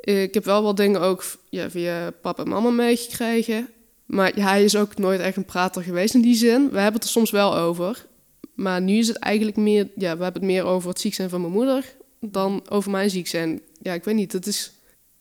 Ik 0.00 0.34
heb 0.34 0.44
wel 0.44 0.62
wat 0.62 0.76
dingen 0.76 1.00
ook 1.00 1.24
ja, 1.50 1.70
via 1.70 2.10
papa 2.22 2.42
en 2.42 2.48
mama 2.48 2.70
meegekregen. 2.70 3.68
Maar 4.06 4.32
hij 4.34 4.64
is 4.64 4.76
ook 4.76 4.96
nooit 4.98 5.20
echt 5.20 5.36
een 5.36 5.44
prater 5.44 5.82
geweest 5.82 6.14
in 6.14 6.20
die 6.20 6.34
zin. 6.34 6.70
We 6.70 6.76
hebben 6.78 6.94
het 6.94 7.04
er 7.04 7.08
soms 7.08 7.30
wel 7.30 7.56
over. 7.56 8.06
Maar 8.54 8.80
nu 8.80 8.98
is 8.98 9.08
het 9.08 9.16
eigenlijk 9.16 9.56
meer... 9.56 9.88
Ja, 9.96 10.16
we 10.16 10.22
hebben 10.22 10.42
het 10.42 10.50
meer 10.50 10.64
over 10.64 10.88
het 10.88 11.00
ziek 11.00 11.14
zijn 11.14 11.30
van 11.30 11.40
mijn 11.40 11.52
moeder 11.52 11.94
dan 12.30 12.66
over 12.68 12.90
mijn 12.90 13.10
ziek 13.10 13.26
zijn. 13.26 13.60
Ja, 13.80 13.92
ik 13.92 14.04
weet 14.04 14.14
niet. 14.14 14.32
Het 14.32 14.46
is, 14.46 14.72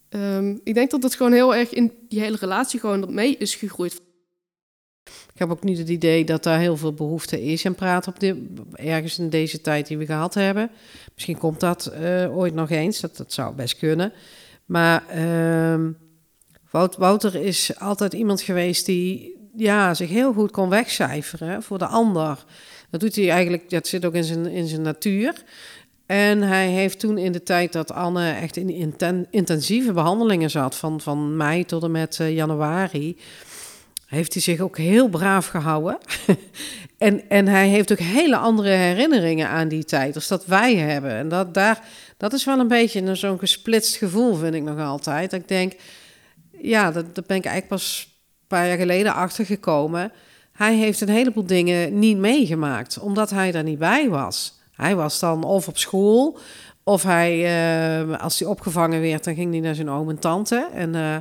um, 0.10 0.62
ik 0.64 0.74
denk 0.74 0.92
dat 0.92 1.04
het 1.04 1.16
gewoon 1.16 1.34
heel 1.34 1.56
erg 1.56 1.70
in 1.70 1.92
die 2.10 2.20
hele 2.20 2.38
relatie 2.40 2.80
gewoon 2.80 3.14
mee 3.14 3.38
is 3.38 3.56
gegroeid. 3.56 4.02
Ik 5.34 5.40
heb 5.40 5.50
ook 5.50 5.64
niet 5.64 5.78
het 5.78 5.90
idee 5.90 6.26
dat 6.26 6.44
daar 6.44 6.60
heel 6.60 6.78
veel 6.78 6.94
behoefte 6.94 7.42
is 7.44 7.66
aan 7.66 7.76
praten 7.76 8.14
op 8.14 8.24
ergens 8.74 9.20
in 9.20 9.30
deze 9.30 9.62
tijd 9.62 9.88
die 9.88 9.98
we 9.98 10.06
gehad 10.06 10.34
hebben. 10.34 10.72
Misschien 11.14 11.38
komt 11.38 11.60
dat 11.60 11.92
uh, 11.94 12.38
ooit 12.38 12.54
nog 12.54 12.70
eens, 12.70 13.00
dat, 13.00 13.18
dat 13.18 13.34
zou 13.34 13.56
best 13.56 13.78
kunnen. 13.78 14.14
Maar 14.66 15.04
uh, 15.16 15.88
Wouter 16.98 17.36
is 17.36 17.80
altijd 17.80 18.14
iemand 18.14 18.42
geweest 18.42 18.86
die 18.86 19.36
ja, 19.56 19.94
zich 19.94 20.10
heel 20.10 20.34
goed 20.34 20.52
kon 20.52 20.70
wegcijferen 20.70 21.64
voor 21.64 21.78
de 21.78 21.86
ander. 21.86 22.46
Dat 22.90 23.00
doet 23.00 23.16
hij 23.16 23.30
eigenlijk, 23.30 23.70
dat 23.70 23.88
zit 23.88 24.06
ook 24.06 24.14
in 24.14 24.24
zijn, 24.24 24.46
in 24.46 24.68
zijn 24.68 24.82
natuur. 24.82 25.44
En 26.12 26.42
hij 26.42 26.68
heeft 26.68 27.00
toen 27.00 27.18
in 27.18 27.32
de 27.32 27.44
tijd 27.44 27.74
dat 27.74 27.92
Anne 27.92 28.32
echt 28.32 28.58
in 28.58 28.70
inten 28.70 29.28
intensieve 29.30 29.94
behandelingen 29.94 30.50
zat, 30.50 30.76
van, 30.76 31.02
van 31.02 31.38
mei 31.38 31.66
tot 31.66 31.84
en 31.84 31.92
met 31.92 32.18
uh, 32.22 32.36
januari, 32.36 33.18
heeft 34.06 34.34
hij 34.34 34.42
zich 34.42 34.60
ook 34.60 34.78
heel 34.78 35.10
braaf 35.10 35.48
gehouden. 35.48 35.98
en, 36.98 37.30
en 37.30 37.48
hij 37.48 37.68
heeft 37.68 37.92
ook 37.92 38.00
hele 38.00 38.38
andere 38.38 38.70
herinneringen 38.70 39.48
aan 39.48 39.68
die 39.68 39.84
tijd 39.84 40.16
als 40.16 40.28
dat 40.28 40.46
wij 40.46 40.76
hebben. 40.76 41.12
En 41.12 41.30
dat, 41.30 41.54
daar, 41.54 41.84
dat 42.18 42.34
is 42.34 42.46
wel 42.46 42.60
een 42.60 42.68
beetje 42.68 43.16
zo'n 43.16 43.40
gesplitst 43.40 43.96
gevoel, 43.96 44.36
vind 44.36 44.54
ik 44.54 44.64
nog 44.64 44.80
altijd. 44.80 45.34
ik 45.34 45.48
denk, 45.48 45.74
ja, 46.62 46.92
dat, 46.92 47.16
dat 47.16 47.26
ben 47.26 47.38
ik 47.38 47.46
eigenlijk 47.46 47.68
pas 47.68 48.08
een 48.42 48.48
paar 48.48 48.68
jaar 48.68 48.78
geleden 48.78 49.14
achtergekomen. 49.14 50.12
Hij 50.52 50.76
heeft 50.76 51.02
een 51.02 51.10
heleboel 51.10 51.46
dingen 51.46 52.00
niet 52.00 52.18
meegemaakt, 52.18 53.00
omdat 53.00 53.30
hij 53.30 53.52
daar 53.52 53.64
niet 53.64 53.80
bij 53.80 54.10
was. 54.10 54.60
Hij 54.82 54.96
was 54.96 55.20
dan 55.20 55.44
of 55.44 55.68
op 55.68 55.78
school, 55.78 56.38
of 56.84 57.04
hij, 57.04 57.38
uh, 58.10 58.20
als 58.20 58.40
hij 58.40 58.48
opgevangen 58.48 59.02
werd, 59.02 59.24
dan 59.24 59.36
ging 59.36 59.52
hij 59.52 59.60
naar 59.60 59.76
zijn 59.76 59.90
oom 59.90 60.10
en 60.10 60.20
tante. 60.20 60.70
En 60.74 60.94
uh, 60.94 61.16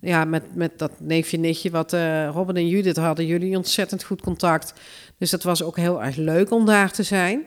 ja, 0.00 0.24
met, 0.24 0.54
met 0.54 0.78
dat 0.78 0.90
neefje, 0.98 1.38
nichtje, 1.38 1.70
wat 1.70 1.92
uh, 1.92 2.28
Robin 2.28 2.56
en 2.56 2.68
Judith 2.68 2.96
hadden, 2.96 3.26
jullie 3.26 3.56
ontzettend 3.56 4.04
goed 4.04 4.20
contact. 4.20 4.72
Dus 5.18 5.30
dat 5.30 5.42
was 5.42 5.62
ook 5.62 5.76
heel 5.76 6.02
erg 6.02 6.16
leuk 6.16 6.50
om 6.50 6.66
daar 6.66 6.92
te 6.92 7.02
zijn. 7.02 7.44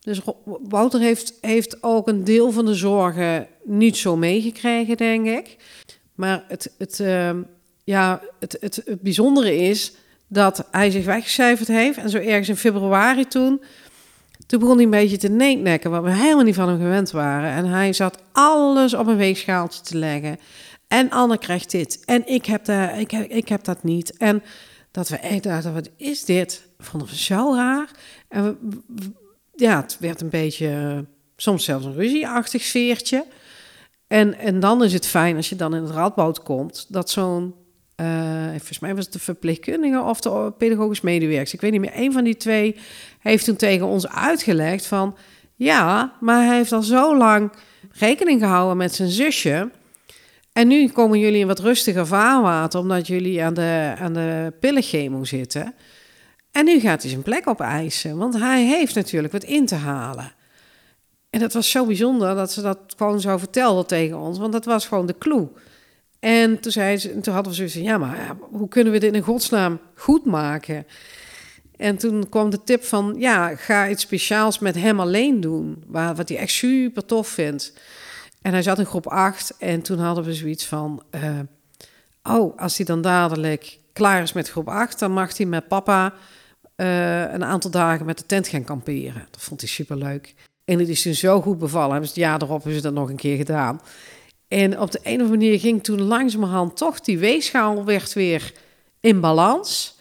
Dus 0.00 0.20
Wouter 0.44 1.00
heeft, 1.00 1.34
heeft 1.40 1.82
ook 1.82 2.08
een 2.08 2.24
deel 2.24 2.50
van 2.50 2.66
de 2.66 2.74
zorgen 2.74 3.46
niet 3.64 3.96
zo 3.96 4.16
meegekregen, 4.16 4.96
denk 4.96 5.26
ik. 5.26 5.56
Maar 6.14 6.44
het, 6.48 6.74
het, 6.78 7.00
ehm, 7.00 7.42
ja, 7.84 8.20
het, 8.40 8.56
het, 8.60 8.82
het 8.84 9.00
bijzondere 9.00 9.56
is 9.56 9.94
dat 10.28 10.68
hij 10.70 10.90
zich 10.90 11.04
weggecijferd 11.04 11.68
heeft. 11.68 11.98
En 11.98 12.10
zo 12.10 12.18
ergens 12.18 12.48
in 12.48 12.56
februari 12.56 13.26
toen 13.26 13.60
toen 14.54 14.62
begon 14.62 14.76
hij 14.76 14.84
een 14.84 15.08
beetje 15.08 15.28
te 15.28 15.28
neeknekken, 15.28 15.90
wat 15.90 16.02
we 16.02 16.10
helemaal 16.10 16.44
niet 16.44 16.54
van 16.54 16.68
hem 16.68 16.78
gewend 16.78 17.10
waren. 17.10 17.50
En 17.50 17.64
hij 17.64 17.92
zat 17.92 18.22
alles 18.32 18.94
op 18.94 19.06
een 19.06 19.16
weegschaaltje 19.16 19.80
te 19.80 19.98
leggen. 19.98 20.38
En 20.88 21.10
Anne 21.10 21.38
krijgt 21.38 21.70
dit. 21.70 22.02
En 22.04 22.26
ik 22.26 22.46
heb, 22.46 22.64
dat, 22.64 22.98
ik, 22.98 23.10
heb, 23.10 23.30
ik 23.30 23.48
heb 23.48 23.64
dat 23.64 23.82
niet. 23.82 24.16
En 24.16 24.42
dat 24.90 25.08
we 25.08 25.16
echt 25.16 25.44
wat 25.44 25.88
is 25.96 26.24
dit? 26.24 26.68
Vonden 26.78 27.08
we 27.08 27.16
zo 27.16 27.54
raar. 27.54 27.90
En 28.28 28.58
ja, 29.54 29.80
het 29.80 29.96
werd 30.00 30.20
een 30.20 30.30
beetje, 30.30 31.04
soms 31.36 31.64
zelfs 31.64 31.84
een 31.84 31.94
ruzieachtig 31.94 32.62
sfeertje. 32.62 33.24
En, 34.06 34.38
en 34.38 34.60
dan 34.60 34.84
is 34.84 34.92
het 34.92 35.06
fijn 35.06 35.36
als 35.36 35.48
je 35.48 35.56
dan 35.56 35.74
in 35.74 35.82
het 35.82 35.92
radboud 35.92 36.42
komt, 36.42 36.86
dat 36.88 37.10
zo'n, 37.10 37.54
uh, 38.00 38.48
volgens 38.48 38.78
mij 38.78 38.94
was 38.94 39.04
het 39.04 39.12
de 39.12 39.18
verpleegkundige 39.18 40.02
of 40.02 40.20
de 40.20 40.52
pedagogisch 40.58 41.00
medewerker, 41.00 41.54
ik 41.54 41.60
weet 41.60 41.72
niet 41.72 41.80
meer, 41.80 41.92
een 41.94 42.12
van 42.12 42.24
die 42.24 42.36
twee 42.36 42.76
heeft 43.30 43.44
toen 43.44 43.56
tegen 43.56 43.86
ons 43.86 44.08
uitgelegd 44.08 44.86
van, 44.86 45.16
ja, 45.54 46.12
maar 46.20 46.46
hij 46.46 46.56
heeft 46.56 46.72
al 46.72 46.82
zo 46.82 47.16
lang 47.16 47.52
rekening 47.92 48.40
gehouden 48.40 48.76
met 48.76 48.94
zijn 48.94 49.08
zusje. 49.08 49.70
En 50.52 50.68
nu 50.68 50.88
komen 50.88 51.18
jullie 51.18 51.40
in 51.40 51.46
wat 51.46 51.58
rustiger 51.58 52.06
vaarwater, 52.06 52.80
omdat 52.80 53.06
jullie 53.06 53.42
aan 53.42 53.54
de, 53.54 53.94
aan 53.98 54.12
de 54.12 54.52
pillenchemo 54.60 55.24
zitten. 55.24 55.74
En 56.50 56.64
nu 56.64 56.80
gaat 56.80 57.02
hij 57.02 57.10
zijn 57.10 57.22
plek 57.22 57.48
opeisen, 57.48 58.16
want 58.16 58.38
hij 58.38 58.64
heeft 58.64 58.94
natuurlijk 58.94 59.32
wat 59.32 59.44
in 59.44 59.66
te 59.66 59.74
halen. 59.74 60.32
En 61.30 61.40
dat 61.40 61.52
was 61.52 61.70
zo 61.70 61.86
bijzonder 61.86 62.34
dat 62.34 62.52
ze 62.52 62.62
dat 62.62 62.78
gewoon 62.96 63.20
zo 63.20 63.36
vertelde 63.38 63.84
tegen 63.84 64.18
ons, 64.18 64.38
want 64.38 64.52
dat 64.52 64.64
was 64.64 64.86
gewoon 64.86 65.06
de 65.06 65.18
clue. 65.18 65.48
En 66.20 66.60
toen, 66.60 66.72
zei 66.72 66.96
ze, 66.96 67.20
toen 67.20 67.34
hadden 67.34 67.52
we 67.52 67.58
zoiets 67.58 67.74
van, 67.74 67.82
ja, 67.82 67.98
maar 67.98 68.36
hoe 68.40 68.68
kunnen 68.68 68.92
we 68.92 68.98
dit 68.98 69.14
in 69.14 69.22
godsnaam 69.22 69.78
goed 69.94 70.24
maken? 70.24 70.86
En 71.76 71.96
toen 71.96 72.28
kwam 72.28 72.50
de 72.50 72.62
tip 72.64 72.84
van, 72.84 73.14
ja, 73.18 73.56
ga 73.56 73.88
iets 73.88 74.02
speciaals 74.02 74.58
met 74.58 74.74
hem 74.74 75.00
alleen 75.00 75.40
doen, 75.40 75.84
wat 75.86 76.28
hij 76.28 76.38
echt 76.38 76.52
super 76.52 77.04
tof 77.04 77.28
vindt. 77.28 77.72
En 78.42 78.52
hij 78.52 78.62
zat 78.62 78.78
in 78.78 78.86
groep 78.86 79.06
8 79.06 79.56
en 79.58 79.82
toen 79.82 79.98
hadden 79.98 80.24
we 80.24 80.34
zoiets 80.34 80.66
van, 80.66 81.02
uh, 81.10 81.38
oh, 82.22 82.58
als 82.58 82.76
hij 82.76 82.86
dan 82.86 83.02
dadelijk 83.02 83.78
klaar 83.92 84.22
is 84.22 84.32
met 84.32 84.50
groep 84.50 84.68
8, 84.68 84.98
dan 84.98 85.12
mag 85.12 85.36
hij 85.36 85.46
met 85.46 85.68
papa 85.68 86.14
uh, 86.76 87.32
een 87.32 87.44
aantal 87.44 87.70
dagen 87.70 88.06
met 88.06 88.18
de 88.18 88.26
tent 88.26 88.48
gaan 88.48 88.64
kamperen. 88.64 89.26
Dat 89.30 89.40
vond 89.40 89.60
hij 89.60 89.70
super 89.70 89.96
leuk. 89.96 90.34
En 90.64 90.78
het 90.78 90.88
is 90.88 91.02
toen 91.02 91.14
zo 91.14 91.40
goed 91.40 91.58
bevallen. 91.58 91.90
Hebben 91.90 92.08
het 92.08 92.18
jaar 92.18 92.42
erop 92.42 92.56
hebben 92.56 92.74
ze 92.74 92.80
dat 92.80 92.92
nog 92.92 93.08
een 93.08 93.16
keer 93.16 93.36
gedaan. 93.36 93.80
En 94.48 94.80
op 94.80 94.90
de 94.90 94.98
een 95.02 95.14
of 95.14 95.20
andere 95.20 95.38
manier 95.38 95.58
ging 95.58 95.84
toen 95.84 96.02
langzamerhand 96.02 96.76
toch 96.76 97.00
die 97.00 97.18
weegschaal 97.18 97.84
werd 97.84 98.12
weer 98.12 98.52
in 99.00 99.20
balans. 99.20 99.98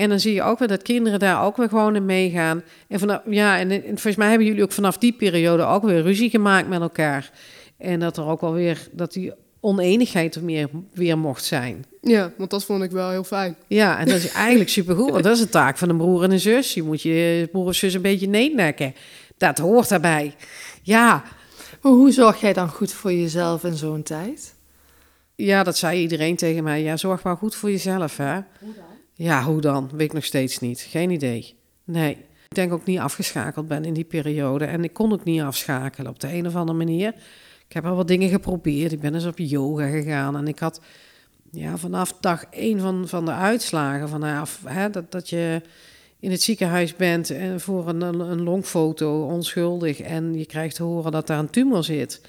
En 0.00 0.08
dan 0.08 0.20
zie 0.20 0.34
je 0.34 0.42
ook 0.42 0.58
weer 0.58 0.68
dat 0.68 0.82
kinderen 0.82 1.18
daar 1.18 1.44
ook 1.44 1.56
weer 1.56 1.68
gewoon 1.68 1.96
in 1.96 2.04
meegaan. 2.04 2.62
En, 2.88 2.98
vanaf, 2.98 3.20
ja, 3.28 3.58
en, 3.58 3.70
en 3.70 3.82
volgens 3.82 4.16
mij 4.16 4.28
hebben 4.28 4.46
jullie 4.46 4.62
ook 4.62 4.72
vanaf 4.72 4.98
die 4.98 5.12
periode 5.12 5.62
ook 5.62 5.82
weer 5.82 6.02
ruzie 6.02 6.30
gemaakt 6.30 6.68
met 6.68 6.80
elkaar. 6.80 7.30
En 7.78 8.00
dat 8.00 8.16
er 8.16 8.26
ook 8.26 8.40
wel 8.40 8.52
weer, 8.52 8.88
dat 8.92 9.12
die 9.12 9.32
oneenigheid 9.60 10.34
er 10.34 10.44
meer 10.44 10.68
weer 10.92 11.18
mocht 11.18 11.44
zijn. 11.44 11.84
Ja, 12.00 12.32
want 12.36 12.50
dat 12.50 12.64
vond 12.64 12.82
ik 12.82 12.90
wel 12.90 13.10
heel 13.10 13.24
fijn. 13.24 13.56
Ja, 13.66 13.98
en 13.98 14.06
dat 14.06 14.16
is 14.16 14.32
eigenlijk 14.32 14.70
supergoed, 14.70 15.10
want 15.10 15.24
dat 15.24 15.34
is 15.34 15.40
de 15.40 15.48
taak 15.48 15.78
van 15.78 15.88
een 15.88 15.96
broer 15.96 16.22
en 16.22 16.30
een 16.30 16.40
zus. 16.40 16.74
Je 16.74 16.82
moet 16.82 17.02
je 17.02 17.48
broer 17.52 17.66
en 17.66 17.74
zus 17.74 17.94
een 17.94 18.02
beetje 18.02 18.28
neetnekken. 18.28 18.94
Dat 19.36 19.58
hoort 19.58 19.88
daarbij. 19.88 20.34
Ja. 20.82 21.22
Maar 21.82 21.92
hoe 21.92 22.10
zorg 22.10 22.40
jij 22.40 22.52
dan 22.52 22.68
goed 22.68 22.92
voor 22.92 23.12
jezelf 23.12 23.64
in 23.64 23.76
zo'n 23.76 24.02
tijd? 24.02 24.54
Ja, 25.34 25.62
dat 25.62 25.76
zei 25.76 26.00
iedereen 26.00 26.36
tegen 26.36 26.64
mij. 26.64 26.82
Ja, 26.82 26.96
zorg 26.96 27.22
maar 27.22 27.36
goed 27.36 27.54
voor 27.54 27.70
jezelf, 27.70 28.16
hè. 28.16 28.32
Hoe 28.34 28.74
dan? 28.74 28.89
Ja, 29.22 29.42
hoe 29.44 29.60
dan? 29.60 29.90
Weet 29.92 30.06
ik 30.06 30.12
nog 30.12 30.24
steeds 30.24 30.58
niet. 30.58 30.80
Geen 30.80 31.10
idee. 31.10 31.54
Nee. 31.84 32.10
Ik 32.48 32.54
denk 32.54 32.72
ook 32.72 32.84
niet 32.84 32.98
afgeschakeld 32.98 33.68
ben 33.68 33.84
in 33.84 33.94
die 33.94 34.04
periode. 34.04 34.64
En 34.64 34.84
ik 34.84 34.92
kon 34.92 35.12
ook 35.12 35.24
niet 35.24 35.40
afschakelen 35.40 36.10
op 36.10 36.20
de 36.20 36.32
een 36.32 36.46
of 36.46 36.54
andere 36.54 36.78
manier. 36.78 37.14
Ik 37.66 37.72
heb 37.72 37.84
al 37.84 37.96
wat 37.96 38.08
dingen 38.08 38.28
geprobeerd. 38.28 38.92
Ik 38.92 39.00
ben 39.00 39.14
eens 39.14 39.26
op 39.26 39.38
yoga 39.38 39.86
gegaan. 39.88 40.36
En 40.36 40.48
ik 40.48 40.58
had 40.58 40.80
ja, 41.50 41.76
vanaf 41.76 42.12
dag 42.20 42.44
één 42.50 42.80
van, 42.80 43.08
van 43.08 43.24
de 43.24 43.32
uitslagen, 43.32 44.08
vanaf 44.08 44.62
hè, 44.66 44.90
dat, 44.90 45.12
dat 45.12 45.28
je 45.28 45.62
in 46.20 46.30
het 46.30 46.42
ziekenhuis 46.42 46.96
bent 46.96 47.30
en 47.30 47.60
voor 47.60 47.88
een, 47.88 48.02
een 48.02 48.42
longfoto 48.42 49.24
onschuldig 49.26 50.00
en 50.00 50.34
je 50.34 50.46
krijgt 50.46 50.74
te 50.74 50.82
horen 50.82 51.12
dat 51.12 51.26
daar 51.26 51.38
een 51.38 51.50
tumor 51.50 51.84
zit. 51.84 52.20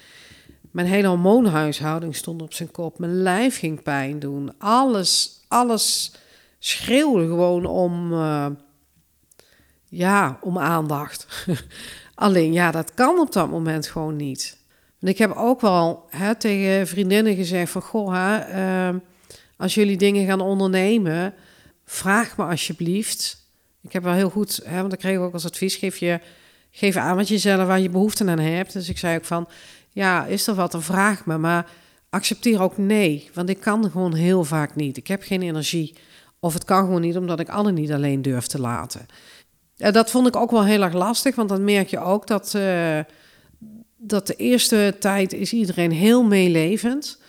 Mijn 0.70 0.86
hele 0.86 1.08
hormoonhuishouding 1.08 2.16
stond 2.16 2.42
op 2.42 2.52
zijn 2.52 2.70
kop. 2.70 2.98
Mijn 2.98 3.22
lijf 3.22 3.58
ging 3.58 3.82
pijn 3.82 4.18
doen. 4.18 4.52
Alles, 4.58 5.40
alles 5.48 6.12
schreeuwde 6.64 7.26
gewoon 7.26 7.66
om, 7.66 8.12
uh, 8.12 8.46
ja, 9.88 10.38
om 10.40 10.58
aandacht. 10.58 11.46
Alleen 12.14 12.52
ja, 12.52 12.70
dat 12.70 12.94
kan 12.94 13.18
op 13.18 13.32
dat 13.32 13.50
moment 13.50 13.86
gewoon 13.86 14.16
niet. 14.16 14.58
Ik 15.00 15.18
heb 15.18 15.32
ook 15.36 15.60
wel 15.60 16.06
hè, 16.08 16.34
tegen 16.34 16.86
vriendinnen 16.86 17.34
gezegd 17.34 17.70
van... 17.72 17.82
Goh, 17.82 18.12
hè, 18.12 18.90
uh, 18.90 18.98
als 19.56 19.74
jullie 19.74 19.96
dingen 19.96 20.26
gaan 20.26 20.40
ondernemen, 20.40 21.34
vraag 21.84 22.36
me 22.36 22.44
alsjeblieft. 22.44 23.46
Ik 23.82 23.92
heb 23.92 24.02
wel 24.02 24.12
heel 24.12 24.30
goed, 24.30 24.60
hè, 24.64 24.80
want 24.80 24.92
ik 24.92 24.98
kreeg 24.98 25.18
ook 25.18 25.32
als 25.32 25.46
advies, 25.46 25.76
geef, 25.76 25.96
je, 25.96 26.20
geef 26.70 26.96
aan 26.96 27.16
wat 27.16 27.28
je 27.28 27.38
zelf 27.38 27.66
waar 27.66 27.80
je 27.80 27.90
behoefte 27.90 28.26
aan 28.26 28.38
hebt. 28.38 28.72
Dus 28.72 28.88
ik 28.88 28.98
zei 28.98 29.16
ook 29.16 29.24
van, 29.24 29.48
ja, 29.90 30.26
is 30.26 30.46
er 30.46 30.54
wat, 30.54 30.72
dan 30.72 30.82
vraag 30.82 31.26
me. 31.26 31.38
Maar 31.38 31.70
accepteer 32.10 32.62
ook 32.62 32.78
nee, 32.78 33.30
want 33.34 33.48
ik 33.48 33.60
kan 33.60 33.90
gewoon 33.90 34.14
heel 34.14 34.44
vaak 34.44 34.74
niet. 34.74 34.96
Ik 34.96 35.06
heb 35.06 35.22
geen 35.22 35.42
energie. 35.42 35.94
Of 36.44 36.54
het 36.54 36.64
kan 36.64 36.84
gewoon 36.84 37.00
niet, 37.00 37.16
omdat 37.16 37.40
ik 37.40 37.48
Anne 37.48 37.72
niet 37.72 37.92
alleen 37.92 38.22
durf 38.22 38.46
te 38.46 38.60
laten. 38.60 39.06
En 39.76 39.92
dat 39.92 40.10
vond 40.10 40.26
ik 40.26 40.36
ook 40.36 40.50
wel 40.50 40.64
heel 40.64 40.82
erg 40.82 40.92
lastig, 40.92 41.34
want 41.34 41.48
dan 41.48 41.64
merk 41.64 41.88
je 41.88 41.98
ook 41.98 42.26
dat, 42.26 42.52
uh, 42.56 42.98
dat 43.96 44.26
de 44.26 44.34
eerste 44.34 44.96
tijd 44.98 45.32
is 45.32 45.52
iedereen 45.52 45.92
heel 45.92 46.22
meelevend. 46.22 47.20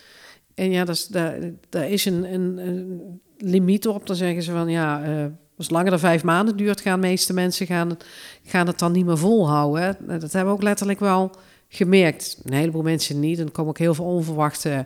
En 0.55 0.72
ja, 0.72 0.86
dat 0.86 0.95
is, 0.95 1.07
daar, 1.07 1.36
daar 1.70 1.89
is 1.89 2.05
een, 2.05 2.34
een, 2.34 3.22
limiet 3.38 3.88
op. 3.88 4.07
Dan 4.07 4.16
zeggen 4.16 4.43
ze 4.43 4.51
van 4.51 4.70
ja, 4.70 5.07
uh, 5.07 5.26
als 5.57 5.70
langer 5.70 5.89
dan 5.89 5.99
vijf 5.99 6.24
maanden 6.24 6.57
duurt, 6.57 6.82
gaan 6.82 7.01
de 7.01 7.07
meeste 7.07 7.34
mensen 7.34 7.66
gaan, 7.66 7.97
gaan 8.43 8.68
het 8.68 8.80
dan 8.80 8.91
niet 8.91 9.05
meer 9.05 9.18
volhouden. 9.18 9.97
Dat 10.07 10.32
hebben 10.32 10.45
we 10.45 10.57
ook 10.57 10.64
letterlijk 10.64 10.99
wel 10.99 11.32
gemerkt. 11.68 12.38
Een 12.43 12.53
heleboel 12.53 12.82
mensen 12.82 13.20
niet. 13.20 13.39
Er 13.39 13.51
komen 13.51 13.70
ook 13.70 13.78
heel 13.78 13.93
veel 13.93 14.05
onverwachte 14.05 14.86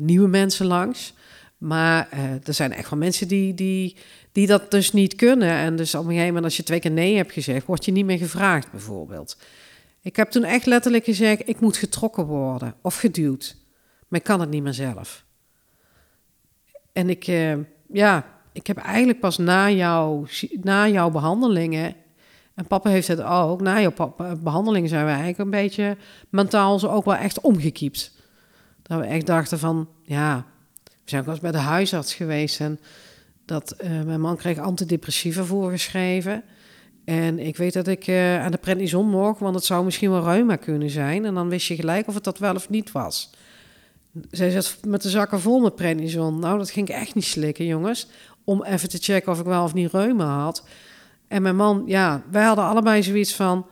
nieuwe 0.00 0.28
mensen 0.28 0.66
langs. 0.66 1.14
Maar 1.62 2.08
uh, 2.14 2.46
er 2.46 2.54
zijn 2.54 2.72
echt 2.72 2.90
wel 2.90 2.98
mensen 2.98 3.28
die, 3.28 3.54
die, 3.54 3.96
die 4.32 4.46
dat 4.46 4.70
dus 4.70 4.92
niet 4.92 5.14
kunnen. 5.14 5.48
En 5.48 5.76
dus 5.76 5.94
op 5.94 6.00
een 6.00 6.06
gegeven 6.06 6.26
moment, 6.26 6.44
als 6.44 6.56
je 6.56 6.62
twee 6.62 6.80
keer 6.80 6.90
nee 6.90 7.16
hebt 7.16 7.32
gezegd, 7.32 7.66
word 7.66 7.84
je 7.84 7.92
niet 7.92 8.04
meer 8.04 8.18
gevraagd, 8.18 8.70
bijvoorbeeld. 8.70 9.36
Ik 10.00 10.16
heb 10.16 10.30
toen 10.30 10.44
echt 10.44 10.66
letterlijk 10.66 11.04
gezegd: 11.04 11.48
ik 11.48 11.60
moet 11.60 11.76
getrokken 11.76 12.26
worden 12.26 12.74
of 12.80 12.96
geduwd. 12.96 13.56
Maar 14.08 14.18
ik 14.18 14.26
kan 14.26 14.40
het 14.40 14.50
niet 14.50 14.62
meer 14.62 14.74
zelf. 14.74 15.24
En 16.92 17.10
ik, 17.10 17.26
uh, 17.26 17.54
ja, 17.88 18.26
ik 18.52 18.66
heb 18.66 18.76
eigenlijk 18.76 19.20
pas 19.20 19.38
na, 19.38 19.70
jou, 19.70 20.26
na 20.60 20.88
jouw 20.88 21.10
behandelingen, 21.10 21.94
en 22.54 22.66
papa 22.66 22.90
heeft 22.90 23.08
het 23.08 23.22
ook, 23.22 23.60
na 23.60 23.80
jouw 23.80 24.14
behandelingen 24.42 24.88
zijn 24.88 25.04
we 25.04 25.10
eigenlijk 25.10 25.38
een 25.38 25.50
beetje 25.50 25.96
mentaal 26.28 26.78
zo 26.78 26.88
ook 26.88 27.04
wel 27.04 27.14
echt 27.14 27.40
omgekiept. 27.40 28.12
Dat 28.82 28.98
we 28.98 29.04
echt 29.04 29.26
dachten 29.26 29.58
van, 29.58 29.88
ja, 30.02 30.46
we 31.04 31.10
zijn 31.10 31.24
wel 31.24 31.38
bij 31.40 31.50
de 31.50 31.58
huisarts 31.58 32.14
geweest 32.14 32.60
en 32.60 32.80
dat 33.44 33.74
uh, 33.84 34.02
mijn 34.02 34.20
man 34.20 34.36
kreeg 34.36 34.58
antidepressiva 34.58 35.44
voorgeschreven. 35.44 36.44
En 37.04 37.38
ik 37.38 37.56
weet 37.56 37.72
dat 37.72 37.86
ik 37.86 38.06
uh, 38.06 38.44
aan 38.44 38.50
de 38.50 38.58
prednison 38.58 39.08
mocht, 39.08 39.40
want 39.40 39.54
het 39.54 39.64
zou 39.64 39.84
misschien 39.84 40.10
wel 40.10 40.24
reuma 40.24 40.56
kunnen 40.56 40.90
zijn. 40.90 41.24
En 41.24 41.34
dan 41.34 41.48
wist 41.48 41.66
je 41.66 41.74
gelijk 41.74 42.08
of 42.08 42.14
het 42.14 42.24
dat 42.24 42.38
wel 42.38 42.54
of 42.54 42.68
niet 42.68 42.92
was. 42.92 43.30
Zij 44.30 44.50
zat 44.50 44.78
met 44.86 45.02
de 45.02 45.10
zakken 45.10 45.40
vol 45.40 45.60
met 45.60 45.74
prednison. 45.74 46.38
Nou, 46.38 46.58
dat 46.58 46.70
ging 46.70 46.88
ik 46.88 46.94
echt 46.94 47.14
niet 47.14 47.24
slikken, 47.24 47.66
jongens. 47.66 48.08
Om 48.44 48.64
even 48.64 48.88
te 48.88 48.98
checken 48.98 49.32
of 49.32 49.38
ik 49.38 49.44
wel 49.44 49.64
of 49.64 49.74
niet 49.74 49.92
reuma 49.92 50.42
had. 50.42 50.64
En 51.28 51.42
mijn 51.42 51.56
man, 51.56 51.82
ja, 51.86 52.22
wij 52.30 52.44
hadden 52.44 52.64
allebei 52.64 53.02
zoiets 53.02 53.34
van... 53.34 53.66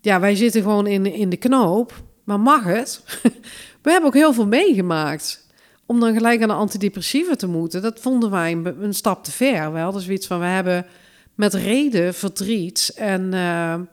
Ja, 0.00 0.20
wij 0.20 0.36
zitten 0.36 0.62
gewoon 0.62 0.86
in, 0.86 1.06
in 1.06 1.28
de 1.28 1.36
knoop. 1.36 2.02
Maar 2.24 2.40
mag 2.40 2.64
het? 2.64 3.02
We 3.82 3.90
hebben 3.90 4.08
ook 4.08 4.14
heel 4.14 4.32
veel 4.32 4.46
meegemaakt. 4.46 5.47
Om 5.88 6.00
dan 6.00 6.14
gelijk 6.14 6.42
aan 6.42 6.48
de 6.48 6.54
antidepressiva 6.54 7.36
te 7.36 7.46
moeten, 7.46 7.82
dat 7.82 8.00
vonden 8.00 8.30
wij 8.30 8.52
een, 8.52 8.82
een 8.82 8.94
stap 8.94 9.24
te 9.24 9.30
ver. 9.30 9.72
We 9.72 9.78
hadden 9.78 10.02
zoiets 10.02 10.26
van, 10.26 10.38
we 10.38 10.44
hebben 10.44 10.86
met 11.34 11.54
reden 11.54 12.14
verdriet 12.14 12.92
en, 12.96 13.32
uh, 13.32 13.72
en 13.72 13.86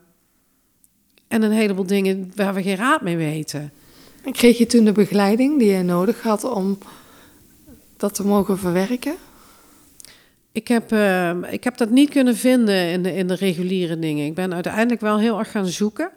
een 1.28 1.52
heleboel 1.52 1.86
dingen 1.86 2.32
waar 2.36 2.54
we 2.54 2.64
geen 2.64 2.76
raad 2.76 3.02
mee 3.02 3.18
weten. 3.18 3.72
En 4.24 4.32
kreeg 4.32 4.58
je 4.58 4.66
toen 4.66 4.86
de 4.86 4.92
begeleiding 4.92 5.60
die 5.60 5.72
je 5.72 5.84
nodig 5.84 6.22
had 6.22 6.44
om 6.44 6.78
dat 7.98 8.14
te 8.14 8.26
mogen 8.26 8.58
verwerken? 8.58 9.16
Ik 10.52 10.68
heb, 10.68 10.92
uh, 10.92 11.32
ik 11.50 11.64
heb 11.64 11.78
dat 11.78 11.90
niet 11.90 12.10
kunnen 12.10 12.36
vinden 12.36 12.90
in 12.90 13.04
de, 13.04 13.14
in 13.14 13.28
de 13.28 13.36
reguliere 13.36 14.00
dingen. 14.00 14.26
Ik 14.26 14.36
ben 14.36 14.54
uiteindelijk 14.54 15.02
wel 15.02 15.20
heel 15.20 15.40
erg 15.40 15.52
gaan 15.52 15.68
zoeken. 15.68 16.12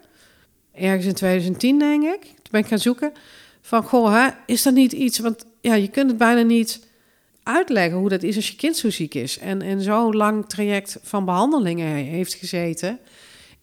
Ergens 0.73 1.05
in 1.05 1.13
2010, 1.13 1.79
denk 1.79 2.03
ik. 2.03 2.21
Toen 2.21 2.51
ben 2.51 2.61
ik 2.61 2.67
gaan 2.67 2.79
zoeken 2.79 3.11
van, 3.61 3.83
goh, 3.83 4.13
hè, 4.13 4.29
is 4.45 4.63
dat 4.63 4.73
niet 4.73 4.91
iets... 4.91 5.19
Want 5.19 5.45
ja, 5.61 5.73
je 5.73 5.87
kunt 5.87 6.09
het 6.09 6.17
bijna 6.17 6.41
niet 6.41 6.87
uitleggen 7.43 7.97
hoe 7.97 8.09
dat 8.09 8.23
is 8.23 8.35
als 8.35 8.47
je 8.47 8.55
kind 8.55 8.77
zo 8.77 8.89
ziek 8.89 9.13
is. 9.13 9.39
En, 9.39 9.61
en 9.61 9.81
zo'n 9.81 10.15
lang 10.15 10.49
traject 10.49 10.99
van 11.01 11.25
behandelingen 11.25 11.87
heeft 11.87 12.33
gezeten. 12.33 12.99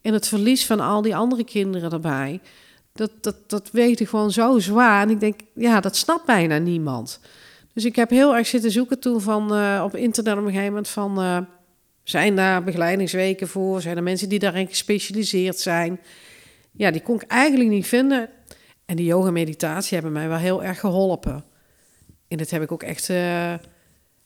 En 0.03 0.13
het 0.13 0.29
verlies 0.29 0.67
van 0.67 0.81
al 0.81 1.03
die 1.03 1.17
andere 1.17 1.45
kinderen 1.45 1.93
erbij 1.93 2.41
dat, 2.97 3.11
dat, 3.21 3.37
dat 3.47 3.71
weten 3.71 4.07
gewoon 4.07 4.33
zo 4.33 4.59
zwaar. 4.59 5.03
En 5.03 5.11
ik 5.11 5.21
denk, 5.21 5.41
ja, 5.55 5.81
dat 5.81 5.97
snapt 5.97 6.27
bijna 6.27 6.59
niemand. 6.59 7.21
Dus 7.73 7.85
ik 7.85 7.97
heb 7.97 8.11
heel 8.11 8.37
erg 8.37 8.47
zitten 8.47 8.71
zoeken 8.71 9.01
toen 9.01 9.21
van, 9.21 9.53
uh, 9.53 9.83
op 9.85 9.97
internet 9.97 10.33
op 10.33 10.39
een 10.39 10.47
gegeven 10.47 10.67
moment 10.67 10.89
van... 10.89 11.21
Uh, 11.21 11.39
zijn 12.03 12.37
daar 12.37 12.65
begeleidingsweken 12.65 13.49
voor? 13.49 13.81
Zijn 13.81 13.97
er 13.97 14.03
mensen 14.03 14.29
die 14.29 14.39
daarin 14.39 14.67
gespecialiseerd 14.67 15.59
zijn? 15.59 16.01
Ja, 16.73 16.91
die 16.91 17.01
kon 17.01 17.15
ik 17.15 17.23
eigenlijk 17.23 17.71
niet 17.71 17.87
vinden. 17.87 18.29
En 18.85 18.97
die 18.97 19.07
yoga 19.07 19.31
meditatie 19.31 19.95
hebben 19.95 20.13
mij 20.13 20.29
wel 20.29 20.39
heel 20.39 20.65
erg 20.65 20.81
geholpen. 20.81 21.45
En 22.29 22.37
dat 22.37 22.51
heb 22.51 22.63
ik 22.63 22.73
ook 22.73 22.83
echt 22.83 23.09
uh, 23.09 23.55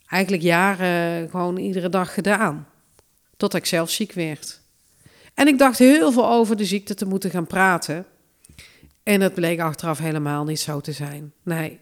eigenlijk 0.07 0.43
jaren 0.43 1.31
gewoon 1.31 1.57
iedere 1.57 1.89
dag 1.89 2.15
gedaan. 2.15 2.67
Tot 3.37 3.55
ik 3.55 3.67
zelf 3.67 3.91
ziek 3.91 4.13
werd. 4.13 4.61
En 5.35 5.47
ik 5.47 5.59
dacht 5.59 5.79
heel 5.79 6.13
veel 6.13 6.29
over 6.31 6.57
de 6.57 6.65
ziekte 6.65 6.95
te 6.95 7.07
moeten 7.07 7.31
gaan 7.31 7.47
praten. 7.47 8.07
En 9.03 9.21
dat 9.21 9.35
bleek 9.35 9.61
achteraf 9.61 9.99
helemaal 9.99 10.45
niet 10.45 10.61
zo 10.61 10.81
te 10.81 10.93
zijn. 10.93 11.33
Nee, 11.43 11.79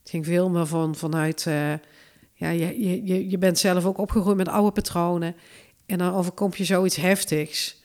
het 0.00 0.10
ging 0.10 0.24
veel 0.24 0.50
meer 0.50 0.66
van, 0.66 0.94
vanuit... 0.94 1.44
Uh, 1.48 1.72
ja, 2.32 2.48
je, 2.48 2.80
je, 3.06 3.30
je 3.30 3.38
bent 3.38 3.58
zelf 3.58 3.84
ook 3.84 3.98
opgegroeid 3.98 4.36
met 4.36 4.48
oude 4.48 4.72
patronen. 4.72 5.36
En 5.86 5.98
dan 5.98 6.14
overkomt 6.14 6.56
je 6.56 6.64
zoiets 6.64 6.96
heftigs. 6.96 7.82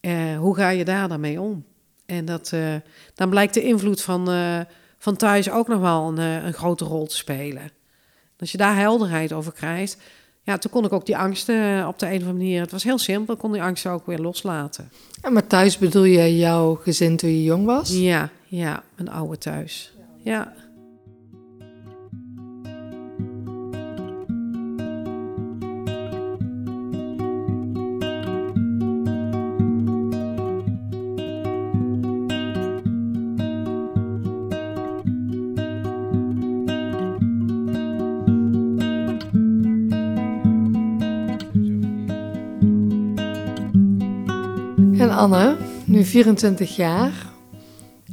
Uh, 0.00 0.38
hoe 0.38 0.56
ga 0.56 0.68
je 0.68 0.84
daar 0.84 1.08
dan 1.08 1.20
mee 1.20 1.40
om? 1.40 1.64
En 2.06 2.24
dat, 2.24 2.52
dan 3.14 3.30
blijkt 3.30 3.54
de 3.54 3.62
invloed 3.62 4.02
van, 4.02 4.28
van 5.00 5.16
thuis 5.16 5.50
ook 5.50 5.68
nog 5.68 5.80
wel 5.80 6.08
een, 6.08 6.18
een, 6.18 6.52
grote 6.52 6.84
rol 6.84 7.06
te 7.06 7.16
spelen. 7.16 7.70
Als 8.38 8.52
je 8.52 8.58
daar 8.58 8.76
helderheid 8.76 9.32
over 9.32 9.52
krijgt, 9.52 9.96
ja, 10.42 10.58
toen 10.58 10.70
kon 10.70 10.84
ik 10.84 10.92
ook 10.92 11.06
die 11.06 11.16
angsten 11.16 11.86
op 11.86 11.98
de 11.98 12.06
een 12.06 12.12
of 12.12 12.18
andere 12.18 12.38
manier, 12.38 12.60
het 12.60 12.70
was 12.70 12.84
heel 12.84 12.98
simpel, 12.98 13.36
kon 13.36 13.52
die 13.52 13.62
angsten 13.62 13.90
ook 13.90 14.06
weer 14.06 14.18
loslaten. 14.18 14.90
Ja, 15.22 15.30
maar 15.30 15.46
thuis 15.46 15.78
bedoel 15.78 16.04
je 16.04 16.36
jouw 16.36 16.74
gezin 16.74 17.16
toen 17.16 17.30
je 17.30 17.42
jong 17.42 17.64
was? 17.64 17.90
Ja, 17.90 18.30
ja, 18.46 18.82
een 18.96 19.10
oude 19.10 19.38
thuis. 19.38 19.92
Ja. 20.22 20.52
Anne, 45.20 45.56
nu 45.84 46.04
24 46.04 46.76
jaar. 46.76 47.12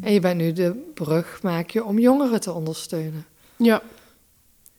En 0.01 0.13
je 0.13 0.19
bent 0.19 0.37
nu 0.37 0.51
de 0.51 0.91
brug, 0.93 1.39
maak 1.41 1.69
je 1.69 1.83
om 1.83 1.99
jongeren 1.99 2.39
te 2.39 2.51
ondersteunen. 2.51 3.25
Ja. 3.55 3.81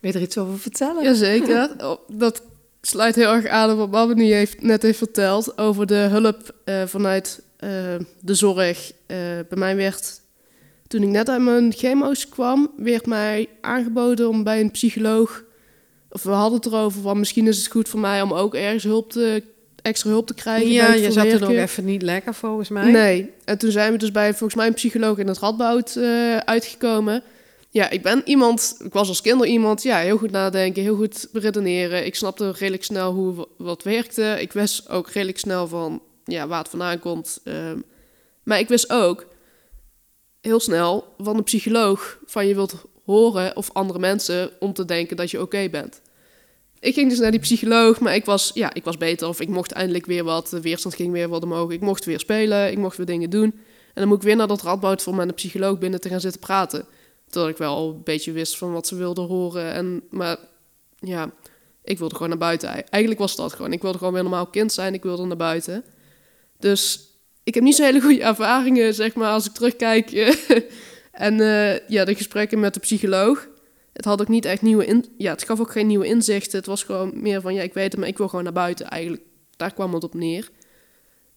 Wil 0.01 0.11
je 0.11 0.17
er 0.17 0.25
iets 0.25 0.39
over 0.39 0.59
vertellen? 0.59 1.03
Jazeker. 1.03 1.71
Dat 2.09 2.43
sluit 2.81 3.15
heel 3.15 3.33
erg 3.33 3.47
aan 3.47 3.71
op 3.71 3.79
wat 3.79 3.91
Babbe 3.91 4.15
nu 4.15 4.33
heeft, 4.33 4.63
net 4.63 4.83
heeft 4.83 4.99
verteld 4.99 5.59
over 5.59 5.87
de 5.87 5.95
hulp 5.95 6.55
uh, 6.65 6.83
vanuit 6.87 7.43
uh, 7.61 7.71
de 8.21 8.35
zorg. 8.35 8.93
Uh, 8.93 9.17
bij 9.49 9.59
mij 9.59 9.77
werd, 9.77 10.21
toen 10.87 11.03
ik 11.03 11.09
net 11.09 11.29
uit 11.29 11.43
mijn 11.43 11.73
chemo's 11.73 12.29
kwam, 12.29 12.71
werd 12.77 13.07
mij 13.07 13.49
aangeboden 13.61 14.29
om 14.29 14.43
bij 14.45 14.61
een 14.61 14.71
psycholoog, 14.71 15.45
of 16.11 16.23
we 16.23 16.31
hadden 16.31 16.59
het 16.59 16.67
erover, 16.67 17.01
van 17.03 17.19
misschien 17.19 17.47
is 17.47 17.57
het 17.59 17.67
goed 17.67 17.89
voor 17.89 18.01
mij 18.01 18.23
om 18.23 18.33
ook 18.33 18.55
ergens 18.55 18.85
hulp 18.85 19.11
te 19.13 19.43
extra 19.89 20.11
hulp 20.11 20.27
te 20.27 20.35
krijgen. 20.35 20.71
Ja, 20.71 20.93
je 20.93 21.13
zat 21.13 21.27
er 21.27 21.41
nog 21.41 21.51
even 21.51 21.85
niet 21.85 22.03
lekker 22.03 22.35
volgens 22.35 22.69
mij. 22.69 22.91
Nee, 22.91 23.31
en 23.45 23.59
toen 23.59 23.71
zijn 23.71 23.93
we 23.93 23.99
dus 23.99 24.11
bij 24.11 24.31
volgens 24.31 24.55
mij 24.55 24.67
een 24.67 24.75
psycholoog 24.75 25.19
in 25.19 25.27
het 25.27 25.39
Radboud 25.39 25.95
uh, 25.97 26.37
uitgekomen. 26.37 27.23
Ja, 27.71 27.91
ik 27.91 28.03
ben 28.03 28.23
iemand, 28.25 28.77
ik 28.85 28.93
was 28.93 29.09
als 29.09 29.21
kinder 29.21 29.47
iemand, 29.47 29.83
ja, 29.83 29.99
heel 29.99 30.19
goed 30.19 30.31
nadenken, 30.31 30.83
heel 30.83 30.97
goed 30.97 31.29
redeneren. 31.33 32.07
Ik 32.07 32.15
snapte 32.15 32.51
redelijk 32.51 32.85
snel 32.85 33.13
hoe 33.13 33.49
wat 33.57 33.83
werkte. 33.83 34.37
Ik 34.41 34.53
wist 34.53 34.89
ook 34.89 35.11
redelijk 35.11 35.39
snel 35.39 35.69
van, 35.69 36.03
ja, 36.25 36.47
waar 36.47 36.59
het 36.59 36.69
vandaan 36.69 36.99
komt. 36.99 37.41
Um, 37.45 37.85
maar 38.43 38.59
ik 38.59 38.69
wist 38.69 38.91
ook 38.91 39.27
heel 40.41 40.61
snel 40.61 41.15
van 41.19 41.37
de 41.37 41.43
psycholoog 41.43 42.19
van 42.27 42.47
je 42.47 42.55
wilt 42.55 42.75
horen 43.05 43.57
of 43.57 43.71
andere 43.73 43.99
mensen 43.99 44.51
om 44.61 44.73
te 44.73 44.85
denken 44.85 45.17
dat 45.17 45.31
je 45.31 45.37
oké 45.37 45.47
okay 45.57 45.71
bent 45.71 46.01
ik 46.81 46.95
ging 46.95 47.11
dus 47.11 47.19
naar 47.19 47.31
die 47.31 47.41
psycholoog, 47.41 48.01
maar 48.01 48.15
ik 48.15 48.25
was, 48.25 48.51
ja, 48.55 48.75
ik 48.75 48.85
was 48.85 48.97
beter. 48.97 49.29
Of 49.29 49.41
ik 49.41 49.49
mocht 49.49 49.73
eindelijk 49.73 50.07
weer 50.07 50.25
wat, 50.25 50.49
de 50.49 50.61
weerstand 50.61 50.95
ging 50.95 51.13
weer 51.13 51.29
wat 51.29 51.43
omhoog. 51.43 51.71
Ik 51.71 51.81
mocht 51.81 52.05
weer 52.05 52.21
spelen, 52.21 52.71
ik 52.71 52.79
mocht 52.79 52.97
weer 52.97 53.07
dingen 53.07 53.31
doen. 53.31 53.53
En 53.95 54.05
dan 54.05 54.09
moet 54.09 54.17
ik 54.17 54.23
weer 54.23 54.37
naar 54.37 54.47
dat 54.47 54.63
radboud 54.63 55.03
voor 55.03 55.19
een 55.19 55.35
psycholoog 55.35 55.79
binnen 55.79 56.01
te 56.01 56.09
gaan 56.09 56.21
zitten 56.21 56.41
praten. 56.41 56.87
Terwijl 57.29 57.53
ik 57.53 57.59
wel 57.59 57.89
een 57.89 58.03
beetje 58.05 58.33
wist 58.33 58.59
van 58.59 58.73
wat 58.73 58.87
ze 58.87 58.97
wilden 58.97 59.25
horen. 59.25 59.73
En, 59.73 60.03
maar 60.11 60.37
ja, 60.99 61.31
ik 61.85 61.99
wilde 61.99 62.15
gewoon 62.15 62.29
naar 62.29 62.39
buiten. 62.39 62.69
Eigenlijk 62.69 63.19
was 63.19 63.37
dat 63.37 63.53
gewoon. 63.53 63.73
Ik 63.73 63.83
wilde 63.83 63.99
gewoon 63.99 64.13
weer 64.13 64.23
normaal 64.23 64.47
kind 64.47 64.73
zijn, 64.73 64.95
ik 64.95 65.03
wilde 65.03 65.25
naar 65.25 65.37
buiten. 65.37 65.85
Dus 66.59 67.01
ik 67.45 67.55
heb 67.55 67.63
niet 67.63 67.75
zo 67.75 67.83
hele 67.83 68.01
goede 68.01 68.23
ervaringen, 68.23 68.95
zeg 68.95 69.15
maar, 69.15 69.33
als 69.33 69.47
ik 69.47 69.53
terugkijk. 69.53 70.11
en 71.13 71.39
uh, 71.41 71.89
ja, 71.89 72.05
de 72.05 72.15
gesprekken 72.15 72.61
met 72.61 72.75
de 72.75 72.81
psycholoog 72.81 73.49
het 73.99 74.07
had 74.07 74.21
ook 74.21 74.29
niet 74.29 74.45
echt 74.45 74.63
nieuwe 74.63 74.87
in, 74.87 75.05
ja, 75.17 75.31
het 75.31 75.45
gaf 75.45 75.61
ook 75.61 75.71
geen 75.71 75.87
nieuwe 75.87 76.07
inzichten. 76.07 76.59
Het 76.59 76.67
was 76.67 76.83
gewoon 76.83 77.11
meer 77.15 77.41
van 77.41 77.55
ja, 77.55 77.63
ik 77.63 77.75
weet 77.75 77.91
het, 77.91 78.01
maar 78.01 78.09
ik 78.09 78.19
wil 78.19 78.29
gewoon 78.29 78.45
naar 78.45 78.53
buiten. 78.53 78.87
Eigenlijk, 78.87 79.23
daar 79.57 79.75
kwam 79.75 79.95
het 79.95 80.05
op 80.05 80.15
neer. 80.15 80.51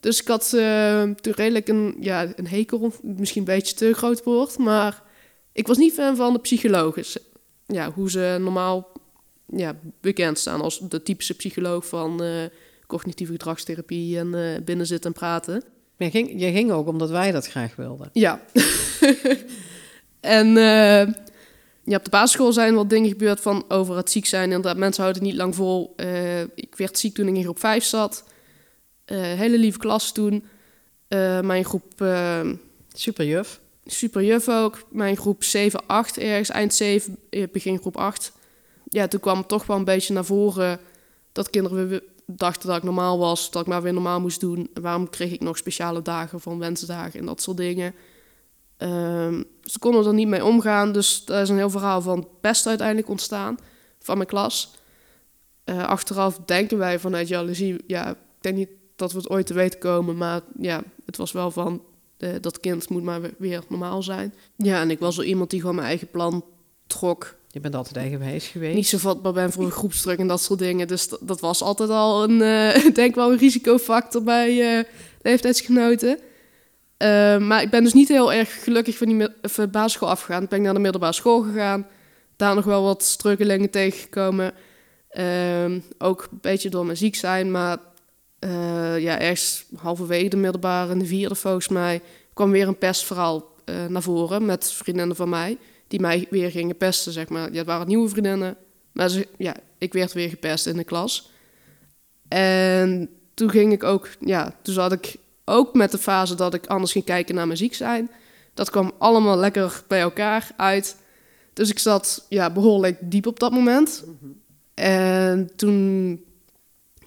Dus 0.00 0.20
ik 0.20 0.28
had 0.28 0.52
uh, 0.54 1.02
toen 1.02 1.32
redelijk 1.32 1.68
een, 1.68 1.96
ja, 2.00 2.32
een 2.36 2.46
hekel, 2.46 2.92
misschien 3.02 3.40
een 3.40 3.54
beetje 3.54 3.74
te 3.74 3.92
groot 3.92 4.22
woord, 4.22 4.58
maar 4.58 5.02
ik 5.52 5.66
was 5.66 5.76
niet 5.76 5.92
fan 5.92 6.16
van 6.16 6.32
de 6.32 6.38
psychologen. 6.38 7.04
Ja, 7.66 7.92
hoe 7.92 8.10
ze 8.10 8.36
normaal 8.40 8.92
ja, 9.46 9.76
bekend 10.00 10.38
staan 10.38 10.60
als 10.60 10.78
de 10.78 11.02
typische 11.02 11.34
psycholoog 11.34 11.86
van 11.86 12.22
uh, 12.22 12.30
cognitieve 12.86 13.32
gedragstherapie 13.32 14.18
en 14.18 14.34
uh, 14.34 14.64
binnen 14.64 14.86
zitten 14.86 15.10
en 15.10 15.18
praten. 15.18 15.62
Je 15.96 16.10
ging, 16.10 16.40
je 16.40 16.52
ging 16.52 16.70
ook 16.72 16.88
omdat 16.88 17.10
wij 17.10 17.32
dat 17.32 17.46
graag 17.46 17.76
wilden. 17.76 18.10
Ja. 18.12 18.40
en 20.20 20.56
ja, 21.84 21.96
op 21.96 22.04
de 22.04 22.10
basisschool 22.10 22.52
zijn 22.52 22.74
wat 22.74 22.90
dingen 22.90 23.08
gebeurd 23.08 23.40
van 23.40 23.64
over 23.68 23.96
het 23.96 24.10
ziek 24.10 24.26
zijn. 24.26 24.44
Inderdaad, 24.44 24.76
mensen 24.76 25.02
houden 25.02 25.22
het 25.22 25.32
niet 25.32 25.40
lang 25.40 25.54
vol. 25.54 25.94
Uh, 25.96 26.40
ik 26.40 26.74
werd 26.76 26.98
ziek 26.98 27.14
toen 27.14 27.28
ik 27.28 27.34
in 27.34 27.42
groep 27.42 27.58
5 27.58 27.84
zat. 27.84 28.24
Uh, 29.06 29.20
hele 29.20 29.58
lieve 29.58 29.78
klas 29.78 30.12
toen. 30.12 30.44
Uh, 31.08 31.40
mijn 31.40 31.64
groep... 31.64 32.06
superjuf. 32.92 33.60
Superjuf 33.84 34.48
ook. 34.48 34.86
Mijn 34.90 35.16
groep 35.16 35.44
7, 35.44 35.86
8 35.86 36.18
ergens. 36.18 36.48
Eind 36.48 36.74
7, 36.74 37.18
begin 37.52 37.78
groep 37.78 37.96
8. 37.96 38.32
Ja, 38.88 39.08
toen 39.08 39.20
kwam 39.20 39.38
het 39.38 39.48
toch 39.48 39.66
wel 39.66 39.76
een 39.76 39.84
beetje 39.84 40.14
naar 40.14 40.24
voren... 40.24 40.80
dat 41.32 41.50
kinderen 41.50 41.88
weer 41.88 42.02
dachten 42.26 42.68
dat 42.68 42.76
ik 42.76 42.82
normaal 42.82 43.18
was. 43.18 43.50
Dat 43.50 43.62
ik 43.62 43.68
maar 43.68 43.82
weer 43.82 43.92
normaal 43.92 44.20
moest 44.20 44.40
doen. 44.40 44.70
Waarom 44.80 45.10
kreeg 45.10 45.32
ik 45.32 45.40
nog 45.40 45.56
speciale 45.56 46.02
dagen 46.02 46.40
van 46.40 46.58
wensdagen 46.58 47.20
en 47.20 47.26
dat 47.26 47.42
soort 47.42 47.56
dingen... 47.56 47.94
Um, 48.78 49.44
ze 49.64 49.78
konden 49.78 50.06
er 50.06 50.14
niet 50.14 50.28
mee 50.28 50.44
omgaan, 50.44 50.92
dus 50.92 51.24
daar 51.24 51.42
is 51.42 51.48
een 51.48 51.56
heel 51.56 51.70
verhaal 51.70 52.00
van 52.00 52.28
pest 52.40 52.66
uiteindelijk 52.66 53.08
ontstaan 53.08 53.58
van 53.98 54.16
mijn 54.16 54.28
klas. 54.28 54.74
Uh, 55.64 55.84
achteraf 55.84 56.38
denken 56.44 56.78
wij 56.78 56.98
vanuit 56.98 57.28
jaloezie, 57.28 57.76
ja, 57.86 58.10
ik 58.10 58.16
denk 58.40 58.56
niet 58.56 58.68
dat 58.96 59.12
we 59.12 59.18
het 59.18 59.30
ooit 59.30 59.46
te 59.46 59.54
weten 59.54 59.78
komen, 59.78 60.16
maar 60.16 60.40
ja, 60.58 60.82
het 61.06 61.16
was 61.16 61.32
wel 61.32 61.50
van, 61.50 61.82
uh, 62.18 62.30
dat 62.40 62.60
kind 62.60 62.88
moet 62.88 63.02
maar 63.02 63.20
weer 63.38 63.62
normaal 63.68 64.02
zijn. 64.02 64.34
Ja, 64.56 64.80
en 64.80 64.90
ik 64.90 64.98
was 64.98 65.14
zo 65.14 65.22
iemand 65.22 65.50
die 65.50 65.60
gewoon 65.60 65.74
mijn 65.74 65.86
eigen 65.86 66.10
plan 66.10 66.44
trok. 66.86 67.34
Je 67.48 67.60
bent 67.60 67.74
altijd 67.74 67.96
eigenwijs 67.96 68.46
geweest. 68.46 68.74
Niet 68.74 68.86
zo 68.86 68.98
vatbaar 68.98 69.32
ben 69.32 69.52
voor 69.52 69.64
een 69.64 69.70
groepsdruk 69.70 70.18
en 70.18 70.26
dat 70.26 70.42
soort 70.42 70.58
dingen. 70.58 70.88
Dus 70.88 71.08
dat, 71.20 71.40
was 71.40 71.62
altijd 71.62 71.90
al 71.90 72.22
een, 72.22 72.40
uh, 72.40 72.94
denk 72.94 73.14
wel 73.14 73.32
een 73.32 73.38
risicofactor 73.38 74.22
bij 74.22 74.86
leeftijdsgenoten. 75.22 76.18
Uh, 77.02 77.38
maar 77.38 77.62
ik 77.62 77.70
ben 77.70 77.82
dus 77.82 77.92
niet 77.92 78.08
heel 78.08 78.32
erg 78.32 78.62
gelukkig 78.62 78.96
van 78.96 79.06
die 79.06 79.28
van 79.42 79.70
basisschool 79.70 80.08
afgegaan. 80.08 80.42
Ik 80.42 80.48
ben 80.48 80.62
naar 80.62 80.74
de 80.74 80.80
middelbare 80.80 81.12
school 81.12 81.42
gegaan. 81.42 81.86
Daar 82.36 82.54
nog 82.54 82.64
wel 82.64 82.82
wat 82.82 83.02
struggelingen 83.02 83.70
tegengekomen. 83.70 84.52
Uh, 85.12 85.64
ook 85.98 86.28
een 86.30 86.38
beetje 86.40 86.70
door 86.70 86.84
mijn 86.84 86.96
ziek 86.96 87.14
zijn. 87.14 87.50
Maar 87.50 87.78
uh, 88.40 88.98
ja, 88.98 89.18
ergens 89.18 89.64
halverwege 89.76 90.28
de 90.28 90.36
middelbare, 90.36 90.92
in 90.92 90.98
de 90.98 91.06
vierde 91.06 91.34
volgens 91.34 91.68
mij... 91.68 92.00
kwam 92.34 92.50
weer 92.50 92.68
een 92.68 92.78
pestverhaal 92.78 93.54
uh, 93.64 93.86
naar 93.86 94.02
voren 94.02 94.44
met 94.44 94.72
vriendinnen 94.72 95.16
van 95.16 95.28
mij... 95.28 95.58
die 95.88 96.00
mij 96.00 96.26
weer 96.30 96.50
gingen 96.50 96.76
pesten, 96.76 97.12
zeg 97.12 97.28
maar. 97.28 97.50
Ja, 97.50 97.58
het 97.58 97.66
waren 97.66 97.86
nieuwe 97.86 98.08
vriendinnen. 98.08 98.56
Maar 98.92 99.08
ze, 99.08 99.28
ja, 99.38 99.54
ik 99.78 99.92
werd 99.92 100.12
weer 100.12 100.28
gepest 100.28 100.66
in 100.66 100.76
de 100.76 100.84
klas. 100.84 101.30
En 102.28 103.08
toen 103.34 103.50
ging 103.50 103.72
ik 103.72 103.82
ook... 103.82 104.08
Ja, 104.20 104.54
toen 104.62 104.74
zat 104.74 104.92
ik 104.92 105.14
ook 105.44 105.74
met 105.74 105.90
de 105.90 105.98
fase 105.98 106.34
dat 106.34 106.54
ik 106.54 106.66
anders 106.66 106.92
ging 106.92 107.04
kijken 107.04 107.34
naar 107.34 107.46
mijn 107.46 107.58
ziek 107.58 107.74
zijn. 107.74 108.10
Dat 108.54 108.70
kwam 108.70 108.92
allemaal 108.98 109.36
lekker 109.36 109.82
bij 109.88 110.00
elkaar 110.00 110.50
uit. 110.56 110.96
Dus 111.52 111.70
ik 111.70 111.78
zat 111.78 112.26
ja, 112.28 112.50
behoorlijk 112.50 112.98
diep 113.00 113.26
op 113.26 113.40
dat 113.40 113.52
moment. 113.52 114.04
En 114.74 115.50
toen 115.56 116.20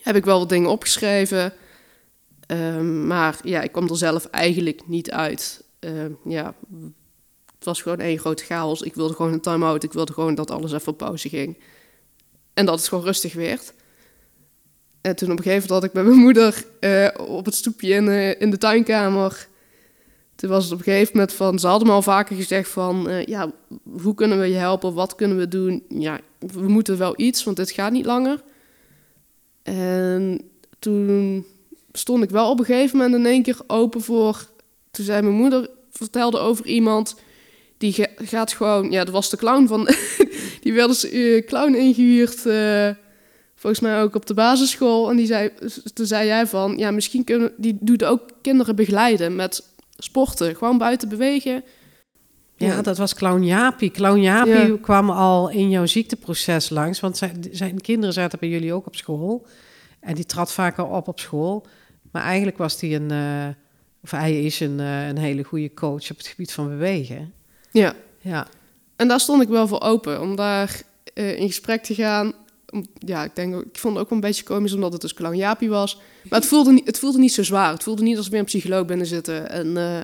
heb 0.01 0.15
ik 0.15 0.25
wel 0.25 0.39
wat 0.39 0.49
dingen 0.49 0.69
opgeschreven. 0.69 1.53
Um, 2.47 3.07
maar 3.07 3.39
ja, 3.43 3.61
ik 3.61 3.71
kwam 3.71 3.89
er 3.89 3.97
zelf 3.97 4.25
eigenlijk 4.25 4.87
niet 4.87 5.11
uit. 5.11 5.63
Uh, 5.79 6.05
ja, 6.25 6.55
het 7.55 7.65
was 7.65 7.81
gewoon 7.81 7.99
één 7.99 8.19
grote 8.19 8.43
chaos. 8.43 8.81
Ik 8.81 8.95
wilde 8.95 9.13
gewoon 9.13 9.33
een 9.33 9.41
time-out. 9.41 9.83
Ik 9.83 9.93
wilde 9.93 10.13
gewoon 10.13 10.35
dat 10.35 10.51
alles 10.51 10.73
even 10.73 10.91
op 10.91 10.97
pauze 10.97 11.29
ging. 11.29 11.57
En 12.53 12.65
dat 12.65 12.79
het 12.79 12.87
gewoon 12.87 13.03
rustig 13.03 13.33
werd. 13.33 13.73
En 15.05 15.15
toen 15.15 15.31
op 15.31 15.37
een 15.37 15.43
gegeven 15.43 15.67
moment 15.67 15.83
had 15.83 15.83
ik 15.83 15.93
met 15.93 16.05
mijn 16.05 16.25
moeder 16.25 16.63
uh, 16.79 17.07
op 17.27 17.45
het 17.45 17.55
stoepje 17.55 17.93
in, 17.93 18.05
uh, 18.05 18.41
in 18.41 18.49
de 18.49 18.57
tuinkamer... 18.57 19.47
toen 20.35 20.49
was 20.49 20.63
het 20.63 20.73
op 20.73 20.77
een 20.77 20.83
gegeven 20.83 21.11
moment 21.13 21.33
van, 21.33 21.59
ze 21.59 21.67
hadden 21.67 21.87
me 21.87 21.93
al 21.93 22.01
vaker 22.01 22.35
gezegd 22.35 22.69
van, 22.69 23.09
eh, 23.09 23.25
ja, 23.25 23.51
hoe 24.01 24.13
kunnen 24.13 24.39
we 24.39 24.45
je 24.45 24.55
helpen? 24.55 24.93
Wat 24.93 25.15
kunnen 25.15 25.37
we 25.37 25.47
doen? 25.47 25.83
Ja, 25.89 26.19
we 26.39 26.67
moeten 26.67 26.97
wel 26.97 27.13
iets, 27.17 27.43
want 27.43 27.57
dit 27.57 27.71
gaat 27.71 27.91
niet 27.91 28.05
langer. 28.05 28.43
En 29.63 30.41
toen 30.79 31.45
stond 31.91 32.23
ik 32.23 32.29
wel 32.29 32.49
op 32.49 32.59
een 32.59 32.65
gegeven 32.65 32.97
moment 32.97 33.15
in 33.15 33.25
één 33.25 33.43
keer 33.43 33.57
open 33.67 34.01
voor, 34.01 34.47
toen 34.91 35.05
zei 35.05 35.21
mijn 35.21 35.35
moeder, 35.35 35.69
vertelde 35.91 36.37
over 36.37 36.65
iemand 36.65 37.15
die 37.77 38.07
gaat 38.15 38.53
gewoon, 38.53 38.91
ja, 38.91 39.03
dat 39.03 39.13
was 39.13 39.29
de 39.29 39.37
clown 39.37 39.67
van, 39.67 39.87
die 40.61 40.73
werd 40.73 40.87
als 40.87 41.11
uh, 41.11 41.45
clown 41.45 41.73
ingehuurd, 41.73 42.45
volgens 43.65 43.85
mij 43.85 44.01
ook 44.01 44.15
op 44.15 44.25
de 44.25 44.33
basisschool. 44.33 45.09
En 45.09 45.15
die 45.15 45.25
zei, 45.25 45.51
toen 45.93 46.05
zei 46.05 46.27
jij 46.27 46.47
van, 46.47 46.77
ja, 46.77 46.91
misschien 46.91 47.23
kunnen, 47.23 47.51
die 47.57 47.77
doet 47.81 48.03
ook 48.03 48.21
kinderen 48.41 48.75
begeleiden 48.75 49.35
met 49.35 49.69
sporten, 49.97 50.55
gewoon 50.55 50.77
buiten 50.77 51.09
bewegen. 51.09 51.63
Ja, 52.55 52.81
dat 52.81 52.97
was 52.97 53.15
Clown 53.15 53.43
Jaapie. 53.43 53.91
Clown 53.91 54.19
Jaapie 54.19 54.79
kwam 54.79 55.09
al 55.09 55.49
in 55.49 55.69
jouw 55.69 55.85
ziekteproces 55.85 56.69
langs, 56.69 56.99
want 56.99 57.17
zijn, 57.17 57.45
zijn 57.51 57.81
kinderen 57.81 58.13
zaten 58.13 58.39
bij 58.39 58.49
jullie 58.49 58.73
ook 58.73 58.85
op 58.85 58.95
school. 58.95 59.47
En 59.99 60.15
die 60.15 60.25
trad 60.25 60.53
vaker 60.53 60.85
op 60.85 61.07
op 61.07 61.19
school. 61.19 61.67
Maar 62.11 62.23
eigenlijk 62.23 62.57
was 62.57 62.81
hij 62.81 62.95
een, 62.95 63.11
uh, 63.11 63.47
of 64.03 64.11
hij 64.11 64.43
is 64.43 64.59
een, 64.59 64.79
een 64.79 65.17
hele 65.17 65.43
goede 65.43 65.73
coach 65.73 66.11
op 66.11 66.17
het 66.17 66.27
gebied 66.27 66.51
van 66.51 66.67
bewegen. 66.67 67.33
Ja. 67.71 67.93
ja. 68.21 68.47
En 68.95 69.07
daar 69.07 69.19
stond 69.19 69.41
ik 69.41 69.47
wel 69.47 69.67
voor 69.67 69.81
open, 69.81 70.21
om 70.21 70.35
daar 70.35 70.81
uh, 71.13 71.39
in 71.39 71.47
gesprek 71.47 71.83
te 71.83 71.95
gaan. 71.95 72.33
Ja, 72.97 73.23
ik 73.23 73.35
denk, 73.35 73.55
ik 73.55 73.77
vond 73.77 73.93
het 73.93 74.03
ook 74.03 74.09
wel 74.09 74.17
een 74.17 74.25
beetje 74.25 74.43
komisch, 74.43 74.73
omdat 74.73 74.91
het 74.91 75.01
dus 75.01 75.13
Jaapie 75.31 75.69
was. 75.69 75.99
Maar 76.29 76.39
het 76.39 76.47
voelde, 76.47 76.71
niet, 76.71 76.85
het 76.85 76.99
voelde 76.99 77.17
niet 77.17 77.33
zo 77.33 77.43
zwaar. 77.43 77.71
Het 77.71 77.83
voelde 77.83 78.03
niet 78.03 78.17
als 78.17 78.27
weer 78.27 78.39
een 78.39 78.45
psycholoog 78.45 78.85
binnen 78.85 79.05
zitten. 79.05 79.49
En 79.49 79.67
uh, 79.67 79.99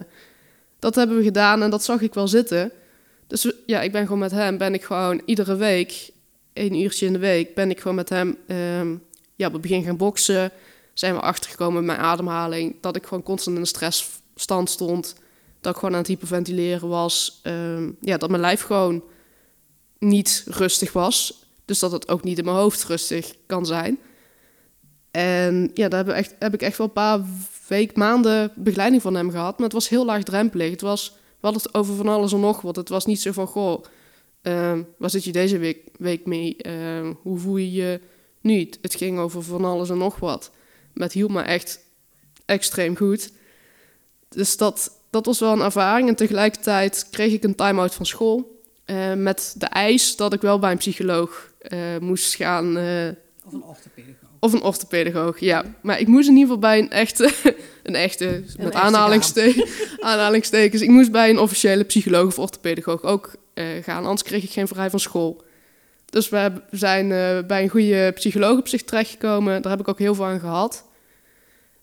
dat 0.79 0.95
hebben 0.95 1.17
we 1.17 1.23
gedaan 1.23 1.61
en 1.63 1.69
dat 1.69 1.83
zag 1.83 2.01
ik 2.01 2.13
wel 2.13 2.27
zitten. 2.27 2.71
Dus 3.27 3.51
ja, 3.65 3.81
ik 3.81 3.91
ben 3.91 4.03
gewoon 4.03 4.19
met 4.19 4.31
hem, 4.31 4.57
ben 4.57 4.73
ik 4.73 4.83
gewoon 4.83 5.21
iedere 5.25 5.55
week, 5.55 6.11
één 6.53 6.75
uurtje 6.75 7.05
in 7.05 7.13
de 7.13 7.19
week, 7.19 7.55
ben 7.55 7.69
ik 7.69 7.79
gewoon 7.79 7.95
met 7.95 8.09
hem, 8.09 8.37
um, 8.47 9.03
ja, 9.35 9.51
we 9.51 9.59
begin 9.59 9.83
gaan 9.83 9.97
boksen. 9.97 10.51
Zijn 10.93 11.13
we 11.13 11.21
achtergekomen 11.21 11.85
met 11.85 11.95
mijn 11.95 12.07
ademhaling, 12.07 12.75
dat 12.81 12.95
ik 12.95 13.05
gewoon 13.05 13.23
constant 13.23 13.55
in 13.55 13.61
een 13.61 13.67
stressstand 13.67 14.69
stond 14.69 15.15
dat 15.61 15.73
ik 15.73 15.79
gewoon 15.79 15.93
aan 15.93 16.01
het 16.01 16.09
hyperventileren 16.09 16.87
was. 16.87 17.39
Ehm, 17.43 17.91
ja, 18.01 18.17
dat 18.17 18.29
mijn 18.29 18.41
lijf 18.41 18.61
gewoon 18.61 19.03
niet 19.99 20.43
rustig 20.47 20.93
was. 20.93 21.40
Dus 21.71 21.79
dat 21.79 21.91
het 21.91 22.09
ook 22.09 22.23
niet 22.23 22.37
in 22.37 22.45
mijn 22.45 22.57
hoofd 22.57 22.83
rustig 22.83 23.35
kan 23.45 23.65
zijn. 23.65 23.99
En 25.11 25.71
ja, 25.73 25.89
daar 25.89 26.05
heb, 26.05 26.15
echt, 26.15 26.35
heb 26.39 26.53
ik 26.53 26.61
echt 26.61 26.77
wel 26.77 26.87
een 26.87 26.93
paar 26.93 27.21
week, 27.67 27.95
maanden 27.95 28.51
begeleiding 28.55 29.01
van 29.01 29.15
hem 29.15 29.31
gehad. 29.31 29.55
Maar 29.55 29.63
het 29.63 29.73
was 29.73 29.89
heel 29.89 30.05
laagdrempelig. 30.05 30.71
Het 30.71 30.81
was, 30.81 31.09
we 31.09 31.47
hadden 31.47 31.61
het 31.61 31.73
over 31.73 31.95
van 31.95 32.07
alles 32.07 32.33
en 32.33 32.39
nog 32.39 32.61
wat. 32.61 32.75
Het 32.75 32.89
was 32.89 33.05
niet 33.05 33.21
zo 33.21 33.31
van, 33.31 33.47
goh, 33.47 33.83
um, 34.41 34.87
waar 34.97 35.09
zit 35.09 35.23
je 35.23 35.31
deze 35.31 35.57
week, 35.57 35.87
week 35.97 36.25
mee? 36.25 36.55
Ehm, 36.55 37.13
hoe 37.21 37.39
voel 37.39 37.57
je 37.57 37.71
je 37.71 37.99
nu? 38.41 38.69
Het 38.81 38.95
ging 38.95 39.19
over 39.19 39.43
van 39.43 39.65
alles 39.65 39.89
en 39.89 39.97
nog 39.97 40.19
wat. 40.19 40.51
Maar 40.93 41.03
het 41.03 41.13
hielp 41.13 41.31
me 41.31 41.41
echt 41.41 41.79
extreem 42.45 42.95
goed. 42.95 43.31
Dus 44.29 44.57
dat, 44.57 44.91
dat 45.09 45.25
was 45.25 45.39
wel 45.39 45.51
een 45.51 45.61
ervaring. 45.61 46.07
En 46.07 46.15
tegelijkertijd 46.15 47.07
kreeg 47.11 47.33
ik 47.33 47.43
een 47.43 47.55
time-out 47.55 47.93
van 47.93 48.05
school. 48.05 48.60
Uh, 48.85 49.13
met 49.13 49.55
de 49.57 49.65
eis 49.65 50.15
dat 50.15 50.33
ik 50.33 50.41
wel 50.41 50.59
bij 50.59 50.71
een 50.71 50.77
psycholoog 50.77 51.51
uh, 51.69 51.79
moest 51.99 52.35
gaan. 52.35 52.77
Uh, 52.77 53.07
of 53.45 53.53
een 53.53 53.63
orthopedagoog. 53.63 54.29
Of 54.39 54.53
een 54.53 54.61
orthopedagoog, 54.61 55.39
ja. 55.39 55.65
Maar 55.81 55.99
ik 55.99 56.07
moest 56.07 56.27
in 56.27 56.35
ieder 56.35 56.53
geval 56.53 56.69
bij 56.69 56.79
een 56.79 56.89
echte, 56.89 57.33
een 57.83 57.95
echte, 57.95 58.27
een 58.27 58.45
met 58.57 58.65
echte 58.65 58.77
aanhalingste 58.77 59.67
aanhalingstekens. 59.99 60.81
Ik 60.81 60.89
moest 60.89 61.11
bij 61.11 61.29
een 61.29 61.39
officiële 61.39 61.83
psycholoog 61.83 62.25
of 62.27 62.39
orthopedagoog 62.39 63.03
ook 63.03 63.35
gaan, 63.81 64.03
anders 64.03 64.23
kreeg 64.23 64.43
ik 64.43 64.51
geen 64.51 64.67
vrij 64.67 64.89
van 64.89 64.99
school. 64.99 65.43
Dus 66.05 66.29
we 66.29 66.51
zijn 66.71 67.07
bij 67.47 67.63
een 67.63 67.69
goede 67.69 68.11
psycholoog 68.15 68.57
op 68.57 68.67
zich 68.67 68.83
terechtgekomen. 68.83 69.61
Daar 69.61 69.71
heb 69.71 69.81
ik 69.81 69.87
ook 69.87 69.99
heel 69.99 70.15
veel 70.15 70.25
aan 70.25 70.39
gehad. 70.39 70.85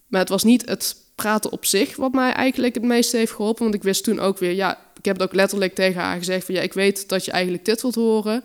Maar 0.06 0.20
het 0.20 0.28
was 0.28 0.44
niet 0.44 0.68
het 0.68 0.96
praten 1.22 1.52
op 1.52 1.64
zich 1.64 1.96
wat 1.96 2.12
mij 2.12 2.32
eigenlijk 2.32 2.74
het 2.74 2.84
meeste 2.84 3.16
heeft 3.16 3.32
geholpen. 3.32 3.62
Want 3.62 3.74
ik 3.74 3.82
wist 3.82 4.04
toen 4.04 4.20
ook 4.20 4.38
weer, 4.38 4.52
ja, 4.52 4.78
ik 4.98 5.04
heb 5.04 5.18
het 5.18 5.28
ook 5.28 5.34
letterlijk 5.34 5.74
tegen 5.74 6.00
haar 6.00 6.18
gezegd 6.18 6.44
van 6.44 6.54
ja, 6.54 6.60
ik 6.60 6.72
weet 6.72 7.08
dat 7.08 7.24
je 7.24 7.30
eigenlijk 7.30 7.64
dit 7.64 7.82
wilt 7.82 7.94
horen. 7.94 8.42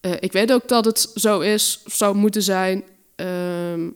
Uh, 0.00 0.12
ik 0.20 0.32
weet 0.32 0.52
ook 0.52 0.68
dat 0.68 0.84
het 0.84 1.10
zo 1.14 1.40
is, 1.40 1.82
zou 1.84 2.16
moeten 2.16 2.42
zijn. 2.42 2.84
Um, 3.16 3.86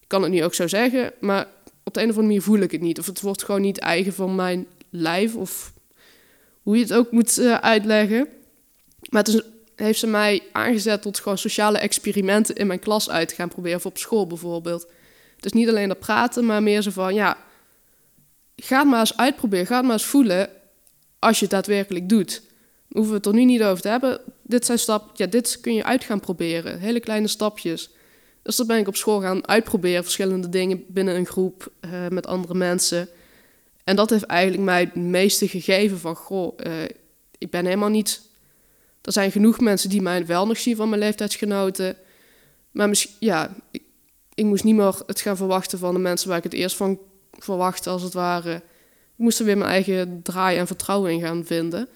ik 0.00 0.08
kan 0.08 0.22
het 0.22 0.30
nu 0.30 0.44
ook 0.44 0.54
zo 0.54 0.68
zeggen, 0.68 1.12
maar 1.20 1.46
op 1.84 1.94
de 1.94 2.00
een 2.00 2.08
of 2.08 2.14
andere 2.14 2.26
manier 2.26 2.42
voel 2.42 2.58
ik 2.58 2.70
het 2.70 2.80
niet. 2.80 2.98
Of 2.98 3.06
het 3.06 3.20
wordt 3.20 3.44
gewoon 3.44 3.60
niet 3.60 3.78
eigen 3.78 4.12
van 4.12 4.34
mijn 4.34 4.66
lijf, 4.90 5.34
of 5.34 5.72
hoe 6.62 6.76
je 6.76 6.82
het 6.82 6.92
ook 6.92 7.10
moet 7.10 7.38
uh, 7.38 7.54
uitleggen. 7.54 8.28
Maar 9.10 9.24
toen 9.24 9.42
heeft 9.76 9.98
ze 9.98 10.06
mij 10.06 10.42
aangezet 10.52 11.02
tot 11.02 11.18
gewoon 11.18 11.38
sociale 11.38 11.78
experimenten 11.78 12.54
in 12.54 12.66
mijn 12.66 12.78
klas 12.78 13.10
uit 13.10 13.28
te 13.28 13.34
gaan 13.34 13.48
proberen, 13.48 13.76
of 13.76 13.86
op 13.86 13.98
school 13.98 14.26
bijvoorbeeld. 14.26 14.86
Dus 15.40 15.52
niet 15.52 15.68
alleen 15.68 15.88
dat 15.88 15.98
praten, 15.98 16.46
maar 16.46 16.62
meer 16.62 16.82
zo 16.82 16.90
van, 16.90 17.14
ja, 17.14 17.36
ga 18.56 18.78
het 18.78 18.88
maar 18.88 19.00
eens 19.00 19.16
uitproberen, 19.16 19.66
ga 19.66 19.76
het 19.76 19.84
maar 19.84 19.92
eens 19.92 20.04
voelen 20.04 20.50
als 21.18 21.38
je 21.38 21.44
het 21.44 21.54
daadwerkelijk 21.54 22.08
doet. 22.08 22.42
Hoeven 22.88 23.10
we 23.10 23.16
het 23.16 23.26
er 23.26 23.34
nu 23.34 23.44
niet 23.44 23.62
over 23.62 23.82
te 23.82 23.88
hebben. 23.88 24.20
Dit 24.42 24.66
zijn 24.66 24.78
stappen, 24.78 25.10
ja, 25.14 25.26
dit 25.26 25.60
kun 25.60 25.74
je 25.74 25.84
uit 25.84 26.04
gaan 26.04 26.20
proberen, 26.20 26.78
hele 26.78 27.00
kleine 27.00 27.28
stapjes. 27.28 27.90
Dus 28.42 28.56
dat 28.56 28.66
ben 28.66 28.78
ik 28.78 28.88
op 28.88 28.96
school 28.96 29.20
gaan 29.20 29.48
uitproberen, 29.48 30.02
verschillende 30.02 30.48
dingen 30.48 30.84
binnen 30.88 31.16
een 31.16 31.26
groep 31.26 31.72
uh, 31.80 32.08
met 32.08 32.26
andere 32.26 32.54
mensen. 32.54 33.08
En 33.84 33.96
dat 33.96 34.10
heeft 34.10 34.24
eigenlijk 34.24 34.62
mij 34.62 34.80
het 34.80 34.94
meeste 34.94 35.48
gegeven 35.48 35.98
van, 35.98 36.14
goh, 36.14 36.58
uh, 36.66 36.72
ik 37.38 37.50
ben 37.50 37.64
helemaal 37.64 37.88
niet... 37.88 38.26
Er 39.02 39.12
zijn 39.12 39.32
genoeg 39.32 39.60
mensen 39.60 39.90
die 39.90 40.02
mij 40.02 40.26
wel 40.26 40.46
nog 40.46 40.58
zien 40.58 40.76
van 40.76 40.88
mijn 40.88 41.00
leeftijdsgenoten. 41.00 41.96
Maar 42.70 42.88
misschien, 42.88 43.16
ja, 43.18 43.54
ik 44.38 44.44
moest 44.44 44.64
niet 44.64 44.74
meer 44.74 44.94
het 45.06 45.20
gaan 45.20 45.36
verwachten 45.36 45.78
van 45.78 45.94
de 45.94 46.00
mensen 46.00 46.28
waar 46.28 46.36
ik 46.36 46.44
het 46.44 46.52
eerst 46.52 46.76
van 46.76 46.98
verwachtte, 47.38 47.90
als 47.90 48.02
het 48.02 48.12
ware. 48.12 48.54
Ik 48.54 49.24
moest 49.24 49.38
er 49.38 49.44
weer 49.44 49.58
mijn 49.58 49.70
eigen 49.70 50.20
draai 50.22 50.58
en 50.58 50.66
vertrouwen 50.66 51.12
in 51.12 51.20
gaan 51.20 51.44
vinden. 51.44 51.88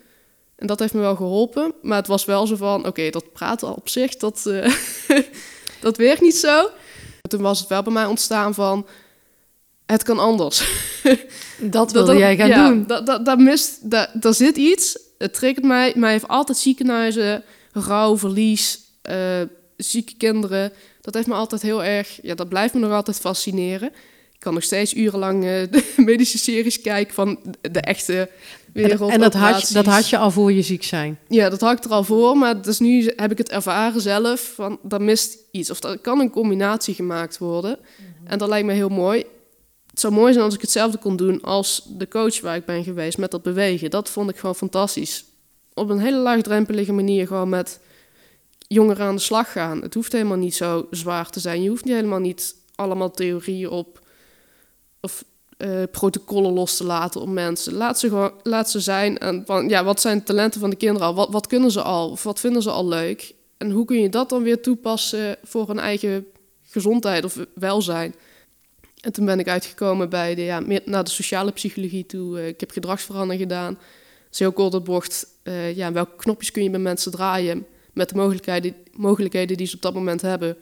En 0.56 0.66
dat 0.66 0.78
heeft 0.78 0.94
me 0.94 1.00
wel 1.00 1.16
geholpen. 1.16 1.74
Maar 1.82 1.96
het 1.96 2.06
was 2.06 2.24
wel 2.24 2.46
zo 2.46 2.56
van, 2.56 2.86
oké, 2.86 3.10
dat 3.10 3.32
praten 3.32 3.76
op 3.76 3.88
zich, 3.88 4.16
dat, 4.16 4.44
uh, 4.46 4.74
dat 5.80 5.96
werkt 5.96 6.20
niet 6.20 6.36
zo. 6.36 6.70
Toen 7.20 7.40
was 7.40 7.60
het 7.60 7.68
wel 7.68 7.82
bij 7.82 7.92
mij 7.92 8.04
ontstaan 8.04 8.54
van, 8.54 8.86
het 9.86 10.02
kan 10.02 10.18
anders. 10.18 10.68
dat 11.60 11.92
wilde 11.92 12.16
jij 12.16 12.36
gaan 12.36 12.48
ja, 12.48 12.68
doen. 12.68 12.86
Dat, 12.86 13.06
dat, 13.06 13.24
dat 13.24 13.38
mist, 13.38 13.90
dat, 13.90 14.10
daar 14.14 14.34
zit 14.34 14.56
iets. 14.56 14.98
Het 15.18 15.34
triggert 15.34 15.66
mij. 15.66 15.92
Mij 15.96 16.12
heeft 16.12 16.28
altijd 16.28 16.58
ziekenhuizen, 16.58 17.44
rouw, 17.72 18.18
verlies, 18.18 18.80
uh, 19.10 19.40
zieke 19.76 20.16
kinderen 20.16 20.72
dat 21.02 21.14
heeft 21.14 21.26
me 21.26 21.34
altijd 21.34 21.62
heel 21.62 21.84
erg, 21.84 22.18
ja, 22.22 22.34
dat 22.34 22.48
blijft 22.48 22.74
me 22.74 22.80
nog 22.80 22.92
altijd 22.92 23.20
fascineren. 23.20 23.88
Ik 24.32 24.48
kan 24.48 24.54
nog 24.54 24.62
steeds 24.62 24.94
urenlang 24.94 25.44
uh, 25.44 25.50
de 25.70 25.92
medische 25.96 26.38
series 26.38 26.80
kijken 26.80 27.14
van 27.14 27.38
de 27.60 27.80
echte 27.80 28.30
wereld. 28.72 29.10
En, 29.10 29.20
dat, 29.20 29.34
had 29.34 29.68
je, 29.68 29.74
dat 29.74 29.86
had 29.86 30.08
je 30.08 30.18
al 30.18 30.30
voor 30.30 30.52
je 30.52 30.62
ziek 30.62 30.82
zijn? 30.82 31.18
Ja, 31.28 31.48
dat 31.48 31.60
had 31.60 31.78
ik 31.78 31.84
er 31.84 31.90
al 31.90 32.04
voor, 32.04 32.36
maar 32.36 32.62
dus 32.62 32.78
nu 32.78 33.12
heb 33.16 33.30
ik 33.30 33.38
het 33.38 33.48
ervaren 33.48 34.00
zelf 34.00 34.52
van, 34.54 34.78
dat 34.82 35.00
mist 35.00 35.38
iets. 35.50 35.70
Of 35.70 35.80
dat 35.80 36.00
kan 36.00 36.20
een 36.20 36.30
combinatie 36.30 36.94
gemaakt 36.94 37.38
worden. 37.38 37.78
Mhm. 37.78 38.30
En 38.30 38.38
dat 38.38 38.48
lijkt 38.48 38.66
me 38.66 38.72
heel 38.72 38.88
mooi. 38.88 39.24
Het 39.90 40.00
zou 40.00 40.12
mooi 40.12 40.32
zijn 40.32 40.44
als 40.44 40.54
ik 40.54 40.60
hetzelfde 40.60 40.98
kon 40.98 41.16
doen 41.16 41.42
als 41.42 41.82
de 41.88 42.08
coach 42.08 42.40
waar 42.40 42.56
ik 42.56 42.64
ben 42.64 42.84
geweest 42.84 43.18
met 43.18 43.30
dat 43.30 43.42
bewegen. 43.42 43.90
Dat 43.90 44.10
vond 44.10 44.30
ik 44.30 44.36
gewoon 44.36 44.54
fantastisch. 44.54 45.24
Op 45.74 45.90
een 45.90 45.98
hele 45.98 46.18
laagdrempelige 46.18 46.92
manier 46.92 47.26
gewoon 47.26 47.48
met 47.48 47.80
jongeren 48.72 49.06
aan 49.06 49.14
de 49.14 49.20
slag 49.20 49.52
gaan. 49.52 49.82
Het 49.82 49.94
hoeft 49.94 50.12
helemaal 50.12 50.36
niet 50.36 50.54
zo 50.54 50.86
zwaar 50.90 51.30
te 51.30 51.40
zijn. 51.40 51.62
Je 51.62 51.68
hoeft 51.68 51.84
niet 51.84 51.94
helemaal 51.94 52.18
niet 52.18 52.54
allemaal 52.74 53.10
theorieën 53.10 53.70
op 53.70 54.00
of 55.00 55.24
uh, 55.58 55.82
protocollen 55.90 56.52
los 56.52 56.76
te 56.76 56.84
laten 56.84 57.20
op 57.20 57.28
mensen. 57.28 57.72
Laat 57.72 57.98
ze 57.98 58.08
gewoon 58.08 58.32
laat 58.42 58.70
ze 58.70 58.80
zijn. 58.80 59.18
En 59.18 59.44
ja, 59.68 59.84
wat 59.84 60.00
zijn 60.00 60.18
de 60.18 60.24
talenten 60.24 60.60
van 60.60 60.70
de 60.70 60.76
kinderen 60.76 61.06
al? 61.06 61.14
Wat, 61.14 61.30
wat 61.30 61.46
kunnen 61.46 61.70
ze 61.70 61.82
al? 61.82 62.10
Of 62.10 62.22
wat 62.22 62.40
vinden 62.40 62.62
ze 62.62 62.70
al 62.70 62.88
leuk? 62.88 63.34
En 63.56 63.70
hoe 63.70 63.84
kun 63.84 64.00
je 64.00 64.08
dat 64.08 64.28
dan 64.28 64.42
weer 64.42 64.62
toepassen 64.62 65.36
voor 65.42 65.70
een 65.70 65.78
eigen 65.78 66.26
gezondheid 66.62 67.24
of 67.24 67.38
welzijn? 67.54 68.14
En 69.00 69.12
toen 69.12 69.24
ben 69.24 69.38
ik 69.38 69.48
uitgekomen 69.48 70.08
bij 70.08 70.34
de, 70.34 70.42
ja, 70.42 70.62
naar 70.84 71.04
de 71.04 71.10
sociale 71.10 71.52
psychologie 71.52 72.06
toe. 72.06 72.38
Uh, 72.38 72.46
ik 72.46 72.60
heb 72.60 72.70
gedragsverandering 72.70 73.42
gedaan. 73.42 73.74
Dat 73.74 74.32
is 74.32 74.38
heel 74.38 74.52
kort 74.52 74.72
het 74.72 74.84
bocht. 74.84 75.26
Uh, 75.42 75.76
ja, 75.76 75.92
welke 75.92 76.16
knopjes 76.16 76.50
kun 76.50 76.62
je 76.62 76.70
bij 76.70 76.80
mensen 76.80 77.12
draaien? 77.12 77.66
Met 77.92 78.08
de 78.08 78.14
mogelijkheden, 78.14 78.74
mogelijkheden 78.92 79.56
die 79.56 79.66
ze 79.66 79.76
op 79.76 79.82
dat 79.82 79.94
moment 79.94 80.22
hebben, 80.22 80.56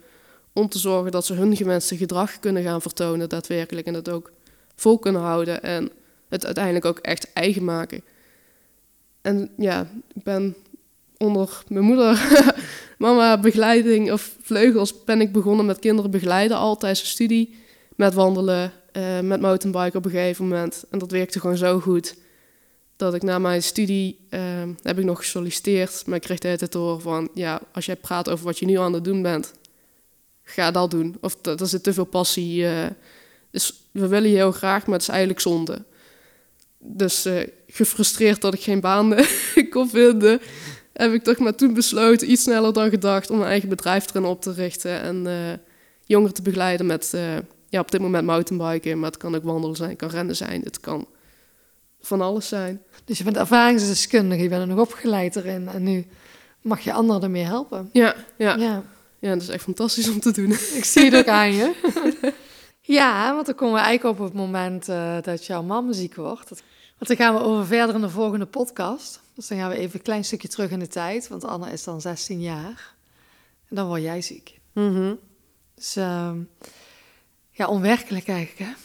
om 0.53 0.69
te 0.69 0.79
zorgen 0.79 1.11
dat 1.11 1.25
ze 1.25 1.33
hun 1.33 1.55
gewenste 1.55 1.97
gedrag 1.97 2.39
kunnen 2.39 2.63
gaan 2.63 2.81
vertonen 2.81 3.29
daadwerkelijk 3.29 3.87
en 3.87 3.93
dat 3.93 4.09
ook 4.09 4.31
vol 4.75 4.99
kunnen 4.99 5.21
houden 5.21 5.63
en 5.63 5.91
het 6.29 6.45
uiteindelijk 6.45 6.85
ook 6.85 6.99
echt 6.99 7.33
eigen 7.33 7.63
maken. 7.63 8.03
En 9.21 9.51
ja, 9.57 9.87
ik 10.13 10.23
ben 10.23 10.55
onder 11.17 11.63
mijn 11.67 11.85
moeder, 11.85 12.43
mama 12.97 13.39
begeleiding 13.39 14.11
of 14.11 14.35
vleugels, 14.41 15.03
ben 15.03 15.21
ik 15.21 15.31
begonnen 15.31 15.65
met 15.65 15.79
kinderen 15.79 16.11
begeleiden 16.11 16.57
al 16.57 16.77
tijdens 16.77 17.01
de 17.01 17.07
studie. 17.07 17.55
Met 17.95 18.13
wandelen, 18.13 18.71
eh, 18.91 19.19
met 19.19 19.41
mountainbike 19.41 19.97
op 19.97 20.05
een 20.05 20.11
gegeven 20.11 20.47
moment. 20.47 20.83
En 20.89 20.99
dat 20.99 21.11
werkte 21.11 21.39
gewoon 21.39 21.57
zo 21.57 21.79
goed. 21.79 22.15
Dat 23.01 23.13
ik 23.13 23.23
na 23.23 23.39
mijn 23.39 23.63
studie 23.63 24.19
eh, 24.29 24.41
heb 24.81 24.99
ik 24.99 25.05
nog 25.05 25.17
gesolliciteerd. 25.17 26.03
Maar 26.05 26.15
ik 26.15 26.21
kreeg 26.21 26.39
de 26.39 26.47
hele 26.47 26.67
tijd 26.67 27.01
van... 27.01 27.29
Ja, 27.33 27.61
als 27.73 27.85
jij 27.85 27.95
praat 27.95 28.29
over 28.29 28.45
wat 28.45 28.59
je 28.59 28.65
nu 28.65 28.77
aan 28.77 28.93
het 28.93 29.03
doen 29.03 29.21
bent... 29.21 29.53
Ga 30.43 30.71
dat 30.71 30.91
doen. 30.91 31.17
Of 31.21 31.35
dat 31.41 31.61
er 31.61 31.67
zit 31.67 31.83
te 31.83 31.93
veel 31.93 32.05
passie. 32.05 32.67
eh. 32.67 32.87
dus 33.51 33.73
we 33.91 34.07
willen 34.07 34.29
je 34.29 34.35
heel 34.35 34.51
graag, 34.51 34.85
maar 34.85 34.93
het 34.93 35.01
is 35.01 35.07
eigenlijk 35.07 35.39
zonde. 35.39 35.83
Dus 36.77 37.25
eh, 37.25 37.47
gefrustreerd 37.67 38.41
dat 38.41 38.53
ik 38.53 38.61
geen 38.61 38.79
baan 38.79 39.15
kon 39.69 39.89
vinden... 39.89 40.41
heb 40.93 41.13
ik 41.13 41.23
toch 41.23 41.37
maar 41.37 41.55
toen 41.55 41.73
besloten, 41.73 42.31
iets 42.31 42.43
sneller 42.43 42.73
dan 42.73 42.89
gedacht... 42.89 43.29
om 43.29 43.37
mijn 43.37 43.49
eigen 43.49 43.69
bedrijf 43.69 44.09
erin 44.09 44.25
op 44.25 44.41
te 44.41 44.53
richten... 44.53 45.01
en 45.01 45.27
eh, 45.27 45.57
jongeren 46.05 46.33
te 46.33 46.41
begeleiden 46.41 46.85
met... 46.85 47.13
ja, 47.69 47.79
op 47.79 47.91
dit 47.91 48.01
moment 48.01 48.25
mountainbiken, 48.25 48.99
maar 48.99 49.09
het 49.09 49.19
kan 49.19 49.35
ook 49.35 49.43
wandelen 49.43 49.75
zijn, 49.75 49.89
het 49.89 49.99
kan 49.99 50.09
rennen 50.09 50.35
zijn, 50.35 50.61
het 50.61 50.79
kan 50.79 51.07
van 52.01 52.21
alles 52.21 52.47
zijn. 52.47 52.81
Dus 53.05 53.17
je 53.17 53.23
bent 53.23 53.37
ervaringsdeskundige, 53.37 54.41
je 54.43 54.49
bent 54.49 54.61
er 54.61 54.67
nog 54.67 54.79
opgeleid 54.79 55.35
erin 55.35 55.67
en 55.67 55.83
nu 55.83 56.07
mag 56.61 56.79
je 56.79 56.93
anderen 56.93 57.23
ermee 57.23 57.43
helpen. 57.43 57.89
Ja, 57.93 58.15
ja, 58.37 58.55
Ja, 58.55 58.83
ja, 59.19 59.33
dat 59.33 59.41
is 59.41 59.47
echt 59.49 59.63
fantastisch 59.63 60.09
om 60.09 60.19
te 60.19 60.31
doen. 60.31 60.51
ik 60.51 60.83
zie 60.85 61.05
het 61.05 61.15
ook 61.15 61.27
aan 61.39 61.53
je. 61.53 61.73
Ja, 62.81 63.33
want 63.33 63.45
dan 63.45 63.55
komen 63.55 63.75
we 63.75 63.79
eigenlijk 63.85 64.19
op 64.19 64.25
het 64.25 64.33
moment 64.33 64.89
eh, 64.89 65.17
dat 65.21 65.45
jouw 65.45 65.63
mam 65.63 65.93
ziek 65.93 66.15
wordt. 66.15 66.49
Dat- 66.49 66.63
Want 66.97 67.17
dan 67.17 67.27
gaan 67.27 67.33
we 67.35 67.41
over 67.49 67.65
verder 67.65 67.95
in 67.95 68.01
de 68.01 68.09
volgende 68.09 68.45
podcast. 68.45 69.19
Dus 69.35 69.47
dan 69.47 69.57
gaan 69.57 69.69
we 69.69 69.77
even 69.77 69.95
een 69.95 70.01
klein 70.01 70.23
stukje 70.25 70.47
terug 70.47 70.69
in 70.71 70.79
de 70.79 70.87
tijd, 70.87 71.27
want 71.27 71.43
Anne 71.43 71.71
is 71.71 71.83
dan 71.83 72.01
16 72.01 72.41
jaar. 72.41 72.93
En 73.69 73.75
dan 73.75 73.87
word 73.87 74.01
jij 74.01 74.21
ziek. 74.21 74.59
Mhm. 74.73 75.13
Dus 75.75 75.95
ehm, 75.95 76.37
ja, 77.51 77.67
onwerkelijk 77.67 78.27
eigenlijk, 78.27 78.59
hè? 78.71 78.75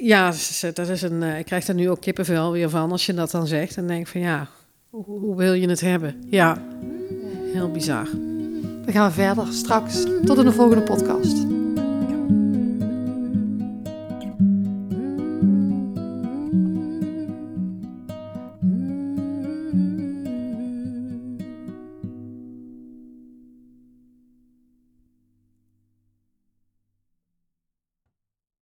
Ja, 0.00 0.32
dat 0.74 0.88
is 0.88 1.02
een, 1.02 1.22
eh, 1.22 1.38
ik 1.38 1.44
krijg 1.44 1.64
daar 1.64 1.76
nu 1.76 1.90
ook 1.90 2.00
kippenvel 2.00 2.52
weer 2.52 2.70
van 2.70 2.92
als 2.92 3.06
je 3.06 3.14
dat 3.14 3.30
dan 3.30 3.46
zegt. 3.46 3.76
En 3.76 3.86
denk 3.86 4.06
van 4.06 4.20
ja, 4.20 4.48
hoe, 4.90 5.04
hoe 5.04 5.36
wil 5.36 5.52
je 5.52 5.68
het 5.68 5.80
hebben? 5.80 6.22
Ja, 6.26 6.62
heel 7.52 7.70
bizar. 7.70 8.08
Dan 8.84 8.92
gaan 8.92 9.08
we 9.08 9.14
verder 9.14 9.46
straks. 9.52 10.04
Tot 10.24 10.38
in 10.38 10.44
de 10.44 10.52
volgende 10.52 10.82
podcast. 10.82 11.57